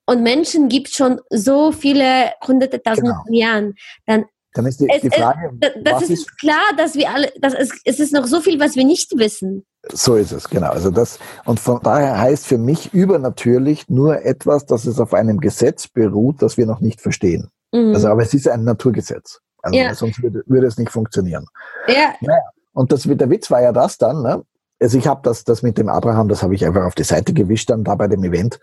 Und 0.05 0.23
Menschen 0.23 0.67
gibt 0.67 0.89
schon 0.89 1.21
so 1.29 1.71
viele 1.71 2.33
hunderte 2.45 2.81
tausend 2.83 3.05
Genau. 3.07 3.23
Jahren. 3.29 3.75
Dann 4.07 4.25
Dann 4.53 4.65
ist 4.65 4.79
die, 4.79 4.89
Es- 4.89 5.01
die 5.01 5.07
es- 5.09 5.15
Frage, 5.15 5.51
da- 5.59 5.67
Das 5.83 6.01
ist, 6.03 6.09
ist 6.09 6.39
klar, 6.39 6.63
dass 6.77 6.95
wir 6.95 7.09
alle, 7.11 7.31
dass 7.39 7.53
es, 7.53 7.69
es 7.85 7.99
ist 7.99 8.13
noch 8.13 8.25
so 8.25 8.41
viel, 8.41 8.59
was 8.59 8.75
wir 8.75 8.83
nicht 8.85 9.17
wissen. 9.17 9.65
So 9.93 10.15
ist 10.15 10.31
es, 10.31 10.49
genau. 10.49 10.69
Also 10.71 10.89
das, 10.91 11.19
und 11.45 11.59
von 11.59 11.79
daher 11.83 12.19
heißt 12.19 12.45
für 12.47 12.57
mich 12.57 12.93
übernatürlich 12.93 13.87
nur 13.89 14.25
etwas, 14.25 14.65
dass 14.65 14.85
es 14.85 14.99
auf 14.99 15.13
einem 15.13 15.39
Gesetz 15.39 15.87
beruht, 15.87 16.41
das 16.41 16.57
wir 16.57 16.65
noch 16.65 16.79
nicht 16.81 16.99
verstehen. 17.01 17.49
Mhm. 17.71 17.93
Also, 17.93 18.07
aber 18.09 18.23
es 18.23 18.33
ist 18.33 18.47
ein 18.47 18.63
Naturgesetz. 18.63 19.39
Also, 19.61 19.77
Ja. 19.77 19.93
sonst 19.93 20.21
würde, 20.23 20.43
würde 20.47 20.67
es 20.67 20.77
nicht 20.77 20.91
funktionieren. 20.91 21.45
ja, 21.87 22.13
Und 22.73 22.91
das, 22.91 23.03
der 23.03 23.29
Witz 23.29 23.51
war 23.51 23.61
ja 23.61 23.71
das 23.71 23.97
dann, 23.97 24.21
ne? 24.23 24.43
Also 24.81 24.97
ich 24.97 25.07
habe 25.07 25.19
das, 25.23 25.43
das 25.43 25.61
mit 25.61 25.77
dem 25.77 25.89
Abraham, 25.89 26.29
das 26.29 26.41
habe 26.41 26.55
ich 26.55 26.65
einfach 26.65 26.85
auf 26.85 26.95
die 26.95 27.03
Seite 27.03 27.33
gewischt 27.33 27.69
dann 27.69 27.83
da 27.83 27.95
bei 27.95 28.07
dem 28.07 28.23
Event. 28.23 28.59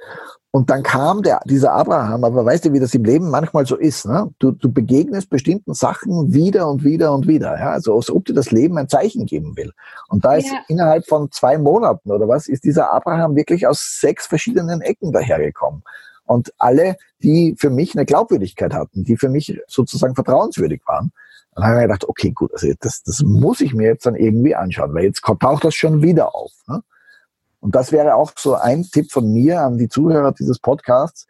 Und 0.56 0.70
dann 0.70 0.82
kam 0.82 1.22
der, 1.22 1.40
dieser 1.44 1.74
Abraham, 1.74 2.24
aber 2.24 2.46
weißt 2.46 2.64
du, 2.64 2.72
wie 2.72 2.80
das 2.80 2.94
im 2.94 3.04
Leben 3.04 3.28
manchmal 3.28 3.66
so 3.66 3.76
ist, 3.76 4.06
ne? 4.06 4.30
Du, 4.38 4.52
du 4.52 4.72
begegnest 4.72 5.28
bestimmten 5.28 5.74
Sachen 5.74 6.32
wieder 6.32 6.70
und 6.70 6.82
wieder 6.82 7.12
und 7.12 7.28
wieder, 7.28 7.58
ja? 7.58 7.72
Also 7.72 7.94
als 7.94 8.10
ob 8.10 8.24
dir 8.24 8.32
das 8.32 8.52
Leben 8.52 8.78
ein 8.78 8.88
Zeichen 8.88 9.26
geben 9.26 9.54
will. 9.58 9.70
Und 10.08 10.24
da 10.24 10.36
ist 10.36 10.46
Ja. 10.46 10.60
innerhalb 10.68 11.06
von 11.06 11.30
zwei 11.30 11.58
Monaten 11.58 12.10
oder 12.10 12.26
was, 12.26 12.48
ist 12.48 12.64
dieser 12.64 12.90
Abraham 12.90 13.36
wirklich 13.36 13.66
aus 13.66 13.98
sechs 14.00 14.26
verschiedenen 14.26 14.80
Ecken 14.80 15.12
dahergekommen. 15.12 15.82
Und 16.24 16.54
alle, 16.56 16.96
die 17.22 17.54
für 17.58 17.68
mich 17.68 17.94
eine 17.94 18.06
Glaubwürdigkeit 18.06 18.72
hatten, 18.72 19.04
die 19.04 19.18
für 19.18 19.28
mich 19.28 19.60
sozusagen 19.68 20.14
vertrauenswürdig 20.14 20.80
waren. 20.86 21.12
Dann 21.54 21.64
habe 21.64 21.74
ich 21.74 21.80
mir 21.80 21.88
gedacht, 21.88 22.08
okay, 22.08 22.30
gut, 22.30 22.54
also 22.54 22.66
das, 22.80 23.02
das 23.02 23.22
muss 23.22 23.60
ich 23.60 23.74
mir 23.74 23.88
jetzt 23.88 24.06
dann 24.06 24.14
irgendwie 24.14 24.54
anschauen, 24.54 24.94
weil 24.94 25.04
jetzt 25.04 25.20
taucht 25.20 25.64
das 25.64 25.74
schon 25.74 26.00
wieder 26.00 26.34
auf. 26.34 26.52
Ne? 26.66 26.80
Und 27.60 27.74
das 27.74 27.92
wäre 27.92 28.14
auch 28.14 28.32
so 28.36 28.54
ein 28.54 28.82
Tipp 28.84 29.10
von 29.10 29.32
mir 29.32 29.60
an 29.62 29.78
die 29.78 29.88
Zuhörer 29.88 30.32
dieses 30.32 30.58
Podcasts. 30.58 31.26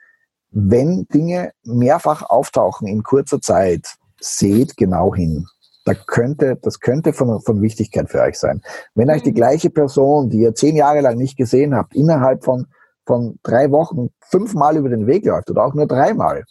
Wenn 0.50 1.06
Dinge 1.12 1.52
mehrfach 1.64 2.22
auftauchen 2.22 2.86
in 2.88 3.02
kurzer 3.02 3.40
Zeit, 3.40 3.86
seht 4.20 4.76
genau 4.76 5.14
hin. 5.14 5.46
Da 5.84 5.94
könnte, 5.94 6.58
das 6.62 6.80
könnte 6.80 7.12
von, 7.12 7.40
von 7.42 7.62
Wichtigkeit 7.62 8.10
für 8.10 8.20
euch 8.20 8.38
sein. 8.38 8.60
Wenn 8.94 9.10
euch 9.10 9.22
die 9.22 9.30
Mhm. 9.30 9.36
gleiche 9.36 9.70
Person, 9.70 10.30
die 10.30 10.38
ihr 10.40 10.54
zehn 10.54 10.74
Jahre 10.76 11.00
lang 11.00 11.16
nicht 11.16 11.36
gesehen 11.36 11.74
habt, 11.76 11.94
innerhalb 11.94 12.44
von, 12.44 12.66
von 13.06 13.38
drei 13.44 13.70
Wochen 13.70 14.08
fünfmal 14.20 14.76
über 14.76 14.88
den 14.88 15.06
Weg 15.06 15.24
läuft 15.24 15.50
oder 15.50 15.64
auch 15.64 15.74
nur 15.74 15.86
dreimal, 15.86 16.42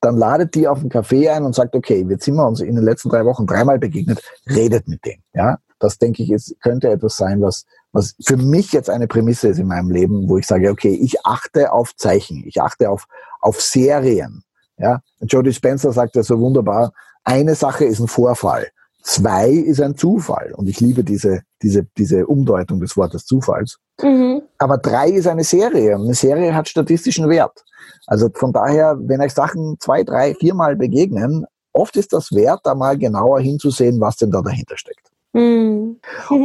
dann 0.00 0.16
ladet 0.16 0.54
die 0.54 0.68
auf 0.68 0.78
einen 0.78 0.90
Café 0.90 1.30
ein 1.30 1.44
und 1.44 1.54
sagt, 1.54 1.74
okay, 1.74 2.06
jetzt 2.08 2.24
sind 2.24 2.36
wir 2.36 2.46
uns 2.46 2.60
in 2.60 2.76
den 2.76 2.84
letzten 2.84 3.08
drei 3.08 3.24
Wochen 3.24 3.46
dreimal 3.46 3.78
begegnet, 3.78 4.22
redet 4.48 4.86
mit 4.86 5.04
dem. 5.04 5.20
Ja, 5.32 5.58
das 5.78 5.98
denke 5.98 6.22
ich, 6.22 6.30
ist, 6.30 6.54
könnte 6.62 6.90
etwas 6.90 7.16
sein, 7.16 7.40
was, 7.40 7.64
was 7.94 8.14
für 8.26 8.36
mich 8.36 8.72
jetzt 8.72 8.90
eine 8.90 9.06
Prämisse 9.06 9.48
ist 9.48 9.58
in 9.58 9.68
meinem 9.68 9.90
Leben, 9.90 10.28
wo 10.28 10.36
ich 10.36 10.46
sage, 10.46 10.68
okay, 10.68 10.98
ich 11.00 11.24
achte 11.24 11.72
auf 11.72 11.94
Zeichen, 11.96 12.42
ich 12.44 12.60
achte 12.60 12.90
auf, 12.90 13.06
auf 13.40 13.60
Serien. 13.60 14.42
Ja, 14.76 15.00
Jodie 15.20 15.52
Spencer 15.52 15.92
sagt 15.92 16.16
ja 16.16 16.24
so 16.24 16.38
wunderbar, 16.40 16.92
eine 17.22 17.54
Sache 17.54 17.84
ist 17.84 18.00
ein 18.00 18.08
Vorfall, 18.08 18.66
zwei 19.02 19.48
ist 19.48 19.80
ein 19.80 19.96
Zufall. 19.96 20.52
Und 20.56 20.68
ich 20.68 20.80
liebe 20.80 21.04
diese, 21.04 21.42
diese, 21.62 21.86
diese 21.96 22.26
Umdeutung 22.26 22.80
des 22.80 22.96
Wortes 22.96 23.24
Zufalls. 23.26 23.78
mhm. 24.02 24.42
Aber 24.58 24.78
drei 24.78 25.10
ist 25.10 25.28
eine 25.28 25.44
Serie 25.44 25.94
und 25.94 26.06
eine 26.06 26.14
Serie 26.14 26.52
hat 26.52 26.68
statistischen 26.68 27.28
Wert. 27.28 27.64
Also 28.06 28.28
von 28.34 28.52
daher, 28.52 28.98
wenn 29.00 29.20
euch 29.20 29.34
Sachen 29.34 29.76
zwei, 29.78 30.02
drei, 30.02 30.34
viermal 30.34 30.74
begegnen, 30.74 31.46
oft 31.72 31.96
ist 31.96 32.12
das 32.12 32.32
wert, 32.32 32.60
da 32.64 32.74
mal 32.74 32.98
genauer 32.98 33.40
hinzusehen, 33.40 34.00
was 34.00 34.16
denn 34.16 34.32
da 34.32 34.42
dahinter 34.42 34.76
steckt. 34.76 35.03
Mhm. 35.34 35.96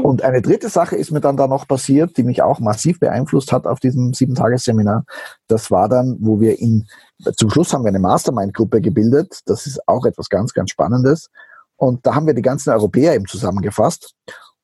Und 0.04 0.24
eine 0.24 0.42
dritte 0.42 0.68
Sache 0.68 0.96
ist 0.96 1.12
mir 1.12 1.22
dann 1.22 1.38
da 1.38 1.48
noch 1.48 1.68
passiert, 1.68 2.18
die 2.18 2.24
mich 2.24 2.42
auch 2.42 2.60
massiv 2.60 3.00
beeinflusst 3.00 3.52
hat 3.52 3.68
auf 3.68 3.80
diesem 3.80 4.14
Sieben-Tages-Seminar. 4.14 5.06
Das 5.48 5.70
war 5.70 5.88
dann, 5.88 6.18
wo 6.20 6.40
wir 6.40 6.60
in, 6.60 6.88
zum 7.36 7.52
Schluss 7.52 7.72
haben 7.72 7.84
wir 7.84 7.90
eine 7.90 8.00
Mastermind-Gruppe 8.00 8.82
gebildet. 8.82 9.42
Das 9.46 9.68
ist 9.68 9.88
auch 9.88 10.06
etwas 10.06 10.30
ganz, 10.30 10.54
ganz 10.54 10.72
Spannendes. 10.72 11.30
Und 11.76 12.06
da 12.06 12.16
haben 12.16 12.26
wir 12.26 12.34
die 12.34 12.42
ganzen 12.42 12.72
Europäer 12.72 13.14
eben 13.14 13.28
zusammengefasst. 13.28 14.16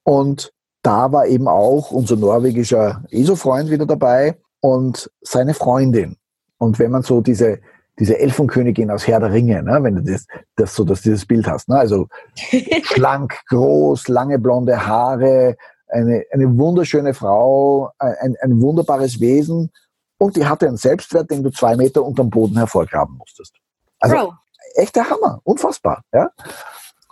Und 0.03 0.51
da 0.81 1.11
war 1.11 1.27
eben 1.27 1.47
auch 1.47 1.91
unser 1.91 2.15
norwegischer 2.15 3.03
ESO-Freund 3.11 3.69
wieder 3.69 3.85
dabei 3.85 4.37
und 4.59 5.11
seine 5.21 5.53
Freundin. 5.53 6.17
Und 6.57 6.79
wenn 6.79 6.91
man 6.91 7.03
so 7.03 7.21
diese, 7.21 7.59
diese 7.99 8.19
Elfenkönigin 8.19 8.91
aus 8.91 9.07
Herr 9.07 9.19
der 9.19 9.31
Ringe, 9.31 9.63
ne, 9.63 9.79
wenn 9.81 9.95
du 9.95 10.03
das, 10.03 10.27
das 10.55 10.75
so, 10.75 10.83
dass 10.83 11.01
dieses 11.01 11.25
Bild 11.25 11.47
hast, 11.47 11.69
ne, 11.69 11.77
also 11.77 12.07
schlank, 12.83 13.39
groß, 13.47 14.07
lange 14.07 14.39
blonde 14.39 14.85
Haare, 14.85 15.55
eine, 15.87 16.23
eine 16.31 16.57
wunderschöne 16.57 17.13
Frau, 17.13 17.91
ein, 17.99 18.35
ein 18.41 18.61
wunderbares 18.61 19.19
Wesen 19.19 19.71
und 20.17 20.35
die 20.35 20.45
hatte 20.45 20.67
einen 20.67 20.77
Selbstwert, 20.77 21.31
den 21.31 21.43
du 21.43 21.51
zwei 21.51 21.75
Meter 21.75 22.03
unterm 22.03 22.29
Boden 22.29 22.57
hervorgraben 22.57 23.17
musstest. 23.17 23.53
Also 23.99 24.15
Bro. 24.15 24.33
echter 24.75 25.09
Hammer, 25.09 25.39
unfassbar, 25.43 26.01
ja. 26.13 26.29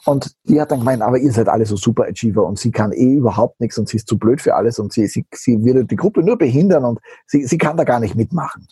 Und 0.05 0.35
die 0.43 0.59
hat 0.59 0.69
dann 0.69 0.79
gemeint, 0.79 1.01
aber 1.01 1.17
ihr 1.17 1.31
seid 1.31 1.47
alle 1.47 1.65
so 1.65 1.77
super 1.77 2.03
Achiever 2.03 2.45
und 2.45 2.59
sie 2.59 2.71
kann 2.71 2.91
eh 2.91 3.13
überhaupt 3.13 3.61
nichts 3.61 3.77
und 3.77 3.87
sie 3.87 3.95
ist 3.97 4.07
zu 4.07 4.17
blöd 4.17 4.41
für 4.41 4.53
alles 4.53 4.77
und 4.77 4.91
sie, 4.91 5.07
sie, 5.07 5.25
sie 5.33 5.63
würde 5.63 5.85
die 5.85 5.95
Gruppe 5.95 6.23
nur 6.23 6.37
behindern 6.37 6.83
und 6.83 6.99
sie, 7.25 7.45
sie 7.45 7.57
kann 7.57 7.77
da 7.77 7.85
gar 7.85 8.01
nicht 8.01 8.15
mitmachen. 8.15 8.67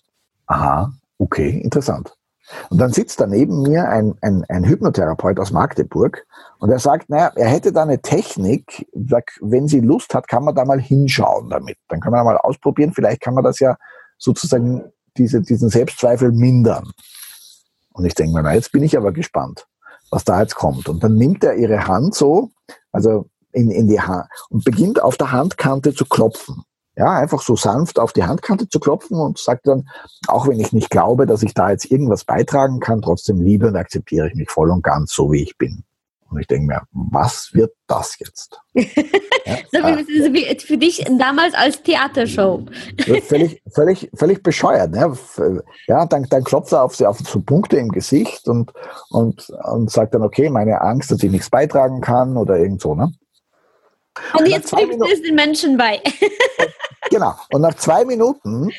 Aha, 0.47 0.91
okay, 1.21 1.49
interessant. 1.59 2.15
Und 2.69 2.79
dann 2.79 2.91
sitzt 2.91 3.21
da 3.21 3.27
neben 3.27 3.61
mir 3.61 3.87
ein, 3.87 4.15
ein, 4.21 4.43
ein 4.49 4.65
Hypnotherapeut 4.65 5.39
aus 5.39 5.51
Magdeburg 5.51 6.25
und 6.59 6.69
er 6.69 6.79
sagt, 6.79 7.09
naja, 7.09 7.31
er 7.35 7.47
hätte 7.47 7.71
da 7.71 7.83
eine 7.83 8.01
Technik, 8.01 8.87
wenn 8.93 9.67
sie 9.67 9.79
Lust 9.79 10.13
hat, 10.13 10.27
kann 10.27 10.43
man 10.43 10.55
da 10.55 10.65
mal 10.65 10.81
hinschauen 10.81 11.49
damit. 11.49 11.77
Dann 11.87 12.01
kann 12.01 12.11
man 12.11 12.25
mal 12.25 12.37
ausprobieren, 12.37 12.91
vielleicht 12.93 13.21
kann 13.21 13.35
man 13.35 13.43
das 13.43 13.59
ja 13.59 13.77
sozusagen 14.17 14.83
diese, 15.17 15.41
diesen 15.41 15.69
Selbstzweifel 15.69 16.31
mindern. 16.31 16.91
Und 17.93 18.05
ich 18.05 18.15
denke 18.15 18.33
mir, 18.33 18.43
na, 18.43 18.53
jetzt 18.53 18.71
bin 18.71 18.83
ich 18.83 18.97
aber 18.97 19.13
gespannt, 19.13 19.67
was 20.09 20.25
da 20.25 20.41
jetzt 20.41 20.55
kommt. 20.55 20.89
Und 20.89 21.03
dann 21.03 21.15
nimmt 21.15 21.43
er 21.43 21.55
ihre 21.55 21.87
Hand 21.87 22.15
so, 22.15 22.49
also 22.91 23.29
in, 23.53 23.69
in 23.71 23.87
die 23.87 24.01
Hand 24.01 24.27
und 24.49 24.65
beginnt 24.65 25.01
auf 25.01 25.15
der 25.15 25.31
Handkante 25.31 25.93
zu 25.93 26.05
klopfen. 26.05 26.63
Ja, 26.95 27.11
einfach 27.11 27.41
so 27.41 27.55
sanft 27.55 27.99
auf 27.99 28.11
die 28.11 28.23
Handkante 28.23 28.67
zu 28.67 28.79
klopfen 28.79 29.17
und 29.17 29.37
sagt 29.39 29.67
dann, 29.67 29.87
auch 30.27 30.47
wenn 30.47 30.59
ich 30.59 30.73
nicht 30.73 30.89
glaube, 30.89 31.25
dass 31.25 31.41
ich 31.41 31.53
da 31.53 31.71
jetzt 31.71 31.89
irgendwas 31.89 32.25
beitragen 32.25 32.79
kann, 32.79 33.01
trotzdem 33.01 33.41
liebe 33.41 33.67
und 33.67 33.77
akzeptiere 33.77 34.27
ich 34.27 34.35
mich 34.35 34.49
voll 34.49 34.69
und 34.69 34.83
ganz 34.83 35.13
so, 35.13 35.31
wie 35.31 35.43
ich 35.43 35.57
bin. 35.57 35.83
Und 36.29 36.39
ich 36.39 36.47
denke 36.47 36.67
mir, 36.67 36.81
was 36.91 37.49
wird 37.53 37.73
das 37.87 38.17
jetzt? 38.19 38.59
Ja, 38.73 38.83
So 39.73 39.79
wie, 39.79 40.33
wie 40.33 40.59
für 40.59 40.77
dich 40.77 41.03
damals 41.17 41.53
als 41.53 41.81
Theatershow. 41.81 42.65
völlig, 43.27 43.61
völlig, 43.73 44.09
völlig 44.13 44.43
bescheuert. 44.43 44.91
Ne? 44.91 45.17
Ja, 45.87 46.05
dann, 46.05 46.23
dann 46.29 46.43
klopft 46.43 46.71
er 46.71 46.83
auf, 46.83 46.99
auf 47.01 47.19
so 47.19 47.41
Punkte 47.41 47.77
im 47.77 47.89
Gesicht 47.89 48.47
und, 48.47 48.71
und, 49.09 49.49
und 49.63 49.89
sagt 49.89 50.13
dann, 50.13 50.23
okay, 50.23 50.49
meine 50.49 50.81
Angst, 50.81 51.11
dass 51.11 51.23
ich 51.23 51.31
nichts 51.31 51.49
beitragen 51.49 52.01
kann 52.01 52.37
oder 52.37 52.57
irgend 52.57 52.81
so. 52.81 52.95
Ne? 52.95 53.11
Und 54.33 54.41
nach 54.41 54.47
jetzt 54.47 54.67
zwei 54.69 54.85
bringt 54.85 55.03
es 55.11 55.21
den 55.21 55.35
Menschen 55.35 55.77
bei. 55.77 56.01
Genau. 57.11 57.35
Und 57.51 57.61
nach 57.61 57.75
zwei 57.75 58.05
Minuten 58.05 58.71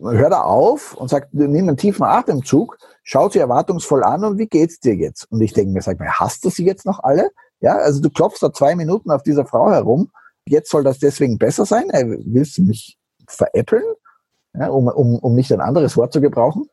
hört 0.00 0.32
er 0.32 0.46
auf 0.46 0.94
und 0.94 1.08
sagt, 1.08 1.34
nimm 1.34 1.68
einen 1.68 1.76
tiefen 1.76 2.04
Atemzug, 2.04 2.78
schaut 3.02 3.34
sie 3.34 3.40
erwartungsvoll 3.40 4.02
an 4.02 4.24
und 4.24 4.38
wie 4.38 4.46
geht's 4.46 4.80
dir 4.80 4.94
jetzt? 4.94 5.30
Und 5.30 5.40
ich 5.42 5.52
denke 5.52 5.72
mir, 5.72 5.82
sag 5.82 5.98
mal, 5.98 6.08
hast 6.08 6.44
du 6.44 6.50
sie 6.50 6.64
jetzt 6.64 6.86
noch 6.86 7.02
alle? 7.02 7.30
Ja, 7.60 7.76
also 7.76 8.00
du 8.00 8.08
klopfst 8.08 8.42
da 8.42 8.52
zwei 8.52 8.74
Minuten 8.74 9.10
auf 9.10 9.22
dieser 9.22 9.44
Frau 9.44 9.70
herum. 9.70 10.10
Jetzt 10.46 10.70
soll 10.70 10.82
das 10.82 10.98
deswegen 10.98 11.36
besser 11.36 11.66
sein? 11.66 11.90
Äh, 11.90 12.04
willst 12.24 12.56
du 12.56 12.62
mich 12.62 12.96
veräppeln? 13.26 13.84
Ja, 14.54 14.68
um, 14.68 14.88
um, 14.88 15.18
um 15.18 15.34
nicht 15.34 15.52
ein 15.52 15.60
anderes 15.60 15.96
Wort 15.96 16.12
zu 16.12 16.20
gebrauchen. 16.20 16.70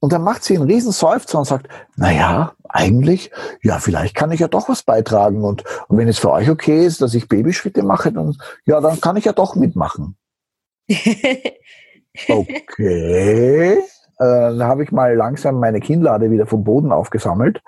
Und 0.00 0.12
dann 0.12 0.22
macht 0.22 0.44
sie 0.44 0.56
einen 0.56 0.66
riesen 0.66 0.92
Seufzer 0.92 1.38
und 1.38 1.46
sagt, 1.46 1.68
na 1.96 2.12
ja, 2.12 2.52
eigentlich, 2.68 3.30
ja, 3.62 3.78
vielleicht 3.78 4.14
kann 4.14 4.32
ich 4.32 4.40
ja 4.40 4.48
doch 4.48 4.68
was 4.68 4.82
beitragen. 4.82 5.44
Und, 5.44 5.64
und 5.88 5.96
wenn 5.96 6.08
es 6.08 6.18
für 6.18 6.30
euch 6.30 6.50
okay 6.50 6.84
ist, 6.84 7.00
dass 7.00 7.14
ich 7.14 7.28
Babyschritte 7.28 7.82
mache, 7.82 8.12
dann, 8.12 8.36
ja, 8.66 8.82
dann 8.82 9.00
kann 9.00 9.16
ich 9.16 9.24
ja 9.24 9.32
doch 9.32 9.54
mitmachen. 9.54 10.18
Okay. 12.28 13.72
Äh, 13.72 13.78
dann 14.18 14.62
habe 14.62 14.84
ich 14.84 14.92
mal 14.92 15.16
langsam 15.16 15.58
meine 15.58 15.80
Kinnlade 15.80 16.30
wieder 16.30 16.46
vom 16.46 16.62
Boden 16.62 16.92
aufgesammelt. 16.92 17.60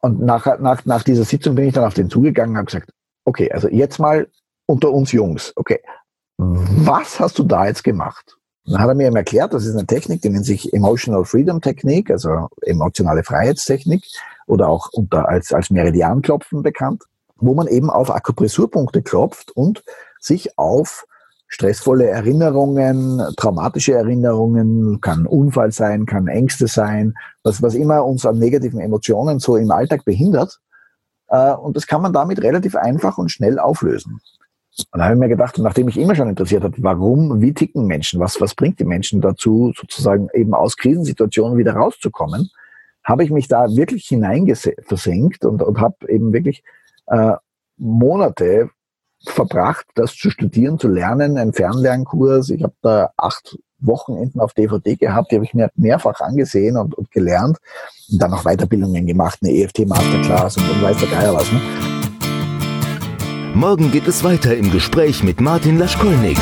Und 0.00 0.22
nach, 0.22 0.58
nach, 0.58 0.86
nach 0.86 1.02
dieser 1.02 1.24
Sitzung 1.24 1.54
bin 1.54 1.66
ich 1.66 1.74
dann 1.74 1.84
auf 1.84 1.92
den 1.92 2.08
zugegangen 2.08 2.52
und 2.52 2.56
habe 2.56 2.66
gesagt, 2.66 2.90
okay, 3.24 3.52
also 3.52 3.68
jetzt 3.68 3.98
mal 3.98 4.28
unter 4.64 4.92
uns 4.92 5.12
Jungs, 5.12 5.52
okay, 5.56 5.80
was 6.38 7.20
hast 7.20 7.38
du 7.38 7.42
da 7.42 7.66
jetzt 7.66 7.84
gemacht? 7.84 8.36
dann 8.66 8.80
hat 8.80 8.88
er 8.88 8.94
mir 8.94 9.14
erklärt, 9.14 9.54
das 9.54 9.64
ist 9.64 9.76
eine 9.76 9.86
Technik, 9.86 10.22
die 10.22 10.28
nennt 10.28 10.44
sich 10.44 10.72
Emotional 10.72 11.24
Freedom 11.24 11.60
Technik, 11.60 12.10
also 12.10 12.48
emotionale 12.62 13.22
Freiheitstechnik 13.22 14.04
oder 14.46 14.68
auch 14.68 14.88
unter, 14.92 15.28
als, 15.28 15.52
als 15.52 15.70
Meridianklopfen 15.70 16.62
bekannt, 16.62 17.04
wo 17.36 17.54
man 17.54 17.68
eben 17.68 17.90
auf 17.90 18.10
Akupressurpunkte 18.10 19.02
klopft 19.02 19.52
und 19.52 19.84
sich 20.18 20.58
auf 20.58 21.06
stressvolle 21.48 22.06
Erinnerungen, 22.08 23.22
traumatische 23.36 23.94
Erinnerungen, 23.94 25.00
kann 25.00 25.26
Unfall 25.26 25.72
sein, 25.72 26.06
kann 26.06 26.28
Ängste 26.28 26.66
sein, 26.66 27.14
was, 27.42 27.62
was 27.62 27.74
immer 27.74 28.04
uns 28.04 28.26
an 28.26 28.38
negativen 28.38 28.80
Emotionen 28.80 29.38
so 29.38 29.56
im 29.56 29.70
Alltag 29.70 30.04
behindert. 30.04 30.58
Äh, 31.28 31.52
und 31.52 31.76
das 31.76 31.86
kann 31.86 32.02
man 32.02 32.12
damit 32.12 32.42
relativ 32.42 32.74
einfach 32.74 33.18
und 33.18 33.30
schnell 33.30 33.58
auflösen. 33.58 34.20
Und 34.92 34.98
da 34.98 35.04
habe 35.04 35.14
ich 35.14 35.20
mir 35.20 35.28
gedacht, 35.28 35.56
nachdem 35.58 35.88
ich 35.88 35.96
immer 35.96 36.14
schon 36.14 36.28
interessiert 36.28 36.62
hat, 36.62 36.74
warum, 36.78 37.40
wie 37.40 37.54
ticken 37.54 37.86
Menschen, 37.86 38.20
was, 38.20 38.40
was 38.40 38.54
bringt 38.54 38.78
die 38.78 38.84
Menschen 38.84 39.20
dazu, 39.20 39.72
sozusagen 39.74 40.28
eben 40.34 40.52
aus 40.52 40.76
Krisensituationen 40.76 41.56
wieder 41.56 41.74
rauszukommen, 41.74 42.50
habe 43.02 43.24
ich 43.24 43.30
mich 43.30 43.48
da 43.48 43.74
wirklich 43.74 44.06
hineinversenkt 44.06 45.44
und, 45.44 45.62
und 45.62 45.80
habe 45.80 45.96
eben 46.08 46.32
wirklich 46.32 46.62
äh, 47.06 47.32
Monate 47.78 48.70
verbracht, 49.30 49.86
das 49.94 50.14
zu 50.14 50.30
studieren, 50.30 50.78
zu 50.78 50.88
lernen, 50.88 51.38
einen 51.38 51.52
Fernlernkurs. 51.52 52.50
Ich 52.50 52.62
habe 52.62 52.74
da 52.82 53.10
acht 53.16 53.58
Wochenenden 53.78 54.40
auf 54.40 54.54
DVD 54.54 54.96
gehabt, 54.96 55.30
die 55.30 55.36
habe 55.36 55.44
ich 55.44 55.54
mir 55.54 55.70
mehrfach 55.76 56.20
angesehen 56.20 56.76
und, 56.76 56.94
und 56.94 57.10
gelernt 57.10 57.58
und 58.10 58.22
dann 58.22 58.30
noch 58.30 58.44
Weiterbildungen 58.44 59.06
gemacht, 59.06 59.38
eine 59.42 59.52
EFT 59.52 59.86
Masterclass 59.86 60.56
und, 60.56 60.68
und 60.68 60.82
weiß 60.82 60.98
der 60.98 61.08
Geier 61.08 61.34
was. 61.34 61.50
Ne? 61.52 61.60
Morgen 63.54 63.90
geht 63.90 64.06
es 64.06 64.24
weiter 64.24 64.56
im 64.56 64.70
Gespräch 64.70 65.22
mit 65.22 65.40
Martin 65.40 65.78
Laschkolnik. 65.78 66.38